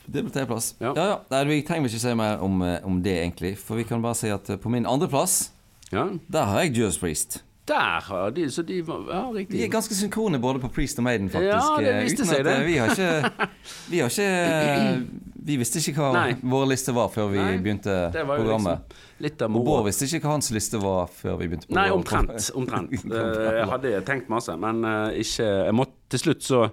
[0.06, 0.72] Det ble tredjeplass.
[0.80, 0.92] Ja.
[0.96, 1.16] ja, ja.
[1.32, 3.54] Nei, vi trenger ikke si mer om, om, det, egentlig.
[3.60, 5.52] For vi kan bare si at på min andreplass,
[5.92, 6.08] ja.
[6.32, 7.42] der har jeg Judas Priest.
[7.64, 9.58] Der har de Så de var ja, riktig.
[9.58, 11.52] Vi er ganske synkrone både på Priest og Maiden, faktisk.
[11.52, 12.56] Ja, det viste seg det.
[12.66, 13.48] Vi har ikke,
[13.92, 16.26] vi har ikke Vi visste ikke hva Nei.
[16.42, 18.96] vår liste var før vi Nei, begynte programmet.
[19.22, 21.78] Liksom og Bård visste ikke hva hans liste var før vi begynte programmet.
[21.78, 22.50] Nei, omtrent.
[22.58, 22.98] omtrent.
[23.22, 24.82] Eh, jeg hadde tenkt masse, men
[25.18, 26.64] ikke Jeg måtte til slutt så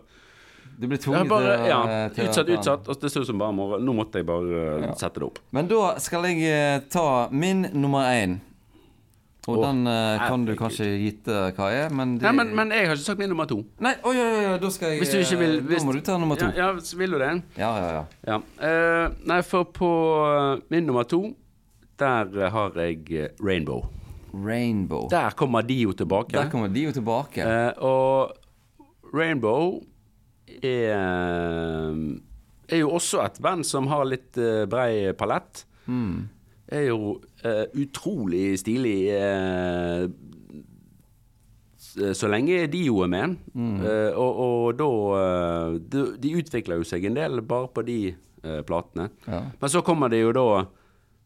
[0.80, 1.80] du ble tvunget bare, ja,
[2.16, 2.86] til Utsatt, utsatt.
[2.88, 4.94] Og det så ut som bare Nå måtte jeg bare ja.
[4.95, 5.41] sette det opp.
[5.52, 8.38] Men da skal jeg ta min nummer én.
[9.48, 12.26] Og oh, den uh, kan du kanskje gitte hva er, men, de...
[12.28, 13.61] Nei, men, men jeg har ikke sagt min nummer to.
[13.82, 15.80] Nei, oh, ja, ja, da skal jeg Hvis du ikke vil hvis...
[15.80, 16.49] Da må du ta nummer to.
[16.57, 17.30] Ja, ja Vil du det?
[17.57, 18.02] Ja, ja, ja.
[18.28, 18.40] ja.
[18.60, 19.91] Uh, nei, for på
[20.74, 21.22] min nummer to,
[21.99, 23.88] der har jeg Rainbow.
[24.36, 25.07] Rainbow.
[25.10, 26.36] Der kommer de jo tilbake.
[26.36, 27.45] Der kommer de jo tilbake.
[27.45, 29.80] Uh, og Rainbow
[30.60, 31.95] er,
[32.68, 34.36] er jo også et band som har litt
[34.70, 35.64] brei palett.
[35.88, 36.28] Mm
[36.70, 40.07] er jo uh, utrolig stilig uh,
[42.16, 43.38] så lenge de jo er med.
[43.53, 43.78] Mm.
[43.82, 44.90] Uh, og, og, da
[45.80, 48.02] de, de, utvikler jo seg en del bare på de
[48.64, 49.10] platene.
[49.28, 49.41] Ja.
[49.60, 50.45] Men så kommer det jo da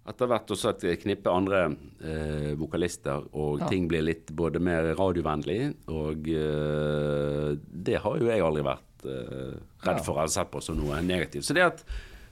[0.09, 1.59] etter hvert også et knippe andre
[2.59, 3.67] vokalister, og ja.
[3.69, 5.59] ting blir litt både mer radiovennlig,
[5.93, 11.45] og det har jo jeg aldri vært redd for eller sett på som noe negativt.
[11.45, 11.85] Så det at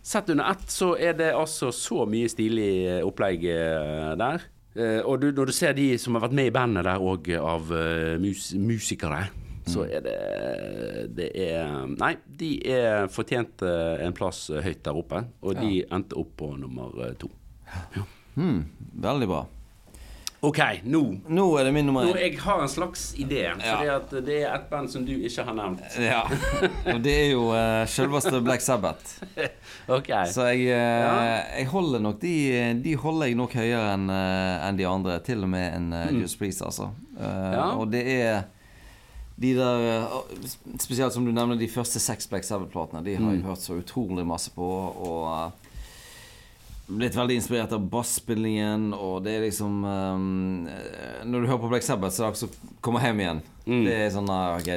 [0.04, 4.48] Sett under ett så er det altså så mye stilig eh, opplegg eh, der.
[4.72, 7.26] Uh, og du, når du ser de som har vært med i bandet der òg,
[7.36, 7.74] av
[8.24, 9.26] mus musikere
[9.68, 10.16] så er det
[11.18, 13.68] Det er Nei, de er fortjente
[14.02, 17.30] en plass høyt der oppe, og de endte opp på nummer to.
[17.96, 18.06] Ja.
[18.40, 18.64] Mm,
[19.04, 19.42] veldig bra.
[20.42, 20.60] OK,
[20.90, 22.18] nå Nå er det min nummer én.
[22.18, 23.44] Jeg har en slags idé.
[23.46, 23.76] Ja.
[23.78, 25.84] Fordi det er et band som du ikke har nevnt.
[26.02, 26.24] Ja.
[26.96, 29.22] Og det er jo uh, selveste Black Sabbath.
[29.98, 32.34] ok Så jeg, uh, jeg holder nok de,
[32.82, 35.20] de holder jeg nok høyere enn uh, en de andre.
[35.30, 36.24] Til og med en uh, mm.
[36.24, 36.90] Just Please, altså.
[37.22, 37.76] Ja.
[37.78, 38.42] Og det er
[39.42, 40.10] de der
[40.82, 43.06] Spesielt som du nevner, de første seks Black Sabbath-platene.
[43.06, 43.50] De har jeg mm.
[43.52, 44.66] hørt så utrolig masse på.
[45.06, 45.61] Og
[46.98, 50.66] blitt veldig inspirert av basspillingen, og det er liksom um,
[51.28, 53.42] Når du hører på Black Sabbath, så er det akkurat kommer hjem igjen.
[53.66, 53.86] Mm.
[53.86, 54.70] Det er sånn Ok,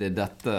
[0.00, 0.56] det er dette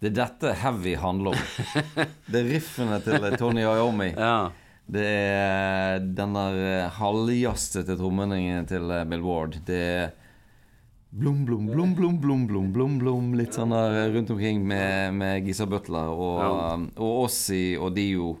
[0.00, 1.46] Det er dette heavy handler om.
[2.30, 4.10] det er riffene til Tony Iommi.
[4.16, 4.50] Ja.
[4.84, 9.62] Det er den der halvjazzete trommeningen til Bill Ward.
[9.64, 10.12] Det er
[11.14, 13.26] Blom, blom, blom, blom, blom, blom, blom, blom.
[13.38, 16.72] Litt sånn der rundt omkring med, med Gisa Butler og, ja.
[16.98, 18.32] og Ossi og Dio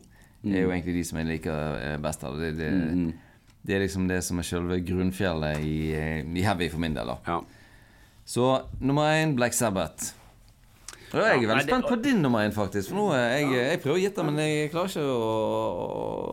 [0.52, 0.74] er jo mm.
[0.76, 2.36] egentlig de som jeg liker eh, best av.
[2.40, 3.06] Det, det, mm.
[3.62, 7.14] det, er liksom det som er selve grunnfjellet i, eh, i heavy for min del.
[7.14, 7.40] da ja.
[8.24, 8.50] Så
[8.80, 10.14] nummer én Black Sabbath.
[11.14, 12.90] Og jeg er veldig spent på din nummer én, faktisk.
[12.90, 15.28] For nå jeg, jeg prøver å gjette, men jeg klarer ikke å,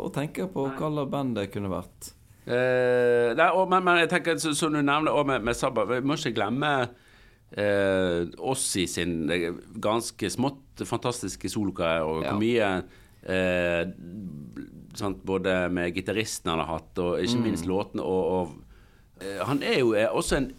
[0.08, 2.10] å, tenke på hva slags band det kunne vært.
[2.42, 6.00] Uh, nei, og, men, men, jeg tenker, som du nevner og med, med Sabba, vi
[6.02, 9.30] må ikke glemme uh, oss i sin
[9.84, 12.72] ganske smått fantastiske solokarriere, og hvor mye
[13.24, 13.88] Eh,
[14.94, 17.46] sant, både med gitaristen han har hatt, og ikke mm.
[17.46, 18.06] minst låtene.
[18.06, 20.52] Og, og eh, han er jo også en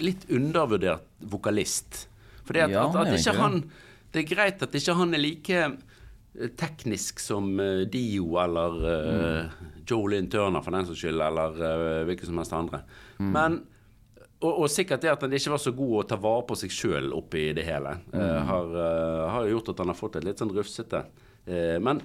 [0.00, 2.06] litt undervurdert vokalist.
[2.44, 3.62] For at, ja, at, at ikke han
[4.10, 9.50] Det er greit at ikke han er like eh, teknisk som uh, Dio eller uh,
[9.50, 9.68] mm.
[9.86, 12.80] Jolene Turner, for den saks skyld, eller uh, hvilke som helst andre.
[13.18, 13.28] Mm.
[13.34, 13.60] Men
[14.40, 16.72] og, og, sikkert det at han ikke var så god å ta vare på seg
[16.72, 18.46] sjøl oppi det hele, mm.
[18.48, 18.70] har,
[19.34, 22.02] har, gjort at han har fått et litt sånn rufsete Eh, men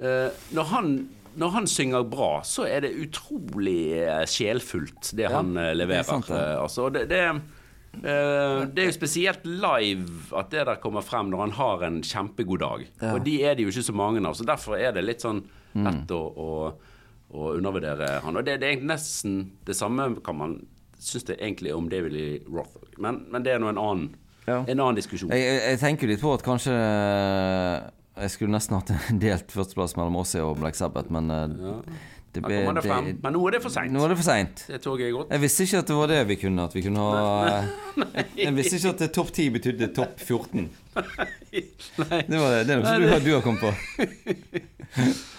[0.00, 0.92] eh, når han
[1.40, 5.92] når han synger bra, så er det utrolig eh, sjelfullt, det ja, han leverer.
[5.92, 6.56] Det er, sant, ja.
[6.58, 7.20] altså, det, det,
[8.02, 12.62] det, er jo spesielt live at det der kommer frem når han har en kjempegod
[12.64, 12.82] dag.
[12.98, 13.12] Ja.
[13.14, 15.44] Og de er det jo ikke så mange av, så derfor er det litt sånn
[15.46, 15.86] mm.
[15.86, 16.50] lett å, å,
[17.30, 18.40] å, undervurdere han.
[18.40, 20.58] Og det, det, er nesten det samme kan man
[21.00, 22.90] synes det egentlig om David Lee Roth.
[22.98, 24.10] Men, men det er nå en annen,
[24.50, 25.30] en annen diskusjon.
[25.32, 26.74] Jeg, jeg, jeg tenker litt på at kanskje
[28.20, 31.76] jeg skulle nesten hatt en delt førsteplass mellom oss og Black Sabbath, men uh, ja.
[32.36, 33.94] det ble, det, det, Men nå er det for seint.
[33.94, 34.64] Nå er det for seint.
[34.70, 35.34] Det toget er gått.
[35.34, 36.66] Jeg visste ikke at det var det vi kunne.
[36.70, 37.62] At vi kunne ha
[38.04, 38.26] Nei.
[38.44, 40.66] Jeg visste ikke at topp 10 betydde topp 14.
[41.00, 42.22] Nei.
[42.28, 42.64] Det, var det.
[42.68, 44.66] det er noe du, du har kommet på.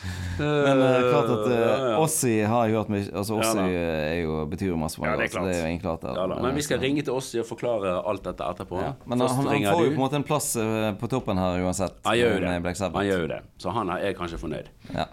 [0.41, 4.38] Men det er klart at uh, Ossi har jeg hørt mye Altså Ossi ja, jo,
[4.49, 5.11] betyr jo masse for meg.
[5.11, 5.49] Ja, det er klart.
[5.49, 8.23] Det er jo klart at, ja, men vi skal ringe til Ossi og forklare alt
[8.26, 8.80] dette etterpå.
[8.82, 8.94] Ja.
[9.06, 10.53] Men han, han, får jo på en måte en plass
[11.02, 11.99] på toppen her uansett.
[12.07, 12.53] Han gjør jo det.
[12.82, 13.41] Han jo.
[13.61, 14.72] Så han er kanskje fornøyd.
[14.95, 15.07] Ja.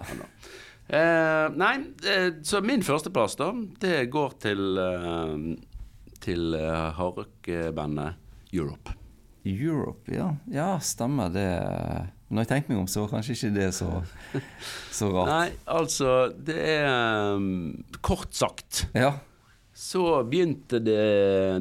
[0.89, 1.75] Uh, nei,
[2.49, 3.51] så min førsteplass, da,
[3.83, 4.81] det går til
[6.25, 6.57] Til
[6.97, 8.95] hardrock-bandet Europe.
[9.49, 10.33] Europe, ja.
[10.53, 11.49] Ja, stemmer det.
[12.29, 13.89] Når jeg tenker meg om, så kanskje ikke det så,
[14.99, 15.31] så rart.
[15.31, 17.71] Nei, altså Det er um,
[18.05, 19.15] Kort sagt ja.
[19.73, 20.99] så begynte det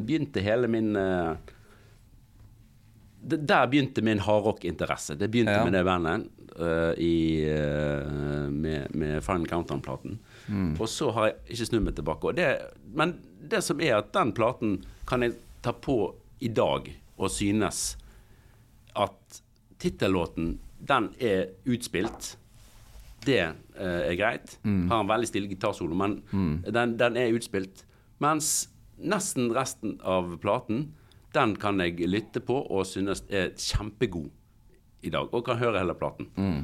[0.03, 1.37] Begynte hele min uh,
[3.23, 5.15] det, Der begynte min hardrock-interesse.
[5.19, 5.63] Det begynte ja.
[5.63, 6.27] med det bandet
[6.59, 10.19] uh, i, uh, med, med Final Countdown-platen.
[10.47, 10.75] Mm.
[10.79, 12.35] Og så har jeg ikke snudd meg tilbake.
[12.37, 12.51] Det,
[12.95, 14.77] men det som er at den platen
[15.07, 16.13] kan jeg ta på
[16.43, 17.97] i dag og synes
[18.97, 19.41] at
[19.81, 22.35] tittellåten, den er utspilt.
[23.25, 24.57] Det eh, er greit.
[24.63, 24.87] Mm.
[24.91, 26.53] Har en veldig stille gitarsolo, men mm.
[26.73, 27.83] den, den, er utspilt.
[28.23, 30.91] Mens nesten resten av platen,
[31.35, 34.31] den kan jeg lytte på og synes er kjempegod
[35.05, 35.29] i dag.
[35.31, 36.29] Og kan høre hele platen.
[36.37, 36.63] Mm.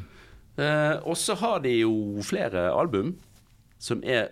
[0.61, 3.15] Eh, og så har de jo flere album
[3.81, 4.31] som er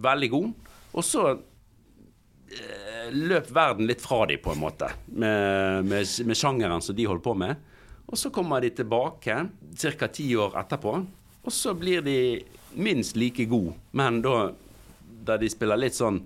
[0.00, 0.74] veldig gode.
[0.96, 6.82] Og så eh, løp verden litt fra dem, på en måte, med, med, med sjangeren
[6.82, 7.69] som de holder på med.
[8.10, 9.36] Og så kommer de tilbake
[9.78, 10.08] ca.
[10.10, 10.96] ti år etterpå,
[11.40, 12.18] og så blir de
[12.74, 14.50] minst like gode, men da
[15.26, 16.20] der de spiller litt sånn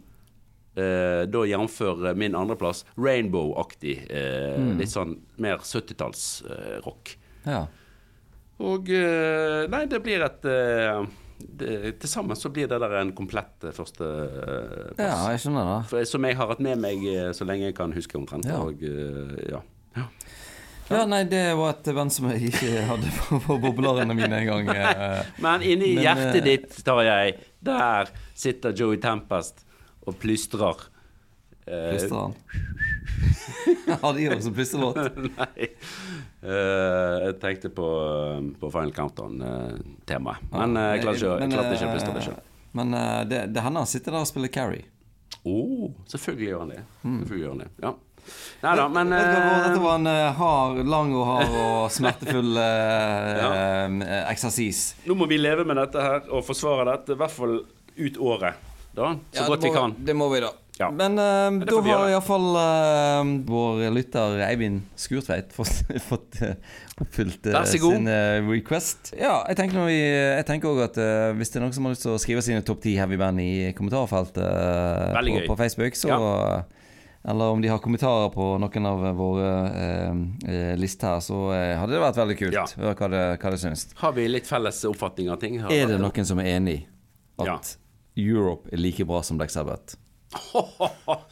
[0.78, 1.80] eh, Da jf.
[2.16, 3.96] min andreplass Rainbow-aktig.
[4.08, 4.76] Eh, mm.
[4.78, 7.16] Litt sånn mer 70-tallsrock.
[7.16, 7.64] Eh, ja.
[8.64, 11.04] Og eh, Nei, det blir et eh,
[11.44, 15.02] til sammen så blir det der en komplett eh, førsteplass.
[15.02, 16.06] Ja, jeg skjønner det.
[16.08, 17.04] som jeg har hatt med meg
[17.36, 18.48] så lenge jeg kan huske omtrent.
[18.48, 18.62] Ja.
[18.62, 18.80] Og,
[19.50, 19.60] ja.
[19.98, 20.08] ja.
[20.90, 24.68] Ja, nei, det var et band som jeg ikke hadde på, på boblerene mine engang.
[24.68, 25.20] Eh.
[25.44, 29.64] Men inni Men, hjertet eh, ditt, tar jeg, der sitter Joey Tempest
[30.04, 30.90] og plystrer
[31.64, 32.34] Plystrer han?
[34.02, 34.96] Har de også plystrelåt?
[35.38, 35.68] Nei.
[36.44, 37.86] Uh, jeg tenkte på,
[38.60, 40.50] på Final Countdown-temaet.
[40.52, 42.42] men eh, jeg klarte ikke, klart ikke å plystre det sjøl.
[42.76, 44.84] Men eh, det, det hender han sitter der og spiller Carrie.
[45.44, 46.82] Oh, selvfølgelig gjør han det.
[47.00, 47.70] Selvfølgelig gjør han det.
[47.84, 47.94] Ja.
[48.64, 54.20] Nei da, men Dette var en eh, hard, lang og hard og smertefull eh, eh,
[54.32, 54.84] eksersis.
[55.04, 57.58] nå må vi leve med dette her og forsvare dette, i hvert fall
[57.94, 58.70] ut året.
[58.94, 59.96] Da, så Ja, godt vi kan.
[59.98, 60.52] Det må vi, da.
[60.78, 60.88] Ja.
[60.90, 66.56] Men uh, da har iallfall uh, vår lytter Eivind Skurtveit fått, fått eh,
[66.98, 67.68] oppfylt god.
[67.70, 68.08] sin
[68.48, 69.12] request.
[69.18, 72.06] Ja, jeg tenker, vi, jeg tenker også at hvis det er noen som har lyst
[72.06, 74.42] til å skrive sine topp ti heavy band i kommentarfeltet
[75.14, 76.18] på, på Facebook, så
[77.28, 80.18] Eller om de har kommentarer på noen av våre eh,
[80.50, 82.56] eh, lister her, så eh, hadde det vært veldig kult.
[82.58, 82.64] Ja.
[82.82, 83.86] Hør hva det, hva det syns.
[83.96, 85.56] Har vi litt felles oppfatning av ting?
[85.64, 86.84] Er det noen som er enig i
[87.40, 87.56] at Ja.
[88.20, 89.96] Europe er like bra som Black Sabbath?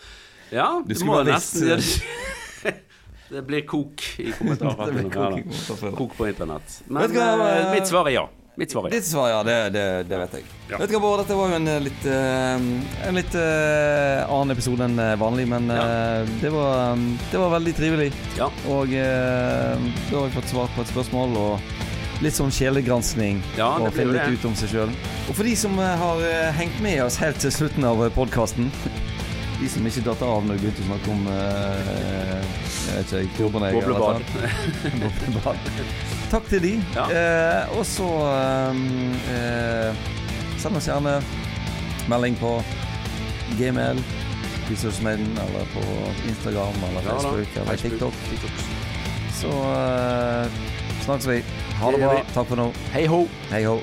[0.53, 1.81] Ja, Du må nesten
[3.33, 5.13] Det blir kok i kommentarfeltet.
[5.15, 5.95] Kok.
[5.97, 6.83] Kok på internett.
[6.93, 8.25] Men hva, eh, eh, mitt svar er ja.
[8.55, 8.97] Mitt svar er ja.
[8.99, 9.43] Ditt svar, ja.
[9.43, 10.49] Det, det, det vet jeg.
[10.69, 10.79] Ja.
[10.81, 12.67] Vet du hva, Bård, dette var jo en eh, litt eh,
[13.09, 17.75] En litt eh, annen episode enn vanlig, men eh, det, var, um, det var veldig
[17.79, 18.11] trivelig.
[18.37, 18.51] Ja.
[18.69, 21.73] Og da har jeg fått svart på et spørsmål og
[22.23, 23.41] litt sånn sjelegranskning.
[23.57, 24.93] Ja, og finne litt ut om seg sjøl.
[25.27, 26.21] Og for de som har
[26.59, 28.69] hengt med oss helt til slutten av podkasten
[29.63, 32.47] De som ikke datt av når vi begynte å snakke om eh,
[32.83, 33.77] Jeg vet ikke, eller
[34.99, 35.69] Boblebad.
[36.33, 36.73] Takk til de.
[36.97, 37.05] Ja.
[37.07, 38.09] Eh, og så
[39.31, 40.03] eh,
[40.59, 41.15] send oss gjerne
[42.11, 42.57] melding på
[43.61, 44.03] gmail,
[44.67, 45.85] Pieces Maiden, eller på
[46.27, 47.07] Instagram eller.
[47.13, 48.15] Facebook eller TikTok.
[49.39, 49.55] Så
[51.07, 51.39] snakkes vi.
[51.79, 52.19] Ha Det bra.
[52.35, 52.73] Takk for nå.
[52.97, 53.29] Hei ho!
[53.55, 53.79] Hei ho.